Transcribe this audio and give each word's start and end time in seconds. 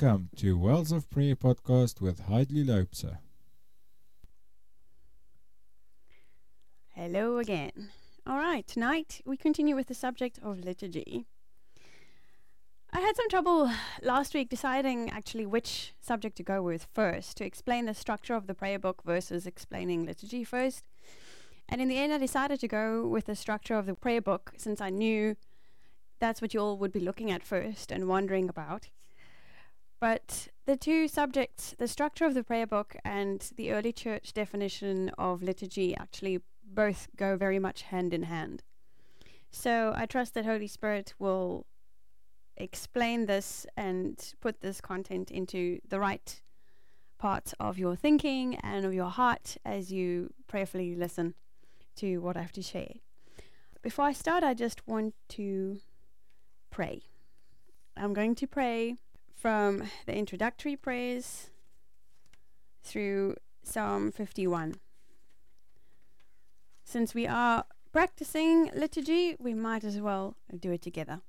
Welcome 0.00 0.30
to 0.36 0.56
Wells 0.56 0.92
of 0.92 1.10
Prayer 1.10 1.36
podcast 1.36 2.00
with 2.00 2.26
Heideli 2.26 2.64
Loubser. 2.64 3.18
Hello 6.94 7.36
again. 7.36 7.90
All 8.26 8.38
right, 8.38 8.66
tonight 8.66 9.20
we 9.26 9.36
continue 9.36 9.76
with 9.76 9.88
the 9.88 9.94
subject 9.94 10.38
of 10.42 10.60
liturgy. 10.60 11.26
I 12.90 13.00
had 13.00 13.14
some 13.14 13.28
trouble 13.28 13.70
last 14.00 14.32
week 14.32 14.48
deciding 14.48 15.10
actually 15.10 15.44
which 15.44 15.92
subject 16.00 16.34
to 16.38 16.42
go 16.42 16.62
with 16.62 16.86
first 16.94 17.36
to 17.36 17.44
explain 17.44 17.84
the 17.84 17.92
structure 17.92 18.34
of 18.34 18.46
the 18.46 18.54
prayer 18.54 18.78
book 18.78 19.02
versus 19.04 19.46
explaining 19.46 20.06
liturgy 20.06 20.44
first. 20.44 20.82
And 21.68 21.82
in 21.82 21.88
the 21.88 21.98
end, 21.98 22.14
I 22.14 22.18
decided 22.18 22.58
to 22.60 22.68
go 22.68 23.06
with 23.06 23.26
the 23.26 23.36
structure 23.36 23.74
of 23.74 23.84
the 23.84 23.94
prayer 23.94 24.22
book 24.22 24.52
since 24.56 24.80
I 24.80 24.88
knew 24.88 25.36
that's 26.20 26.40
what 26.40 26.54
you 26.54 26.60
all 26.60 26.78
would 26.78 26.92
be 26.92 27.00
looking 27.00 27.30
at 27.30 27.42
first 27.42 27.92
and 27.92 28.08
wondering 28.08 28.48
about. 28.48 28.88
But 30.00 30.48
the 30.64 30.76
two 30.76 31.08
subjects, 31.08 31.74
the 31.78 31.86
structure 31.86 32.24
of 32.24 32.34
the 32.34 32.42
prayer 32.42 32.66
book 32.66 32.96
and 33.04 33.46
the 33.56 33.70
early 33.72 33.92
church 33.92 34.32
definition 34.32 35.10
of 35.18 35.42
liturgy, 35.42 35.94
actually 35.94 36.40
both 36.64 37.08
go 37.16 37.36
very 37.36 37.58
much 37.58 37.82
hand 37.82 38.14
in 38.14 38.24
hand. 38.24 38.62
So 39.50 39.92
I 39.94 40.06
trust 40.06 40.34
that 40.34 40.46
Holy 40.46 40.68
Spirit 40.68 41.12
will 41.18 41.66
explain 42.56 43.26
this 43.26 43.66
and 43.76 44.32
put 44.40 44.60
this 44.60 44.80
content 44.80 45.30
into 45.30 45.80
the 45.88 46.00
right 46.00 46.40
parts 47.18 47.52
of 47.60 47.78
your 47.78 47.94
thinking 47.96 48.54
and 48.56 48.86
of 48.86 48.94
your 48.94 49.10
heart 49.10 49.58
as 49.64 49.92
you 49.92 50.32
prayerfully 50.46 50.94
listen 50.94 51.34
to 51.96 52.18
what 52.18 52.36
I 52.36 52.42
have 52.42 52.52
to 52.52 52.62
share. 52.62 52.94
Before 53.82 54.06
I 54.06 54.12
start, 54.12 54.44
I 54.44 54.54
just 54.54 54.86
want 54.86 55.14
to 55.30 55.80
pray. 56.70 57.02
I'm 57.96 58.14
going 58.14 58.34
to 58.36 58.46
pray 58.46 58.96
from 59.40 59.84
the 60.04 60.14
introductory 60.14 60.76
prayers 60.76 61.48
through 62.82 63.34
Psalm 63.62 64.12
51. 64.12 64.74
Since 66.84 67.14
we 67.14 67.26
are 67.26 67.64
practicing 67.90 68.70
liturgy, 68.74 69.36
we 69.38 69.54
might 69.54 69.82
as 69.82 69.98
well 69.98 70.36
do 70.58 70.72
it 70.72 70.82
together. 70.82 71.22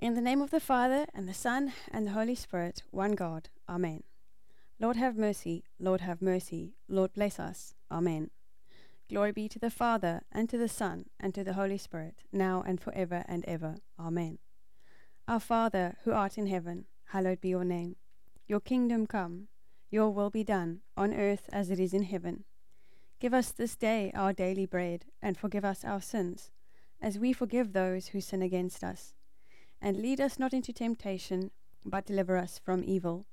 In 0.00 0.14
the 0.14 0.20
name 0.20 0.42
of 0.42 0.50
the 0.50 0.60
Father, 0.60 1.06
and 1.14 1.28
the 1.28 1.34
Son, 1.34 1.72
and 1.92 2.06
the 2.06 2.12
Holy 2.12 2.34
Spirit, 2.34 2.82
one 2.90 3.12
God. 3.12 3.48
Amen. 3.68 4.02
Lord 4.80 4.96
have 4.96 5.16
mercy, 5.16 5.64
Lord 5.78 6.00
have 6.00 6.20
mercy, 6.20 6.74
Lord 6.88 7.12
bless 7.12 7.38
us. 7.38 7.74
Amen. 7.90 8.30
Glory 9.08 9.30
be 9.30 9.48
to 9.48 9.58
the 9.60 9.70
Father, 9.70 10.22
and 10.32 10.50
to 10.50 10.58
the 10.58 10.68
Son, 10.68 11.06
and 11.20 11.32
to 11.34 11.44
the 11.44 11.54
Holy 11.54 11.78
Spirit, 11.78 12.24
now 12.32 12.62
and 12.66 12.80
forever 12.80 13.24
and 13.28 13.44
ever. 13.46 13.76
Amen. 13.98 14.38
Our 15.28 15.40
Father, 15.40 15.96
who 16.04 16.12
art 16.12 16.38
in 16.38 16.46
heaven, 16.46 16.84
hallowed 17.06 17.40
be 17.40 17.48
your 17.48 17.64
name. 17.64 17.96
Your 18.46 18.60
kingdom 18.60 19.08
come, 19.08 19.48
your 19.90 20.10
will 20.10 20.30
be 20.30 20.44
done, 20.44 20.82
on 20.96 21.12
earth 21.12 21.48
as 21.52 21.68
it 21.68 21.80
is 21.80 21.92
in 21.92 22.04
heaven. 22.04 22.44
Give 23.18 23.34
us 23.34 23.50
this 23.50 23.74
day 23.74 24.12
our 24.14 24.32
daily 24.32 24.66
bread, 24.66 25.06
and 25.20 25.36
forgive 25.36 25.64
us 25.64 25.84
our 25.84 26.00
sins, 26.00 26.52
as 27.02 27.18
we 27.18 27.32
forgive 27.32 27.72
those 27.72 28.08
who 28.08 28.20
sin 28.20 28.40
against 28.40 28.84
us. 28.84 29.14
And 29.82 29.96
lead 29.96 30.20
us 30.20 30.38
not 30.38 30.52
into 30.52 30.72
temptation, 30.72 31.50
but 31.84 32.06
deliver 32.06 32.36
us 32.36 32.60
from 32.64 32.84
evil. 32.84 33.26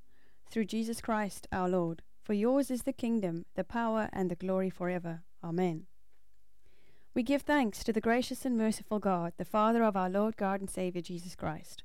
Through 0.50 0.66
Jesus 0.66 1.00
Christ 1.00 1.48
our 1.52 1.70
Lord. 1.70 2.02
For 2.24 2.34
yours 2.34 2.72
is 2.72 2.84
the 2.84 2.94
kingdom, 2.94 3.46
the 3.56 3.64
power, 3.64 4.10
and 4.12 4.32
the 4.32 4.36
glory 4.36 4.70
forever. 4.72 5.24
Amen. 5.44 5.86
We 7.16 7.22
give 7.22 7.44
thanks 7.44 7.84
to 7.84 7.94
the 7.94 8.02
gracious 8.02 8.44
and 8.44 8.58
merciful 8.58 8.98
God, 8.98 9.34
the 9.38 9.46
Father 9.46 9.84
of 9.84 9.96
our 9.96 10.10
Lord 10.10 10.36
God 10.36 10.62
and 10.62 10.70
Saviour 10.70 11.04
Jesus 11.04 11.36
Christ. 11.36 11.84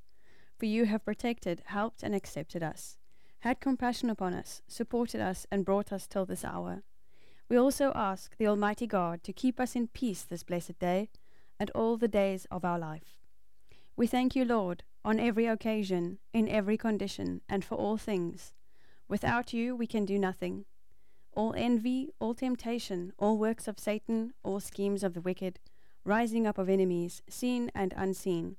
For 0.57 0.65
you 0.65 0.85
have 0.85 1.05
protected, 1.05 1.61
helped, 1.65 2.01
and 2.01 2.15
accepted 2.15 2.63
us, 2.63 2.97
had 3.41 3.59
compassion 3.59 4.09
upon 4.09 4.33
us, 4.33 4.63
supported 4.67 5.21
us, 5.21 5.45
and 5.51 5.63
brought 5.63 5.93
us 5.93 6.07
till 6.07 6.25
this 6.25 6.43
hour. 6.43 6.81
We 7.47 7.57
also 7.57 7.91
ask 7.93 8.35
the 8.37 8.47
Almighty 8.47 8.87
God 8.87 9.23
to 9.23 9.31
keep 9.31 9.59
us 9.59 9.75
in 9.75 9.89
peace 9.89 10.23
this 10.23 10.41
blessed 10.41 10.79
day 10.79 11.09
and 11.59 11.69
all 11.75 11.95
the 11.95 12.07
days 12.07 12.47
of 12.49 12.65
our 12.65 12.79
life. 12.79 13.19
We 13.95 14.07
thank 14.07 14.35
you, 14.35 14.45
Lord, 14.45 14.81
on 15.05 15.19
every 15.19 15.45
occasion, 15.45 16.17
in 16.33 16.49
every 16.49 16.75
condition, 16.75 17.41
and 17.47 17.63
for 17.63 17.75
all 17.75 17.97
things. 17.97 18.53
Without 19.07 19.53
you 19.53 19.75
we 19.75 19.85
can 19.85 20.05
do 20.05 20.17
nothing 20.17 20.65
all 21.33 21.53
envy, 21.55 22.13
all 22.19 22.33
temptation, 22.33 23.13
all 23.17 23.37
works 23.37 23.67
of 23.67 23.79
Satan, 23.79 24.33
all 24.43 24.59
schemes 24.59 25.03
of 25.03 25.13
the 25.13 25.21
wicked, 25.21 25.59
rising 26.03 26.47
up 26.47 26.57
of 26.57 26.69
enemies, 26.69 27.21
seen 27.29 27.71
and 27.75 27.93
unseen, 27.95 28.57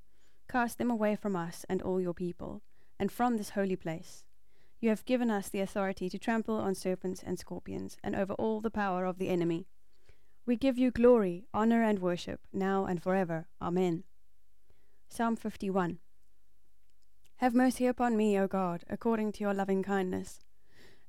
cast 0.49 0.79
them 0.79 0.91
away 0.91 1.17
from 1.17 1.37
us 1.37 1.65
and 1.69 1.83
all 1.83 2.01
your 2.01 2.15
people, 2.15 2.63
and 2.99 3.11
from 3.11 3.37
this 3.37 3.51
holy 3.51 3.77
place. 3.77 4.25
You 4.81 4.89
have 4.89 5.05
given 5.05 5.31
us 5.31 5.49
the 5.49 5.61
authority 5.61 6.09
to 6.09 6.19
trample 6.19 6.57
on 6.57 6.75
serpents 6.75 7.23
and 7.25 7.39
scorpions, 7.39 7.97
and 8.03 8.17
over 8.17 8.33
all 8.35 8.61
the 8.61 8.71
power 8.71 9.05
of 9.05 9.19
the 9.19 9.29
enemy. 9.29 9.67
We 10.47 10.57
give 10.57 10.79
you 10.79 10.91
glory, 10.91 11.45
honor, 11.53 11.83
and 11.83 11.99
worship, 11.99 12.41
now 12.53 12.87
and 12.87 13.03
forever. 13.03 13.47
Amen. 13.61 14.05
Psalm 15.09 15.37
51 15.37 15.99
Have 17.37 17.55
mercy 17.55 17.87
upon 17.87 18.17
me, 18.17 18.39
O 18.39 18.47
God, 18.47 18.85
according 18.89 19.33
to 19.33 19.41
your 19.41 19.55
loving 19.55 19.83
kindness 19.83 20.41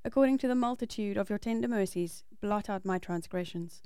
According 0.03 0.39
to 0.39 0.47
the 0.47 0.55
multitude 0.55 1.15
of 1.15 1.29
your 1.29 1.37
tender 1.37 1.67
mercies, 1.67 2.23
blot 2.41 2.69
out 2.69 2.85
my 2.85 2.97
transgressions. 2.97 3.83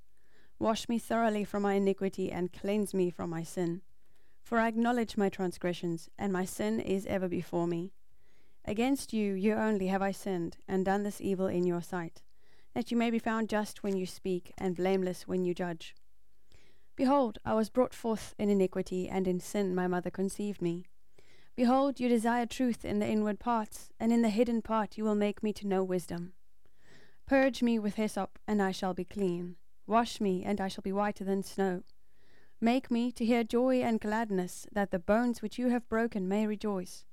Wash 0.57 0.87
me 0.87 0.97
thoroughly 0.97 1.43
from 1.43 1.63
my 1.63 1.73
iniquity 1.73 2.31
and 2.31 2.53
cleanse 2.53 2.93
me 2.93 3.09
from 3.09 3.29
my 3.29 3.43
sin. 3.43 3.81
For 4.41 4.59
I 4.59 4.69
acknowledge 4.69 5.17
my 5.17 5.27
transgressions, 5.27 6.09
and 6.17 6.31
my 6.31 6.45
sin 6.45 6.79
is 6.79 7.05
ever 7.07 7.27
before 7.27 7.67
me. 7.67 7.91
Against 8.63 9.11
you, 9.11 9.33
you 9.33 9.53
only, 9.53 9.87
have 9.87 10.01
I 10.01 10.11
sinned, 10.11 10.57
and 10.67 10.85
done 10.85 11.03
this 11.03 11.19
evil 11.19 11.47
in 11.47 11.65
your 11.65 11.81
sight, 11.81 12.21
that 12.73 12.91
you 12.91 12.97
may 12.97 13.11
be 13.11 13.19
found 13.19 13.49
just 13.49 13.83
when 13.83 13.97
you 13.97 14.05
speak, 14.05 14.53
and 14.57 14.75
blameless 14.75 15.27
when 15.27 15.43
you 15.43 15.53
judge. 15.53 15.95
Behold, 16.95 17.39
I 17.43 17.55
was 17.55 17.69
brought 17.69 17.93
forth 17.93 18.33
in 18.39 18.49
iniquity, 18.49 19.09
and 19.09 19.27
in 19.27 19.41
sin 19.41 19.75
my 19.75 19.87
mother 19.87 20.09
conceived 20.09 20.61
me. 20.61 20.85
Behold, 21.55 21.99
you 22.01 22.09
desire 22.09 22.45
truth 22.45 22.83
in 22.83 22.99
the 22.99 23.07
inward 23.07 23.39
parts, 23.39 23.89
and 23.99 24.11
in 24.11 24.21
the 24.21 24.29
hidden 24.29 24.61
part 24.61 24.97
you 24.97 25.05
will 25.05 25.15
make 25.15 25.41
me 25.41 25.53
to 25.53 25.67
know 25.67 25.83
wisdom. 25.83 26.33
Purge 27.25 27.63
me 27.63 27.79
with 27.79 27.95
hyssop, 27.95 28.37
and 28.45 28.61
I 28.61 28.71
shall 28.71 28.93
be 28.93 29.05
clean. 29.05 29.55
Wash 29.87 30.19
me, 30.19 30.43
and 30.43 30.59
I 30.59 30.67
shall 30.67 30.81
be 30.81 30.91
whiter 30.91 31.23
than 31.23 31.43
snow. 31.43 31.83
Make 32.59 32.91
me 32.91 33.11
to 33.13 33.25
hear 33.25 33.43
joy 33.43 33.81
and 33.81 34.01
gladness, 34.01 34.67
that 34.71 34.91
the 34.91 34.99
bones 34.99 35.41
which 35.41 35.57
you 35.57 35.69
have 35.69 35.87
broken 35.87 36.27
may 36.27 36.45
rejoice. 36.45 37.05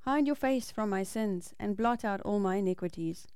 Hide 0.00 0.26
your 0.26 0.36
face 0.36 0.70
from 0.70 0.88
my 0.88 1.02
sins, 1.02 1.52
and 1.58 1.76
blot 1.76 2.04
out 2.04 2.20
all 2.20 2.38
my 2.38 2.56
iniquities. 2.56 3.26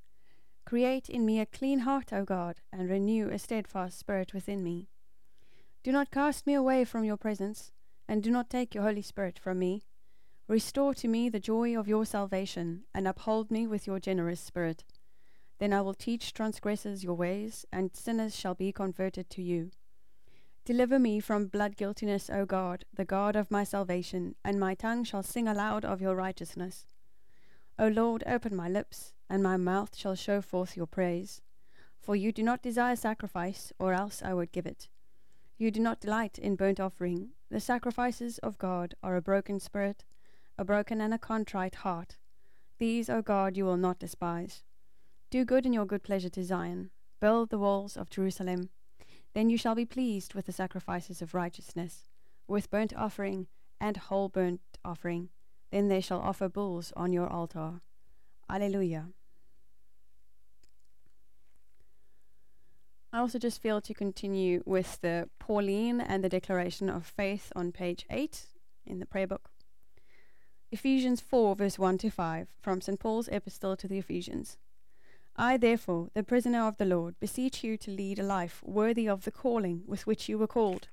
Create 0.65 1.09
in 1.09 1.27
me 1.27 1.41
a 1.41 1.47
clean 1.47 1.81
heart, 1.81 2.13
O 2.13 2.25
God, 2.25 2.61
and 2.73 2.89
renew 2.89 3.29
a 3.29 3.39
steadfast 3.39 3.99
spirit 3.99 4.33
within 4.33 4.63
me. 4.63 4.89
Do 5.83 5.91
not 5.91 6.13
cast 6.13 6.47
me 6.47 6.55
away 6.55 6.85
from 6.85 7.05
your 7.05 7.17
presence, 7.17 7.73
and 8.07 8.23
do 8.23 8.31
not 8.31 8.49
take 8.49 8.75
your 8.75 8.85
Holy 8.85 9.03
Spirit 9.03 9.39
from 9.39 9.59
me. 9.59 9.83
Restore 10.51 10.95
to 10.95 11.07
me 11.07 11.29
the 11.29 11.39
joy 11.39 11.79
of 11.79 11.87
your 11.87 12.05
salvation, 12.05 12.83
and 12.93 13.07
uphold 13.07 13.53
me 13.53 13.69
with 13.69 13.87
your 13.87 14.01
generous 14.01 14.41
spirit. 14.41 14.83
Then 15.61 15.73
I 15.73 15.81
will 15.81 15.95
teach 15.95 16.33
transgressors 16.33 17.05
your 17.05 17.15
ways, 17.15 17.65
and 17.73 17.95
sinners 17.95 18.35
shall 18.35 18.57
be 18.57 18.73
converted 18.73 19.31
to 19.31 19.43
you. 19.43 19.71
Deliver 20.65 20.99
me 20.99 21.21
from 21.21 21.47
blood 21.47 21.77
guiltiness, 21.77 22.29
O 22.29 22.47
God, 22.47 22.85
the 22.93 23.05
God 23.05 23.37
of 23.37 23.53
my 23.53 23.63
salvation, 23.63 24.35
and 24.45 24.59
my 24.59 24.75
tongue 24.75 25.05
shall 25.05 25.23
sing 25.23 25.47
aloud 25.47 25.85
of 25.85 26.01
your 26.01 26.17
righteousness. 26.17 26.85
O 27.79 27.87
Lord, 27.87 28.25
open 28.27 28.57
my 28.57 28.69
lips, 28.69 29.15
and 29.29 29.45
my 29.45 29.57
mouth 29.57 29.97
shall 29.97 30.17
show 30.17 30.41
forth 30.41 30.77
your 30.77 30.89
praise. 30.89 31.43
For 32.01 32.17
you 32.17 32.33
do 32.33 32.43
not 32.43 32.61
desire 32.61 32.97
sacrifice, 32.97 33.73
or 33.79 33.93
else 33.93 34.21
I 34.21 34.35
would 34.35 34.51
give 34.51 34.67
it. 34.67 34.89
You 35.59 35.71
do 35.71 35.79
not 35.79 36.01
delight 36.01 36.41
in 36.41 36.57
burnt 36.57 36.81
offering. 36.81 37.35
The 37.53 37.61
sacrifices 37.61 38.39
of 38.39 38.59
God 38.59 38.97
are 39.01 39.15
a 39.15 39.23
broken 39.23 39.61
spirit 39.61 40.03
a 40.61 40.65
broken 40.65 41.01
and 41.01 41.15
a 41.15 41.19
contrite 41.19 41.77
heart. 41.77 42.19
These, 42.79 43.09
O 43.09 43.23
God, 43.23 43.57
you 43.57 43.65
will 43.65 43.79
not 43.79 43.99
despise. 43.99 44.63
Do 45.31 45.47
good 45.47 45.65
in 45.65 45.73
your 45.73 45.87
good 45.87 46.03
pleasure 46.03 46.29
to 46.29 46.45
Zion. 46.45 46.91
Build 47.19 47.49
the 47.49 47.59
walls 47.59 47.97
of 47.97 48.11
Jerusalem. 48.11 48.69
Then 49.33 49.49
you 49.49 49.57
shall 49.57 49.75
be 49.75 49.87
pleased 49.87 50.35
with 50.35 50.45
the 50.45 50.53
sacrifices 50.53 51.23
of 51.23 51.33
righteousness, 51.33 52.11
with 52.47 52.71
burnt 52.71 52.93
offering 52.95 53.47
and 53.81 53.97
whole 53.97 54.29
burnt 54.29 54.61
offering. 54.85 55.31
Then 55.73 55.89
they 55.89 56.03
shall 56.03 56.21
offer 56.21 56.47
bulls 56.51 56.93
on 56.95 57.11
your 57.11 57.29
altar. 57.29 57.81
Alleluia. 58.51 59.07
I 63.15 63.19
also 63.19 63.39
just 63.39 63.63
feel 63.63 63.81
to 63.81 63.95
continue 63.95 64.63
with 64.67 65.01
the 65.01 65.31
Pauline 65.39 66.03
and 66.03 66.23
the 66.23 66.29
Declaration 66.29 66.91
of 66.91 67.07
Faith 67.07 67.51
on 67.57 67.73
page 67.73 68.05
8 68.11 68.45
in 68.85 68.99
the 68.99 69.07
prayer 69.07 69.27
book. 69.27 69.49
Ephesians 70.73 71.21
4, 71.21 71.57
verse 71.57 71.81
1 71.81 71.99
to 71.99 72.11
5, 72.11 72.47
from 72.61 72.81
St. 72.81 73.01
Paul's 73.01 73.27
Epistle 73.27 73.77
to 73.77 73.89
the 73.89 73.99
Ephesians. 73.99 74.57
I, 75.35 75.57
therefore, 75.57 76.11
the 76.15 76.23
prisoner 76.23 76.65
of 76.65 76.77
the 76.77 76.85
Lord, 76.85 77.19
beseech 77.19 77.65
you 77.65 77.77
to 77.79 77.91
lead 77.91 78.21
a 78.21 78.23
life 78.23 78.63
worthy 78.63 79.09
of 79.09 79.25
the 79.25 79.33
calling 79.33 79.83
with 79.85 80.07
which 80.07 80.29
you 80.29 80.39
were 80.39 80.47
called, 80.47 80.87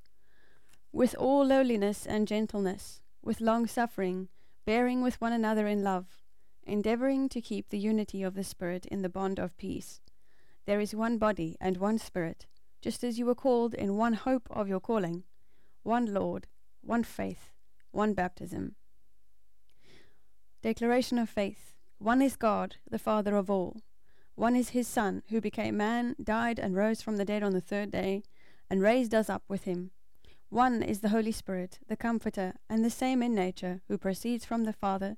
with 0.91 1.13
all 1.19 1.45
lowliness 1.45 2.07
and 2.07 2.27
gentleness, 2.27 3.01
with 3.21 3.39
long 3.39 3.68
suffering, 3.68 4.29
bearing 4.65 5.03
with 5.03 5.21
one 5.21 5.31
another 5.31 5.68
in 5.68 5.83
love, 5.83 6.24
endeavoring 6.65 7.29
to 7.29 7.39
keep 7.39 7.69
the 7.69 7.77
unity 7.77 8.24
of 8.24 8.33
the 8.33 8.44
Spirit 8.44 8.88
in 8.88 9.03
the 9.03 9.09
bond 9.09 9.38
of 9.38 9.56
peace. 9.57 10.01
There 10.65 10.79
is 10.79 10.95
one 10.95 11.19
body 11.19 11.56
and 11.62 11.77
one 11.77 12.00
Spirit, 12.00 12.47
just 12.81 13.03
as 13.03 13.19
you 13.19 13.27
were 13.27 13.35
called 13.35 13.75
in 13.75 13.95
one 13.95 14.13
hope 14.13 14.47
of 14.50 14.68
your 14.68 14.79
calling, 14.79 15.24
one 15.83 16.12
Lord, 16.12 16.47
one 16.81 17.03
faith, 17.03 17.51
one 17.91 18.15
baptism. 18.15 18.74
Declaration 20.68 21.18
of 21.18 21.30
Faith 21.30 21.72
One 21.98 22.22
is 22.22 22.36
God, 22.36 22.75
the 22.92 23.00
Father 23.00 23.38
of 23.38 23.50
all. 23.50 23.78
One 24.36 24.54
is 24.54 24.72
his 24.72 24.86
Son, 24.86 25.24
who 25.30 25.40
became 25.40 25.78
man, 25.78 26.14
died, 26.22 26.60
and 26.60 26.75
rose 26.75 27.02
from 27.02 27.16
the 27.16 27.24
dead 27.24 27.42
on 27.42 27.54
the 27.54 27.62
third 27.62 27.90
day, 27.90 28.22
and 28.69 28.81
raised 28.81 29.16
us 29.16 29.30
up 29.30 29.44
with 29.48 29.64
him. 29.64 29.92
One 30.50 30.84
is 30.84 31.00
the 31.00 31.08
Holy 31.08 31.31
Spirit, 31.31 31.80
the 31.88 31.96
Comforter, 31.96 32.56
and 32.69 32.84
the 32.84 32.90
same 32.90 33.24
in 33.24 33.34
nature, 33.34 33.80
who 33.88 33.98
proceeds 33.98 34.44
from 34.44 34.66
the 34.66 34.74
Father, 34.74 35.16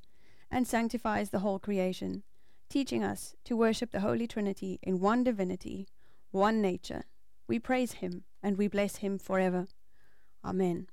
and 0.51 0.67
sanctifies 0.67 1.31
the 1.31 1.39
whole 1.39 1.57
creation, 1.57 2.21
teaching 2.69 3.03
us 3.03 3.33
to 3.45 3.57
worship 3.57 3.89
the 3.89 4.01
Holy 4.01 4.27
Trinity 4.27 4.77
in 4.83 4.99
one 4.99 5.23
divinity, 5.23 5.87
one 6.29 6.61
nature. 6.61 7.05
We 7.47 7.57
praise 7.57 7.93
him, 7.93 8.23
and 8.43 8.55
we 8.55 8.67
bless 8.67 8.97
him 8.97 9.17
forever. 9.17 9.65
Amen. 10.45 10.89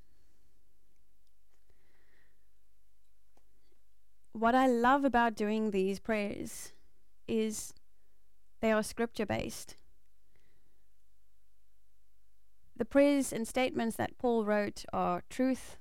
What 4.39 4.55
I 4.55 4.67
love 4.67 5.07
about 5.07 5.35
doing 5.35 5.71
these 5.71 5.99
prayers 5.99 6.75
is 7.27 7.73
they 8.61 8.71
are 8.71 8.83
scripture 8.83 9.25
based. 9.25 9.77
The 12.77 12.85
prayers 12.85 13.33
and 13.33 13.49
statements 13.49 13.97
that 13.97 14.19
Paul 14.19 14.45
wrote 14.45 14.85
are 14.93 15.23
truth. 15.31 15.79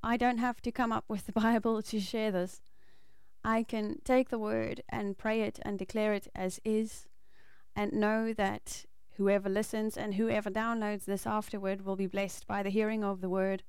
I 0.00 0.16
don't 0.16 0.38
have 0.38 0.62
to 0.62 0.70
come 0.70 0.92
up 0.92 1.06
with 1.08 1.26
the 1.26 1.32
Bible 1.40 1.82
to 1.82 1.98
share 1.98 2.30
this. 2.30 2.60
I 3.42 3.64
can 3.64 3.96
take 4.04 4.28
the 4.28 4.38
word 4.38 4.84
and 4.88 5.18
pray 5.18 5.40
it 5.40 5.58
and 5.62 5.76
declare 5.76 6.14
it 6.14 6.28
as 6.36 6.60
is, 6.64 7.08
and 7.74 7.92
know 7.92 8.32
that 8.32 8.84
whoever 9.16 9.48
listens 9.48 9.96
and 9.96 10.14
whoever 10.14 10.50
downloads 10.50 11.04
this 11.04 11.26
afterward 11.26 11.84
will 11.84 11.96
be 11.96 12.06
blessed 12.06 12.46
by 12.46 12.62
the 12.62 12.70
hearing 12.70 13.02
of 13.02 13.20
the 13.20 13.28
word 13.28 13.64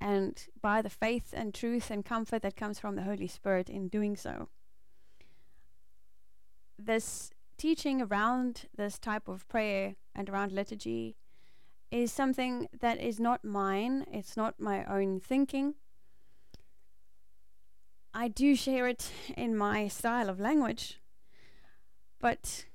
and 0.00 0.46
by 0.60 0.82
the 0.82 0.90
faith 0.90 1.32
and 1.32 1.54
truth 1.54 1.90
and 1.90 2.04
comfort 2.04 2.42
that 2.42 2.56
comes 2.56 2.78
from 2.78 2.96
the 2.96 3.02
Holy 3.02 3.26
Spirit 3.26 3.68
in 3.68 3.88
doing 3.88 4.16
so. 4.16 4.48
This 6.78 7.30
teaching 7.56 8.00
around 8.00 8.66
this 8.76 8.98
type 8.98 9.26
of 9.28 9.48
prayer 9.48 9.96
and 10.14 10.30
around 10.30 10.52
liturgy 10.52 11.16
is 11.90 12.12
something 12.12 12.68
that 12.80 13.00
is 13.00 13.18
not 13.18 13.44
mine, 13.44 14.04
it's 14.12 14.36
not 14.36 14.60
my 14.60 14.84
own 14.84 15.18
thinking. 15.18 15.74
I 18.14 18.28
do 18.28 18.54
share 18.54 18.86
it 18.86 19.10
in 19.36 19.56
my 19.56 19.88
style 19.88 20.28
of 20.28 20.40
language, 20.40 21.00
but 22.20 22.66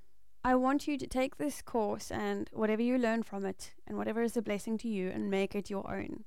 I 0.44 0.56
want 0.56 0.88
you 0.88 0.98
to 0.98 1.08
take 1.08 1.38
this 1.38 1.62
course 1.62 2.12
and 2.12 2.50
whatever 2.52 2.81
you 2.81 2.98
learn 2.98 3.24
from 3.24 3.46
it 3.46 3.74
and 3.88 3.98
whatever 3.98 4.22
is 4.22 4.36
a 4.36 4.42
blessing 4.42 4.78
to 4.80 4.90
you 4.90 5.10
and 5.10 5.30
make 5.30 5.56
it 5.56 5.70
your 5.70 5.90
own 5.90 6.25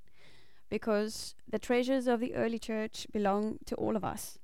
because 0.69 1.35
the 1.49 1.59
treasures 1.59 2.07
of 2.07 2.21
the 2.21 2.35
early 2.35 2.59
church 2.59 3.07
belong 3.13 3.59
to 3.67 3.75
all 3.77 3.97
of 3.97 4.05
us. 4.05 4.39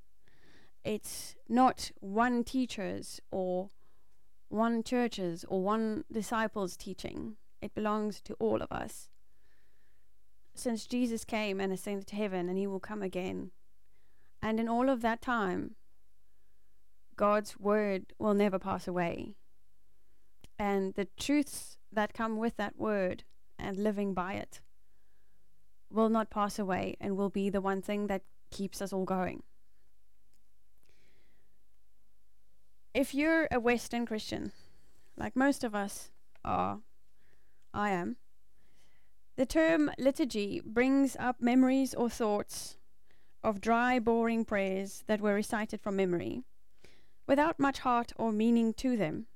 It's 0.85 1.35
not 1.49 1.91
one 2.01 2.45
teacher's 2.45 3.21
or 3.31 3.71
one 4.49 4.83
church's 4.83 5.45
or 5.49 5.63
one 5.63 6.05
disciple's 6.13 6.77
teaching. 6.77 7.37
It 7.61 7.75
belongs 7.75 8.21
to 8.23 8.35
all 8.35 8.61
of 8.61 8.71
us. 8.73 9.09
Since 10.55 10.87
Jesus 10.87 11.25
came 11.25 11.61
and 11.61 11.73
ascended 11.73 12.07
to 12.09 12.17
heaven 12.17 12.49
and 12.49 12.59
he 12.59 12.67
will 12.67 12.81
come 12.81 13.03
again. 13.03 13.51
And 14.43 14.59
in 14.59 14.69
all 14.69 14.89
of 14.89 15.03
that 15.03 15.23
time, 15.23 15.77
God's 17.17 17.59
word 17.59 18.07
will 18.19 18.35
never 18.35 18.59
pass 18.59 18.89
away. 18.89 19.37
And 20.59 20.95
the 20.95 21.09
truths 21.19 21.79
that 21.93 22.13
come 22.13 22.37
with 22.37 22.57
that 22.57 22.77
word 22.77 23.25
and 23.59 23.77
living 23.77 24.15
by 24.15 24.35
it 24.35 24.61
will 25.93 26.09
not 26.09 26.31
pass 26.31 26.59
away 26.59 26.97
and 27.01 27.17
will 27.17 27.31
be 27.31 27.51
the 27.51 27.61
one 27.61 27.83
thing 27.83 28.07
that 28.07 28.23
keeps 28.51 28.81
us 28.83 28.93
all 28.93 29.05
going. 29.05 29.43
If 32.95 33.15
you're 33.15 33.49
a 33.51 33.59
Western 33.59 34.05
Christian, 34.05 34.53
like 35.17 35.35
most 35.35 35.65
of 35.65 35.75
us 35.75 36.11
are, 36.45 36.81
I 37.73 37.91
am, 37.91 38.17
the 39.37 39.47
term 39.47 39.91
liturgy 39.99 40.61
brings 40.65 41.17
up 41.19 41.41
memories 41.41 41.95
or 41.95 42.11
thoughts 42.11 42.77
of 43.43 43.61
dry, 43.61 43.99
boring 43.99 44.45
prayers 44.45 45.05
that 45.07 45.21
were 45.21 45.35
recited 45.35 45.81
from 45.81 45.97
memory, 45.97 46.43
without 47.27 47.59
much 47.59 47.79
heart 47.79 48.13
or 48.17 48.31
meaning 48.31 48.75
to 48.75 48.97
them. 48.97 49.27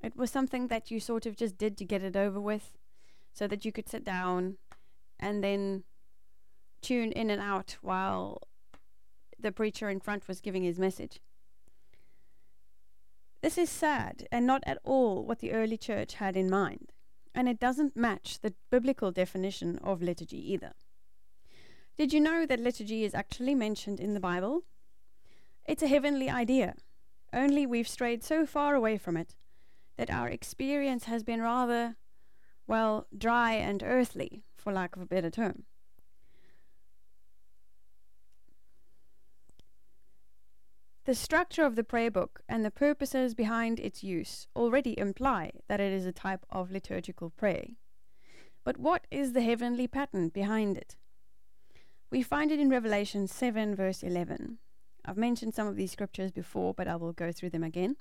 It 0.00 0.16
was 0.16 0.30
something 0.30 0.68
that 0.68 0.90
you 0.90 1.00
sort 1.00 1.26
of 1.26 1.36
just 1.36 1.58
did 1.58 1.76
to 1.76 1.84
get 1.84 2.02
it 2.02 2.16
over 2.16 2.40
with, 2.40 2.78
so 3.32 3.46
that 3.46 3.64
you 3.64 3.72
could 3.72 3.88
sit 3.88 4.04
down 4.04 4.56
and 5.18 5.42
then 5.42 5.84
tune 6.82 7.12
in 7.12 7.30
and 7.30 7.40
out 7.40 7.76
while 7.82 8.40
the 9.38 9.52
preacher 9.52 9.88
in 9.88 10.00
front 10.00 10.28
was 10.28 10.40
giving 10.40 10.62
his 10.62 10.78
message. 10.78 11.20
This 13.40 13.56
is 13.56 13.70
sad 13.70 14.26
and 14.32 14.46
not 14.46 14.62
at 14.66 14.78
all 14.82 15.24
what 15.24 15.38
the 15.38 15.52
early 15.52 15.76
church 15.76 16.14
had 16.14 16.36
in 16.36 16.50
mind, 16.50 16.92
and 17.34 17.48
it 17.48 17.60
doesn't 17.60 17.96
match 17.96 18.40
the 18.40 18.54
biblical 18.70 19.12
definition 19.12 19.78
of 19.78 20.02
liturgy 20.02 20.52
either. 20.52 20.72
Did 21.96 22.12
you 22.12 22.20
know 22.20 22.46
that 22.46 22.60
liturgy 22.60 23.04
is 23.04 23.14
actually 23.14 23.54
mentioned 23.54 24.00
in 24.00 24.14
the 24.14 24.20
Bible? 24.20 24.62
It's 25.64 25.82
a 25.82 25.88
heavenly 25.88 26.28
idea, 26.28 26.74
only 27.32 27.66
we've 27.66 27.88
strayed 27.88 28.24
so 28.24 28.46
far 28.46 28.74
away 28.74 28.98
from 28.98 29.16
it 29.16 29.36
that 29.96 30.10
our 30.10 30.28
experience 30.28 31.04
has 31.04 31.22
been 31.22 31.42
rather, 31.42 31.96
well, 32.66 33.06
dry 33.16 33.52
and 33.52 33.82
earthly 33.84 34.44
for 34.58 34.72
lack 34.72 34.96
of 34.96 35.02
a 35.02 35.06
better 35.06 35.30
term. 35.30 35.64
The 41.08 41.14
structure 41.14 41.64
of 41.64 41.74
the 41.74 41.84
prayer 41.84 42.10
book 42.10 42.42
and 42.50 42.62
the 42.62 42.70
purposes 42.70 43.34
behind 43.34 43.80
its 43.80 44.04
use 44.04 44.46
already 44.54 44.98
imply 44.98 45.52
that 45.66 45.80
it 45.80 45.90
is 45.90 46.04
a 46.04 46.12
type 46.12 46.44
of 46.50 46.70
liturgical 46.70 47.30
prayer. 47.30 47.68
But 48.62 48.76
what 48.76 49.06
is 49.10 49.32
the 49.32 49.40
heavenly 49.40 49.86
pattern 49.86 50.28
behind 50.28 50.76
it? 50.76 50.96
We 52.10 52.22
find 52.22 52.52
it 52.52 52.60
in 52.60 52.68
Revelation 52.68 53.26
7, 53.26 53.74
verse 53.74 54.02
11. 54.02 54.58
I've 55.02 55.16
mentioned 55.16 55.54
some 55.54 55.66
of 55.66 55.76
these 55.76 55.92
scriptures 55.92 56.30
before, 56.30 56.74
but 56.74 56.86
I 56.86 56.96
will 56.96 57.12
go 57.12 57.32
through 57.32 57.50
them 57.50 57.64
again. 57.64 57.96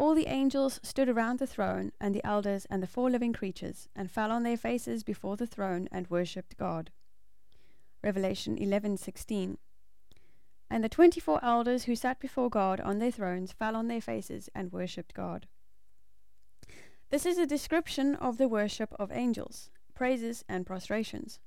All 0.00 0.14
the 0.14 0.28
angels 0.28 0.80
stood 0.82 1.10
around 1.10 1.40
the 1.40 1.46
throne, 1.46 1.92
and 2.00 2.14
the 2.14 2.24
elders 2.24 2.64
and 2.70 2.82
the 2.82 2.86
four 2.86 3.10
living 3.10 3.34
creatures, 3.34 3.86
and 3.94 4.10
fell 4.10 4.30
on 4.30 4.44
their 4.44 4.56
faces 4.56 5.02
before 5.02 5.36
the 5.36 5.46
throne 5.46 5.90
and 5.92 6.08
worshipped 6.08 6.56
God. 6.56 6.90
Revelation 8.02 8.56
11:16. 8.56 9.58
And 10.70 10.82
the 10.82 10.88
twenty-four 10.88 11.44
elders 11.44 11.84
who 11.84 11.94
sat 11.94 12.18
before 12.18 12.48
God 12.48 12.80
on 12.80 12.98
their 12.98 13.10
thrones 13.10 13.52
fell 13.52 13.76
on 13.76 13.88
their 13.88 14.00
faces 14.00 14.48
and 14.54 14.72
worshipped 14.72 15.12
God. 15.12 15.46
This 17.10 17.26
is 17.26 17.36
a 17.36 17.46
description 17.46 18.14
of 18.14 18.38
the 18.38 18.48
worship 18.48 18.94
of 18.98 19.12
angels, 19.12 19.70
praises 19.92 20.46
and 20.48 20.64
prostrations. 20.64 21.40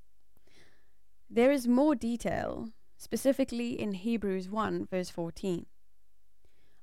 There 1.27 1.51
is 1.51 1.67
more 1.67 1.95
detail, 1.95 2.69
specifically 2.97 3.81
in 3.81 3.93
Hebrews 3.93 4.47
1 4.47 4.85
verse 4.91 5.09
14. 5.09 5.65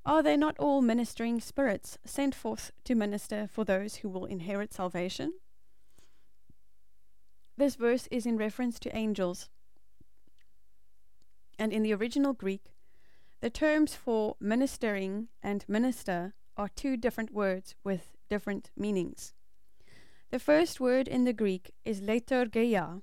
Are 0.04 0.22
they 0.22 0.36
not 0.36 0.58
all 0.58 0.80
ministering 0.80 1.40
spirits 1.40 1.98
sent 2.04 2.34
forth 2.34 2.72
to 2.84 2.94
minister 2.94 3.46
for 3.50 3.64
those 3.64 3.96
who 3.96 4.08
will 4.08 4.24
inherit 4.24 4.72
salvation? 4.72 5.34
This 7.56 7.74
verse 7.74 8.08
is 8.10 8.24
in 8.24 8.38
reference 8.38 8.78
to 8.80 8.96
angels. 8.96 9.50
And 11.58 11.72
in 11.72 11.82
the 11.82 11.92
original 11.92 12.32
Greek, 12.32 12.72
the 13.40 13.50
terms 13.50 13.94
for 13.94 14.36
ministering 14.40 15.28
and 15.42 15.64
minister 15.68 16.34
are 16.56 16.68
two 16.68 16.96
different 16.96 17.32
words 17.32 17.74
with 17.84 18.16
different 18.30 18.70
meanings. 18.76 19.34
The 20.30 20.38
first 20.38 20.80
word 20.80 21.08
in 21.08 21.24
the 21.24 21.32
Greek 21.32 21.72
is 21.84 22.00
liturgeia, 22.00 23.02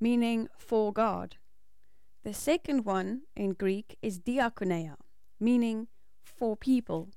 meaning 0.00 0.48
for 0.56 0.92
God. 0.92 1.36
The 2.24 2.34
second 2.34 2.84
one 2.84 3.22
in 3.34 3.52
Greek 3.52 3.98
is 4.00 4.18
diakonia, 4.18 4.96
meaning 5.38 5.88
for 6.22 6.56
people. 6.56 7.10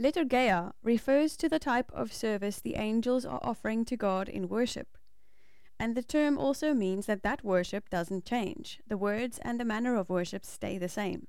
Liturgia 0.00 0.72
refers 0.82 1.36
to 1.36 1.48
the 1.48 1.58
type 1.58 1.90
of 1.92 2.12
service 2.12 2.60
the 2.60 2.76
angels 2.76 3.24
are 3.24 3.40
offering 3.42 3.84
to 3.84 3.96
God 3.96 4.28
in 4.28 4.48
worship. 4.48 4.96
And 5.80 5.96
the 5.96 6.02
term 6.02 6.38
also 6.38 6.74
means 6.74 7.06
that 7.06 7.22
that 7.22 7.44
worship 7.44 7.88
doesn't 7.88 8.24
change. 8.24 8.80
The 8.86 8.96
words 8.96 9.38
and 9.42 9.58
the 9.58 9.64
manner 9.64 9.96
of 9.96 10.08
worship 10.08 10.44
stay 10.44 10.78
the 10.78 10.88
same. 10.88 11.26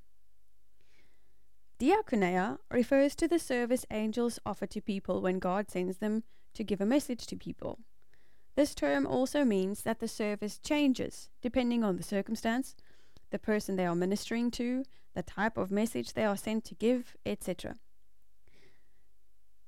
Diakonia 1.80 2.58
refers 2.72 3.16
to 3.16 3.28
the 3.28 3.40
service 3.40 3.86
angels 3.90 4.40
offer 4.46 4.68
to 4.68 4.82
people 4.82 5.22
when 5.22 5.40
God 5.40 5.72
sends 5.72 5.98
them 5.98 6.24
to 6.54 6.64
give 6.64 6.82
a 6.82 6.86
message 6.86 7.26
to 7.28 7.38
people. 7.38 7.80
This 8.56 8.76
term 8.76 9.08
also 9.08 9.46
means 9.46 9.84
that 9.84 10.00
the 10.00 10.08
service 10.08 10.60
changes 10.60 11.30
depending 11.42 11.84
on 11.84 11.96
the 11.96 12.04
circumstance, 12.04 12.76
the 13.32 13.40
person 13.40 13.76
they 13.76 13.86
are 13.86 13.96
ministering 13.96 14.52
to, 14.52 14.84
the 15.14 15.24
type 15.24 15.58
of 15.58 15.72
message 15.72 16.14
they 16.14 16.26
are 16.26 16.38
sent 16.38 16.64
to 16.66 16.76
give, 16.76 17.16
etc. 17.26 17.76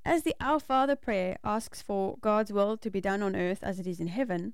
As 0.04 0.24
the 0.24 0.36
Our 0.40 0.60
Father 0.60 0.96
prayer 0.96 1.38
asks 1.44 1.82
for 1.82 2.18
God's 2.22 2.52
will 2.52 2.78
to 2.78 2.90
be 2.90 3.02
done 3.02 3.22
on 3.22 3.36
earth 3.36 3.60
as 3.62 3.80
it 3.80 3.86
is 3.86 4.00
in 4.00 4.08
heaven, 4.08 4.54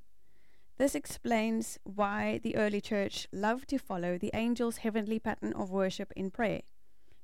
this 0.77 0.93
explains 0.93 1.79
why 1.83 2.39
the 2.43 2.55
early 2.55 2.81
church 2.81 3.27
loved 3.31 3.69
to 3.69 3.79
follow 3.79 4.17
the 4.17 4.33
angel's 4.33 4.77
heavenly 4.77 5.17
pattern 5.19 5.53
of 5.53 5.71
worship 5.71 6.13
in 6.15 6.29
prayer, 6.29 6.61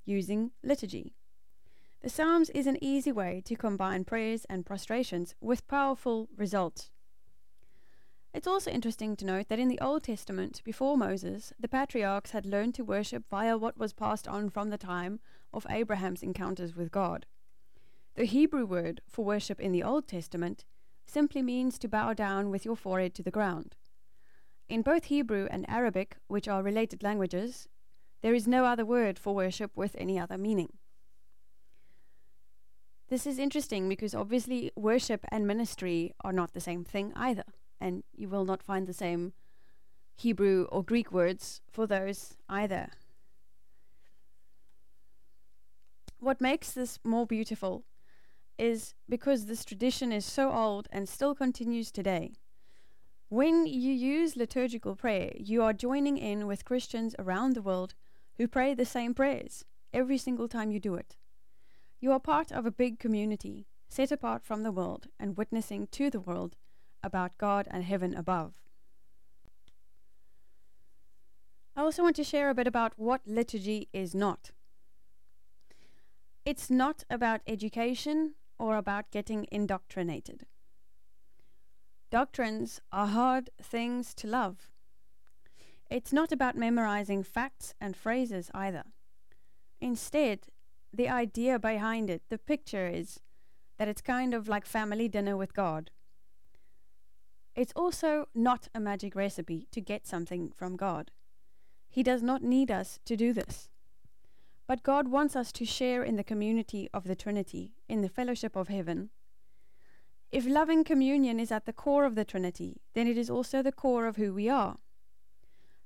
using 0.06 0.52
liturgy. 0.64 1.14
The 2.02 2.10
Psalms 2.10 2.50
is 2.50 2.66
an 2.66 2.78
easy 2.82 3.12
way 3.12 3.42
to 3.46 3.56
combine 3.56 4.06
prayers 4.06 4.46
and 4.50 4.66
prostrations 4.66 5.36
with 5.40 5.68
powerful 5.68 6.28
results. 6.36 6.90
It's 8.34 8.48
also 8.48 8.72
interesting 8.72 9.16
to 9.18 9.26
note 9.26 9.48
that 9.50 9.60
in 9.60 9.68
the 9.68 9.80
Old 9.80 10.04
Testament, 10.04 10.64
before 10.66 10.98
Moses, 10.98 11.54
the 11.60 11.68
patriarchs 11.68 12.32
had 12.32 12.48
learned 12.48 12.74
to 12.76 12.84
worship 12.84 13.26
via 13.30 13.56
what 13.58 13.78
was 13.78 13.94
passed 13.94 14.28
on 14.28 14.50
from 14.50 14.72
the 14.72 14.78
time 14.78 15.20
of 15.54 15.68
Abraham's 15.70 16.24
encounters 16.24 16.76
with 16.76 16.92
God. 16.92 17.28
The 18.16 18.26
Hebrew 18.26 18.66
word 18.66 19.02
for 19.08 19.24
worship 19.24 19.60
in 19.60 19.72
the 19.72 19.84
Old 19.84 20.08
Testament 20.08 20.66
simply 21.06 21.44
means 21.44 21.78
to 21.78 21.88
bow 21.88 22.14
down 22.14 22.50
with 22.50 22.66
your 22.66 22.76
forehead 22.76 23.14
to 23.16 23.24
the 23.24 23.30
ground. 23.30 23.76
In 24.68 24.82
both 24.82 25.06
Hebrew 25.06 25.48
and 25.52 25.70
Arabic, 25.70 26.18
which 26.26 26.48
are 26.48 26.64
related 26.64 27.04
languages, 27.04 27.68
there 28.24 28.34
is 28.34 28.48
no 28.48 28.66
other 28.66 28.86
word 28.86 29.20
for 29.20 29.36
worship 29.36 29.72
with 29.76 29.96
any 30.00 30.18
other 30.18 30.40
meaning. 30.40 30.74
This 33.10 33.28
is 33.28 33.38
interesting 33.38 33.88
because 33.88 34.16
obviously 34.16 34.72
worship 34.76 35.24
and 35.32 35.46
ministry 35.46 36.16
are 36.22 36.34
not 36.34 36.54
the 36.54 36.62
same 36.62 36.84
thing 36.84 37.14
either 37.16 37.44
and 37.84 38.02
you 38.16 38.30
will 38.30 38.46
not 38.46 38.64
find 38.64 38.88
the 38.88 38.94
same 38.94 39.34
Hebrew 40.16 40.68
or 40.72 40.84
Greek 40.84 41.12
words 41.12 41.60
for 41.70 41.86
those 41.86 42.38
either. 42.48 42.88
What 46.18 46.40
makes 46.40 46.72
this 46.72 46.98
more 47.04 47.28
beautiful 47.28 47.84
is 48.58 48.94
because 49.10 49.46
this 49.46 49.66
tradition 49.66 50.14
is 50.14 50.26
so 50.26 50.54
old 50.54 50.88
and 50.92 51.10
still 51.10 51.36
continues 51.36 51.92
today. 51.92 52.32
When 53.28 53.66
you 53.66 53.92
use 53.92 54.38
liturgical 54.38 54.96
prayer, 54.96 55.34
you 55.36 55.62
are 55.62 55.74
joining 55.74 56.18
in 56.18 56.48
with 56.48 56.64
Christians 56.64 57.16
around 57.20 57.54
the 57.54 57.62
world 57.62 57.96
who 58.38 58.48
pray 58.48 58.74
the 58.74 58.86
same 58.86 59.14
prayers 59.14 59.66
every 59.92 60.18
single 60.18 60.48
time 60.48 60.72
you 60.72 60.80
do 60.80 60.96
it. 60.96 61.18
You 62.00 62.14
are 62.14 62.20
part 62.20 62.50
of 62.50 62.66
a 62.66 62.72
big 62.72 62.98
community, 62.98 63.68
set 63.90 64.12
apart 64.12 64.46
from 64.46 64.64
the 64.64 64.72
world 64.72 65.08
and 65.20 65.36
witnessing 65.36 65.88
to 65.88 66.10
the 66.10 66.22
world 66.22 66.56
about 67.04 67.38
God 67.38 67.68
and 67.70 67.84
heaven 67.84 68.14
above. 68.16 68.54
I 71.76 71.82
also 71.82 72.04
want 72.04 72.16
to 72.18 72.24
share 72.24 72.50
a 72.50 72.56
bit 72.56 72.68
about 72.68 72.94
what 72.98 73.22
liturgy 73.26 73.90
is 73.94 74.14
not. 74.14 74.52
It's 76.46 76.70
not 76.70 77.04
about 77.10 77.42
education 77.48 78.36
or 78.60 78.78
about 78.78 79.12
getting 79.12 79.48
indoctrinated. 79.52 80.46
Doctrines 82.12 82.80
are 82.92 83.08
hard 83.08 83.50
things 83.62 84.14
to 84.16 84.28
love. 84.28 84.70
It's 85.90 86.14
not 86.14 86.32
about 86.32 86.56
memorizing 86.56 87.24
facts 87.24 87.74
and 87.82 87.96
phrases 87.96 88.52
either. 88.54 88.84
Instead, 89.82 90.48
the 90.94 91.10
idea 91.10 91.58
behind 91.58 92.10
it, 92.10 92.22
the 92.30 92.38
picture 92.38 92.88
is 92.88 93.20
that 93.78 93.88
it's 93.88 94.02
kind 94.02 94.34
of 94.34 94.48
like 94.48 94.66
family 94.66 95.08
dinner 95.08 95.36
with 95.36 95.54
God. 95.54 95.90
It's 97.56 97.74
also 97.76 98.28
not 98.34 98.68
a 98.74 98.80
magic 98.80 99.16
recipe 99.16 99.68
to 99.72 99.82
get 99.82 100.08
something 100.08 100.52
from 100.52 100.76
God. 100.76 101.12
He 101.90 102.02
does 102.02 102.24
not 102.24 102.42
need 102.42 102.72
us 102.72 103.00
to 103.06 103.16
do 103.16 103.34
this. 103.34 103.70
But 104.66 104.82
God 104.82 105.08
wants 105.10 105.36
us 105.36 105.52
to 105.54 105.66
share 105.66 106.04
in 106.04 106.16
the 106.16 106.24
community 106.24 106.90
of 106.94 107.04
the 107.04 107.16
Trinity, 107.16 107.74
in 107.88 108.02
the 108.02 108.10
fellowship 108.10 108.56
of 108.56 108.70
heaven. 108.70 109.12
If 110.32 110.48
loving 110.48 110.84
communion 110.84 111.40
is 111.40 111.52
at 111.52 111.66
the 111.66 111.74
core 111.74 112.06
of 112.06 112.16
the 112.16 112.26
Trinity, 112.26 112.82
then 112.96 113.08
it 113.08 113.18
is 113.18 113.30
also 113.30 113.62
the 113.62 113.72
core 113.72 114.08
of 114.08 114.16
who 114.16 114.34
we 114.34 114.50
are. 114.50 114.78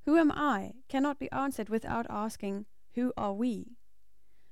Who 0.05 0.15
am 0.17 0.31
I 0.31 0.75
cannot 0.87 1.19
be 1.19 1.29
answered 1.33 1.67
without 1.67 2.05
asking, 2.09 2.65
Who 2.93 3.11
are 3.17 3.33
we? 3.33 3.75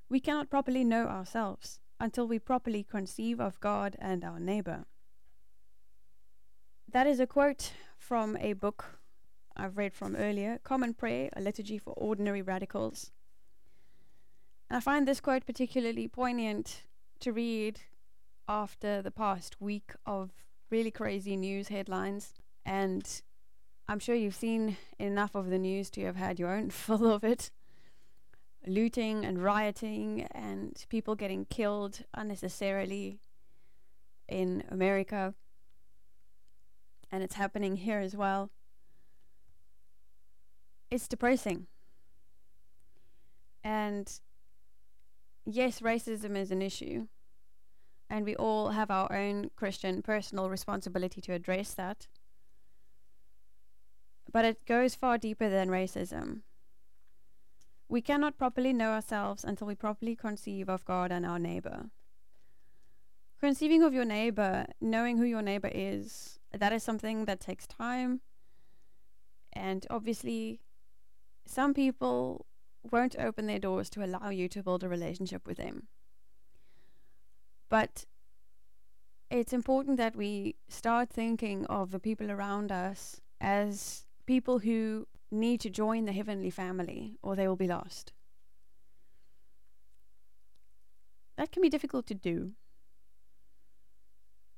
We 0.09 0.19
cannot 0.19 0.49
properly 0.49 0.83
know 0.83 1.07
ourselves 1.07 1.79
until 1.97 2.27
we 2.27 2.39
properly 2.39 2.83
conceive 2.83 3.39
of 3.39 3.61
God 3.61 3.95
and 3.99 4.25
our 4.25 4.39
neighbor. 4.39 4.85
That 6.91 7.07
is 7.07 7.19
a 7.19 7.27
quote 7.27 7.73
from 7.97 8.37
a 8.37 8.53
book 8.53 8.99
I've 9.57 9.77
read 9.77 9.93
from 9.93 10.15
earlier 10.15 10.59
Common 10.63 10.93
Prayer, 10.93 11.29
a 11.35 11.41
liturgy 11.41 11.77
for 11.77 11.93
ordinary 11.93 12.41
radicals. 12.41 13.11
And 14.69 14.77
I 14.77 14.79
find 14.79 15.07
this 15.07 15.19
quote 15.19 15.45
particularly 15.45 16.07
poignant 16.07 16.83
to 17.19 17.31
read 17.31 17.81
after 18.47 19.01
the 19.01 19.11
past 19.11 19.59
week 19.59 19.93
of 20.05 20.31
really 20.69 20.91
crazy 20.91 21.35
news 21.35 21.69
headlines. 21.69 22.33
And 22.65 23.21
I'm 23.87 23.99
sure 23.99 24.15
you've 24.15 24.35
seen 24.35 24.77
enough 24.99 25.35
of 25.35 25.49
the 25.49 25.59
news 25.59 25.89
to 25.91 26.05
have 26.05 26.15
had 26.15 26.39
your 26.39 26.53
own 26.53 26.69
full 26.71 27.11
of 27.11 27.23
it 27.23 27.51
looting 28.67 29.25
and 29.25 29.43
rioting, 29.43 30.27
and 30.31 30.85
people 30.89 31.15
getting 31.15 31.45
killed 31.45 32.03
unnecessarily 32.13 33.19
in 34.27 34.63
America 34.69 35.35
and 37.15 37.23
it's 37.23 37.35
happening 37.35 37.77
here 37.77 37.99
as 37.99 38.13
well. 38.13 38.49
It's 40.91 41.07
depressing. 41.07 41.67
And 43.63 44.11
yes, 45.45 45.79
racism 45.79 46.35
is 46.35 46.51
an 46.51 46.61
issue. 46.61 47.07
And 48.09 48.25
we 48.25 48.35
all 48.35 48.71
have 48.71 48.91
our 48.91 49.11
own 49.13 49.49
Christian 49.55 50.01
personal 50.01 50.49
responsibility 50.49 51.21
to 51.21 51.31
address 51.31 51.73
that. 51.75 52.07
But 54.29 54.43
it 54.43 54.65
goes 54.65 54.93
far 54.93 55.17
deeper 55.17 55.49
than 55.49 55.69
racism. 55.69 56.41
We 57.87 58.01
cannot 58.01 58.37
properly 58.37 58.73
know 58.73 58.91
ourselves 58.91 59.45
until 59.45 59.67
we 59.67 59.75
properly 59.75 60.17
conceive 60.17 60.67
of 60.67 60.83
God 60.83 61.13
and 61.13 61.25
our 61.25 61.39
neighbor. 61.39 61.85
Conceiving 63.39 63.83
of 63.83 63.93
your 63.93 64.05
neighbor, 64.05 64.65
knowing 64.81 65.17
who 65.17 65.23
your 65.23 65.41
neighbor 65.41 65.71
is, 65.73 66.39
that 66.59 66.73
is 66.73 66.83
something 66.83 67.25
that 67.25 67.39
takes 67.39 67.67
time. 67.67 68.21
And 69.53 69.85
obviously, 69.89 70.59
some 71.45 71.73
people 71.73 72.45
won't 72.91 73.15
open 73.17 73.47
their 73.47 73.59
doors 73.59 73.89
to 73.91 74.03
allow 74.03 74.29
you 74.29 74.47
to 74.49 74.63
build 74.63 74.83
a 74.83 74.89
relationship 74.89 75.47
with 75.47 75.57
them. 75.57 75.87
But 77.69 78.05
it's 79.29 79.53
important 79.53 79.97
that 79.97 80.15
we 80.15 80.55
start 80.69 81.09
thinking 81.09 81.65
of 81.65 81.91
the 81.91 81.99
people 81.99 82.31
around 82.31 82.71
us 82.71 83.21
as 83.41 84.05
people 84.25 84.59
who 84.59 85.07
need 85.31 85.59
to 85.61 85.69
join 85.69 86.05
the 86.05 86.13
heavenly 86.13 86.49
family 86.49 87.17
or 87.21 87.35
they 87.35 87.47
will 87.47 87.55
be 87.55 87.67
lost. 87.67 88.13
That 91.37 91.51
can 91.51 91.61
be 91.61 91.69
difficult 91.69 92.07
to 92.07 92.13
do 92.13 92.53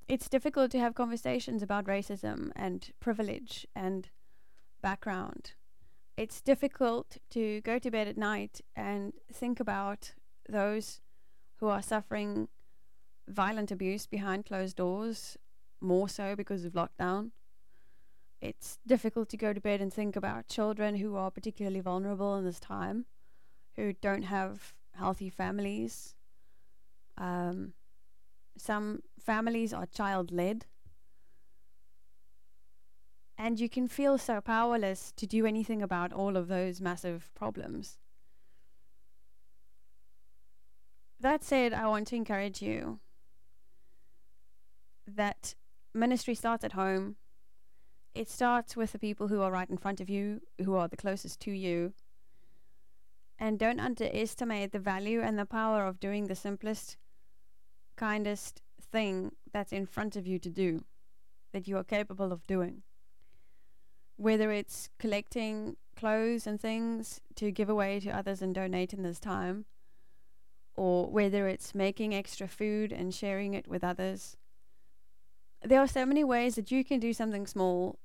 it's 0.07 0.29
difficult 0.29 0.71
to 0.71 0.79
have 0.79 0.95
conversations 0.95 1.61
about 1.61 1.85
racism 1.85 2.51
and 2.55 2.91
privilege 2.99 3.67
and 3.75 4.09
background. 4.81 5.53
It's 6.15 6.41
difficult 6.41 7.17
to 7.31 7.61
go 7.61 7.77
to 7.77 7.91
bed 7.91 8.07
at 8.07 8.17
night 8.17 8.61
and 8.75 9.13
think 9.31 9.59
about 9.59 10.13
those 10.49 11.01
who 11.57 11.67
are 11.67 11.81
suffering 11.81 12.47
violent 13.27 13.71
abuse 13.71 14.07
behind 14.07 14.45
closed 14.45 14.77
doors, 14.77 15.37
more 15.81 16.07
so 16.07 16.35
because 16.35 16.63
of 16.63 16.73
lockdown. 16.73 17.31
It's 18.39 18.79
difficult 18.87 19.29
to 19.29 19.37
go 19.37 19.51
to 19.51 19.59
bed 19.59 19.81
and 19.81 19.91
think 19.91 20.15
about 20.15 20.47
children 20.47 20.95
who 20.95 21.15
are 21.15 21.31
particularly 21.31 21.81
vulnerable 21.81 22.35
in 22.37 22.45
this 22.45 22.59
time, 22.59 23.05
who 23.75 23.93
don't 23.93 24.23
have 24.23 24.73
healthy 24.95 25.29
families. 25.29 26.15
Um, 27.17 27.73
some 28.57 29.01
families 29.19 29.73
are 29.73 29.85
child 29.85 30.31
led. 30.31 30.65
And 33.37 33.59
you 33.59 33.69
can 33.69 33.87
feel 33.87 34.17
so 34.17 34.41
powerless 34.41 35.13
to 35.15 35.27
do 35.27 35.45
anything 35.45 35.81
about 35.81 36.11
all 36.11 36.35
of 36.35 36.47
those 36.47 36.81
massive 36.81 37.29
problems. 37.35 37.99
That 41.19 41.43
said, 41.43 41.73
I 41.73 41.87
want 41.87 42.07
to 42.07 42.15
encourage 42.15 42.61
you 42.61 42.99
that 45.07 45.55
ministry 45.93 46.35
starts 46.35 46.63
at 46.63 46.73
home. 46.73 47.15
It 48.13 48.29
starts 48.29 48.75
with 48.75 48.91
the 48.91 48.99
people 48.99 49.27
who 49.27 49.41
are 49.41 49.51
right 49.51 49.69
in 49.69 49.77
front 49.77 50.01
of 50.01 50.09
you, 50.09 50.41
who 50.63 50.75
are 50.75 50.87
the 50.87 50.97
closest 50.97 51.39
to 51.41 51.51
you. 51.51 51.93
And 53.39 53.59
don't 53.59 53.79
underestimate 53.79 54.71
the 54.71 54.79
value 54.79 55.21
and 55.21 55.37
the 55.37 55.45
power 55.45 55.85
of 55.85 55.99
doing 55.99 56.25
the 56.25 56.35
simplest 56.35 56.97
kindest 57.97 58.61
thing 58.79 59.31
that's 59.51 59.73
in 59.73 59.85
front 59.85 60.15
of 60.15 60.25
you 60.25 60.39
to 60.39 60.49
do. 60.49 60.83
that 61.53 61.67
you 61.67 61.77
are 61.77 61.83
capable 61.83 62.31
of 62.31 62.45
doing. 62.45 62.83
Whether 64.17 64.51
it's 64.51 64.89
collecting 64.99 65.77
clothes 65.95 66.45
and 66.45 66.59
things 66.59 67.21
to 67.35 67.51
give 67.51 67.69
away 67.69 67.99
to 68.01 68.09
others 68.09 68.41
and 68.41 68.53
donate 68.53 68.93
in 68.93 69.01
this 69.01 69.19
time, 69.19 69.65
or 70.75 71.09
whether 71.09 71.47
it's 71.47 71.73
making 71.73 72.13
extra 72.13 72.47
food 72.47 72.91
and 72.91 73.13
sharing 73.13 73.53
it 73.53 73.67
with 73.67 73.83
others. 73.83 74.37
There 75.63 75.79
are 75.81 75.87
so 75.87 76.05
many 76.05 76.23
ways 76.23 76.55
that 76.55 76.71
you 76.71 76.83
can 76.83 76.99
do 76.99 77.13
something 77.13 77.47
small 77.47 77.97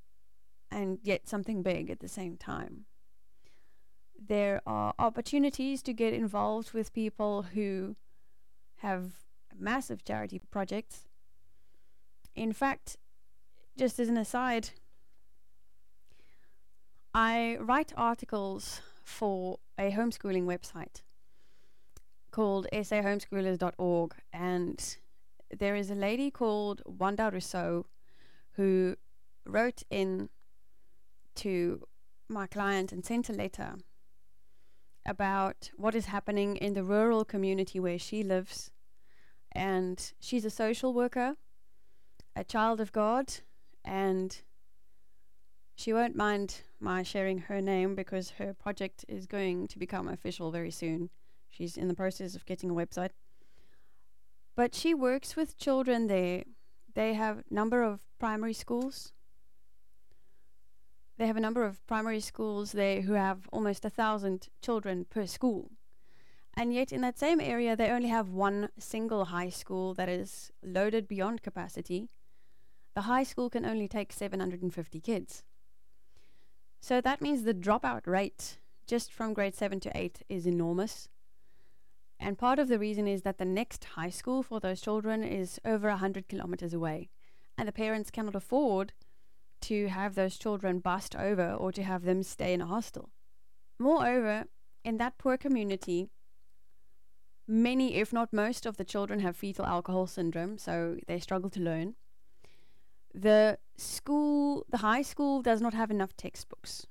and 0.71 0.99
yet 1.03 1.29
something 1.29 1.63
big 1.63 1.91
at 1.91 2.01
the 2.01 2.09
same 2.09 2.39
time. 2.39 2.87
There 4.19 4.63
are 4.67 4.95
opportunities 4.99 5.83
to 5.83 5.93
get 5.93 6.15
involved 6.15 6.73
with 6.73 6.95
people 6.95 7.43
who 7.43 7.97
have 8.77 9.13
massive 9.59 10.05
charity 10.05 10.41
projects. 10.51 11.07
In 12.35 12.53
fact, 12.53 12.97
just 13.77 13.99
as 13.99 14.09
an 14.09 14.17
aside, 14.17 14.71
I 17.15 17.59
write 17.61 17.93
articles 17.97 18.81
for 19.05 19.59
a 19.79 19.91
homeschooling 19.91 20.45
website 20.45 21.03
called 22.31 22.67
sahomeschoolers.org 22.73 24.15
and 24.33 24.97
there 25.59 25.77
is 25.77 25.91
a 25.91 25.95
lady 25.95 26.31
called 26.31 26.81
Wanda 26.87 27.31
Rousseau 27.31 27.87
who 28.53 28.97
wrote 29.45 29.83
in 29.91 30.31
to 31.35 31.87
my 32.29 32.47
client 32.47 32.93
and 32.93 33.05
sent 33.05 33.29
a 33.29 33.33
letter 33.35 33.75
about 35.05 35.71
what 35.77 35.95
is 35.95 36.07
happening 36.07 36.57
in 36.57 36.75
the 36.75 36.85
rural 36.85 37.25
community 37.25 37.81
where 37.81 37.99
she 37.99 38.23
lives. 38.23 38.71
And 39.55 40.13
she's 40.21 40.45
a 40.45 40.51
social 40.51 40.95
worker, 40.95 41.37
a 42.35 42.45
child 42.45 42.81
of 42.81 42.93
God, 42.93 43.33
and 43.85 44.41
she 45.75 45.93
won't 45.93 46.17
mind 46.17 46.63
my 46.81 47.03
sharing 47.03 47.39
her 47.39 47.61
name 47.61 47.95
because 47.95 48.31
her 48.31 48.55
project 48.55 49.05
is 49.09 49.27
going 49.27 49.69
to 49.69 49.79
become 49.79 50.09
official 50.09 50.51
very 50.51 50.71
soon. 50.71 51.11
She's 51.51 51.77
in 51.77 51.89
the 51.89 51.95
process 51.95 52.35
of 52.35 52.47
getting 52.47 52.71
a 52.71 52.75
website. 52.75 53.11
But 54.55 54.75
she 54.75 54.95
works 54.95 55.37
with 55.37 55.59
children 55.59 56.07
there. 56.07 56.45
They 56.95 57.15
have 57.15 57.39
a 57.39 57.55
number 57.55 57.83
of 57.83 58.01
primary 58.19 58.53
schools 58.55 59.13
they 61.23 61.27
have 61.27 61.37
a 61.37 61.41
number 61.41 61.65
of 61.65 61.87
primary 61.87 62.19
schools 62.19 62.73
there 62.73 63.03
who 63.03 63.13
have 63.13 63.49
almost 63.53 63.85
a 63.85 63.91
thousand 63.91 64.49
children 64.61 65.05
per 65.09 65.27
school. 65.27 65.71
And 66.55 66.75
yet, 66.75 66.93
in 66.93 67.01
that 67.01 67.19
same 67.19 67.41
area, 67.41 67.75
they 67.75 67.89
only 67.91 68.09
have 68.09 68.29
one 68.29 68.69
single 68.79 69.27
high 69.27 69.49
school 69.49 69.95
that 69.95 70.09
is 70.09 70.53
loaded 70.63 71.09
beyond 71.09 71.43
capacity. 71.43 72.11
The 72.95 73.03
high 73.03 73.23
school 73.23 73.49
can 73.49 73.65
only 73.65 73.89
take 73.89 74.13
750 74.13 75.01
kids. 75.01 75.45
So 76.81 77.01
that 77.01 77.23
means 77.23 77.43
the 77.43 77.55
dropout 77.55 78.07
rate 78.07 78.59
just 78.87 79.13
from 79.13 79.33
grade 79.33 79.55
7 79.55 79.81
to 79.81 79.91
8 79.97 80.23
is 80.29 80.47
enormous. 80.47 81.09
And 82.21 82.39
part 82.39 82.59
of 82.59 82.69
the 82.69 82.79
reason 82.79 83.09
is 83.09 83.23
that 83.23 83.39
the 83.39 83.45
next 83.45 83.85
high 83.85 84.11
school 84.11 84.43
for 84.43 84.61
those 84.61 84.81
children 84.81 85.25
is 85.25 85.59
over 85.65 85.89
100 85.89 86.29
kilometers 86.29 86.75
away. 86.75 87.09
And 87.57 87.67
the 87.67 87.73
parents 87.73 88.11
cannot 88.11 88.35
afford 88.35 88.93
to 89.63 89.89
have 89.89 90.15
those 90.15 90.37
children 90.37 90.81
bussed 90.81 91.17
over 91.17 91.53
or 91.53 91.73
to 91.73 91.83
have 91.83 92.03
them 92.03 92.23
stay 92.23 92.53
in 92.53 92.61
a 92.61 92.67
hostel. 92.67 93.11
Moreover, 93.79 94.45
in 94.85 94.99
that 94.99 95.19
poor 95.19 95.37
community, 95.37 96.11
many, 97.47 97.97
if 97.97 98.13
not 98.13 98.33
most, 98.33 98.67
of 98.67 98.77
the 98.77 98.85
children 98.85 99.21
have 99.21 99.37
fetal 99.37 99.67
alcohol 99.67 100.07
syndrome, 100.07 100.59
so 100.59 100.99
they 101.07 101.19
struggle 101.19 101.51
to 101.51 101.61
learn. 101.61 101.95
The 103.15 103.59
school, 103.77 104.65
the 104.71 104.79
high 104.79 105.03
school, 105.03 105.43
does 105.43 105.61
not 105.61 105.75
have 105.75 105.91
enough 105.91 106.17
textbooks. 106.17 106.87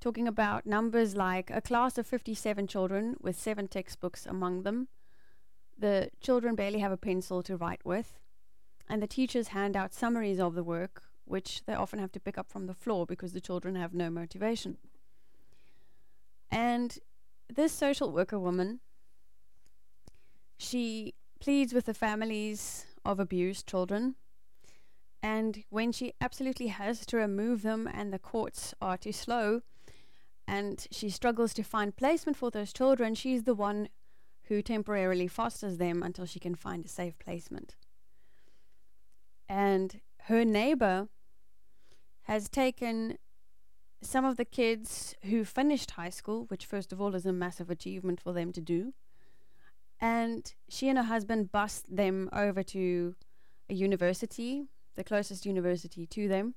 Talking 0.00 0.28
about 0.28 0.66
numbers 0.66 1.16
like 1.16 1.50
a 1.50 1.60
class 1.60 1.98
of 1.98 2.06
57 2.06 2.66
children 2.66 3.16
with 3.20 3.38
seven 3.38 3.66
textbooks 3.66 4.26
among 4.26 4.62
them. 4.62 4.88
The 5.78 6.10
children 6.20 6.54
barely 6.54 6.80
have 6.80 6.92
a 6.92 6.96
pencil 6.96 7.42
to 7.44 7.56
write 7.56 7.84
with, 7.84 8.18
and 8.88 9.02
the 9.02 9.06
teachers 9.06 9.48
hand 9.48 9.76
out 9.76 9.94
summaries 9.94 10.40
of 10.40 10.54
the 10.54 10.64
work 10.64 11.02
which 11.28 11.62
they 11.66 11.74
often 11.74 11.98
have 11.98 12.12
to 12.12 12.20
pick 12.20 12.38
up 12.38 12.50
from 12.50 12.66
the 12.66 12.74
floor 12.74 13.06
because 13.06 13.32
the 13.32 13.40
children 13.40 13.74
have 13.74 13.94
no 13.94 14.10
motivation. 14.10 14.78
And 16.50 16.98
this 17.54 17.72
social 17.72 18.10
worker 18.10 18.38
woman, 18.38 18.80
she 20.58 21.14
pleads 21.40 21.72
with 21.72 21.86
the 21.86 21.94
families 21.94 22.86
of 23.04 23.20
abused 23.20 23.66
children. 23.66 24.16
And 25.22 25.64
when 25.70 25.92
she 25.92 26.12
absolutely 26.20 26.68
has 26.68 27.06
to 27.06 27.16
remove 27.16 27.62
them, 27.62 27.88
and 27.92 28.12
the 28.12 28.18
courts 28.18 28.74
are 28.80 28.96
too 28.96 29.12
slow, 29.12 29.62
and 30.46 30.86
she 30.90 31.10
struggles 31.10 31.52
to 31.54 31.62
find 31.62 31.96
placement 31.96 32.36
for 32.36 32.50
those 32.50 32.72
children, 32.72 33.14
she's 33.14 33.44
the 33.44 33.54
one 33.54 33.88
who 34.44 34.62
temporarily 34.62 35.28
fosters 35.28 35.78
them 35.78 36.02
until 36.02 36.24
she 36.24 36.38
can 36.38 36.54
find 36.54 36.84
a 36.84 36.88
safe 36.88 37.18
placement. 37.18 37.76
And 39.48 40.00
her 40.22 40.44
neighbor 40.44 41.08
has 42.22 42.48
taken 42.48 43.18
some 44.00 44.24
of 44.24 44.36
the 44.36 44.44
kids 44.44 45.14
who 45.24 45.44
finished 45.44 45.92
high 45.92 46.10
school, 46.10 46.44
which, 46.48 46.64
first 46.64 46.92
of 46.92 47.00
all, 47.00 47.14
is 47.14 47.26
a 47.26 47.32
massive 47.32 47.70
achievement 47.70 48.20
for 48.20 48.32
them 48.32 48.52
to 48.52 48.60
do. 48.60 48.94
And 50.00 50.52
she 50.68 50.88
and 50.88 50.98
her 50.98 51.04
husband 51.04 51.50
bussed 51.50 51.94
them 51.94 52.28
over 52.32 52.62
to 52.62 53.16
a 53.68 53.74
university, 53.74 54.64
the 54.94 55.04
closest 55.04 55.44
university 55.44 56.06
to 56.06 56.28
them, 56.28 56.54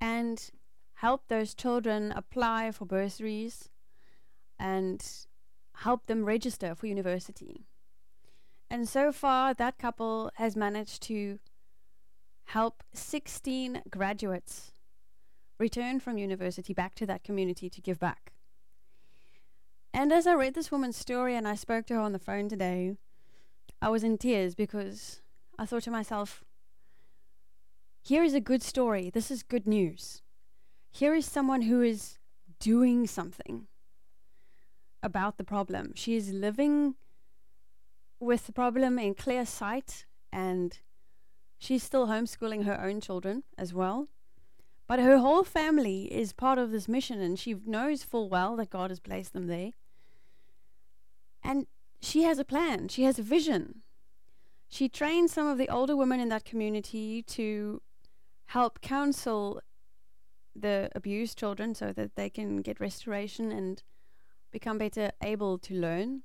and 0.00 0.50
helped 0.94 1.28
those 1.28 1.54
children 1.54 2.12
apply 2.12 2.70
for 2.70 2.84
bursaries 2.84 3.68
and 4.58 5.04
help 5.76 6.06
them 6.06 6.24
register 6.24 6.74
for 6.74 6.86
university. 6.86 7.66
And 8.70 8.88
so 8.88 9.12
far, 9.12 9.52
that 9.54 9.78
couple 9.78 10.30
has 10.36 10.56
managed 10.56 11.02
to 11.02 11.38
help 12.44 12.82
16 12.94 13.82
graduates 13.90 14.72
return 15.58 16.00
from 16.00 16.18
university 16.18 16.72
back 16.72 16.94
to 16.96 17.06
that 17.06 17.24
community 17.24 17.68
to 17.68 17.80
give 17.80 17.98
back. 17.98 18.32
And 19.94 20.12
as 20.12 20.26
I 20.26 20.34
read 20.34 20.54
this 20.54 20.72
woman's 20.72 20.96
story 20.96 21.36
and 21.36 21.46
I 21.46 21.54
spoke 21.54 21.86
to 21.86 21.94
her 21.94 22.00
on 22.00 22.12
the 22.12 22.18
phone 22.18 22.48
today, 22.48 22.96
I 23.80 23.88
was 23.90 24.02
in 24.02 24.16
tears 24.16 24.54
because 24.54 25.20
I 25.58 25.66
thought 25.66 25.82
to 25.84 25.90
myself, 25.90 26.42
here 28.02 28.24
is 28.24 28.34
a 28.34 28.40
good 28.40 28.62
story. 28.62 29.10
This 29.10 29.30
is 29.30 29.42
good 29.42 29.66
news. 29.66 30.22
Here 30.90 31.14
is 31.14 31.26
someone 31.26 31.62
who 31.62 31.82
is 31.82 32.18
doing 32.58 33.06
something 33.06 33.66
about 35.02 35.36
the 35.36 35.44
problem. 35.44 35.92
She 35.94 36.16
is 36.16 36.32
living 36.32 36.94
with 38.18 38.46
the 38.46 38.52
problem 38.52 38.98
in 38.98 39.14
clear 39.14 39.44
sight 39.44 40.06
and 40.32 40.78
she's 41.58 41.82
still 41.82 42.06
homeschooling 42.06 42.64
her 42.64 42.80
own 42.80 43.00
children 43.00 43.42
as 43.58 43.74
well. 43.74 44.08
But 44.86 45.00
her 45.00 45.18
whole 45.18 45.44
family 45.44 46.12
is 46.12 46.32
part 46.32 46.58
of 46.58 46.70
this 46.70 46.88
mission, 46.88 47.20
and 47.20 47.38
she 47.38 47.54
knows 47.64 48.02
full 48.02 48.28
well 48.28 48.56
that 48.56 48.68
God 48.68 48.90
has 48.90 49.00
placed 49.00 49.32
them 49.32 49.46
there. 49.46 49.70
And 51.42 51.66
she 52.00 52.22
has 52.22 52.38
a 52.38 52.44
plan, 52.44 52.88
she 52.88 53.04
has 53.04 53.18
a 53.18 53.22
vision. 53.22 53.82
She 54.68 54.88
trains 54.88 55.32
some 55.32 55.46
of 55.46 55.58
the 55.58 55.68
older 55.68 55.94
women 55.94 56.18
in 56.18 56.30
that 56.30 56.44
community 56.44 57.22
to 57.22 57.82
help 58.46 58.80
counsel 58.80 59.60
the 60.54 60.90
abused 60.94 61.38
children 61.38 61.74
so 61.74 61.92
that 61.92 62.16
they 62.16 62.30
can 62.30 62.62
get 62.62 62.80
restoration 62.80 63.52
and 63.52 63.82
become 64.50 64.78
better 64.78 65.12
able 65.22 65.58
to 65.58 65.74
learn. 65.74 66.22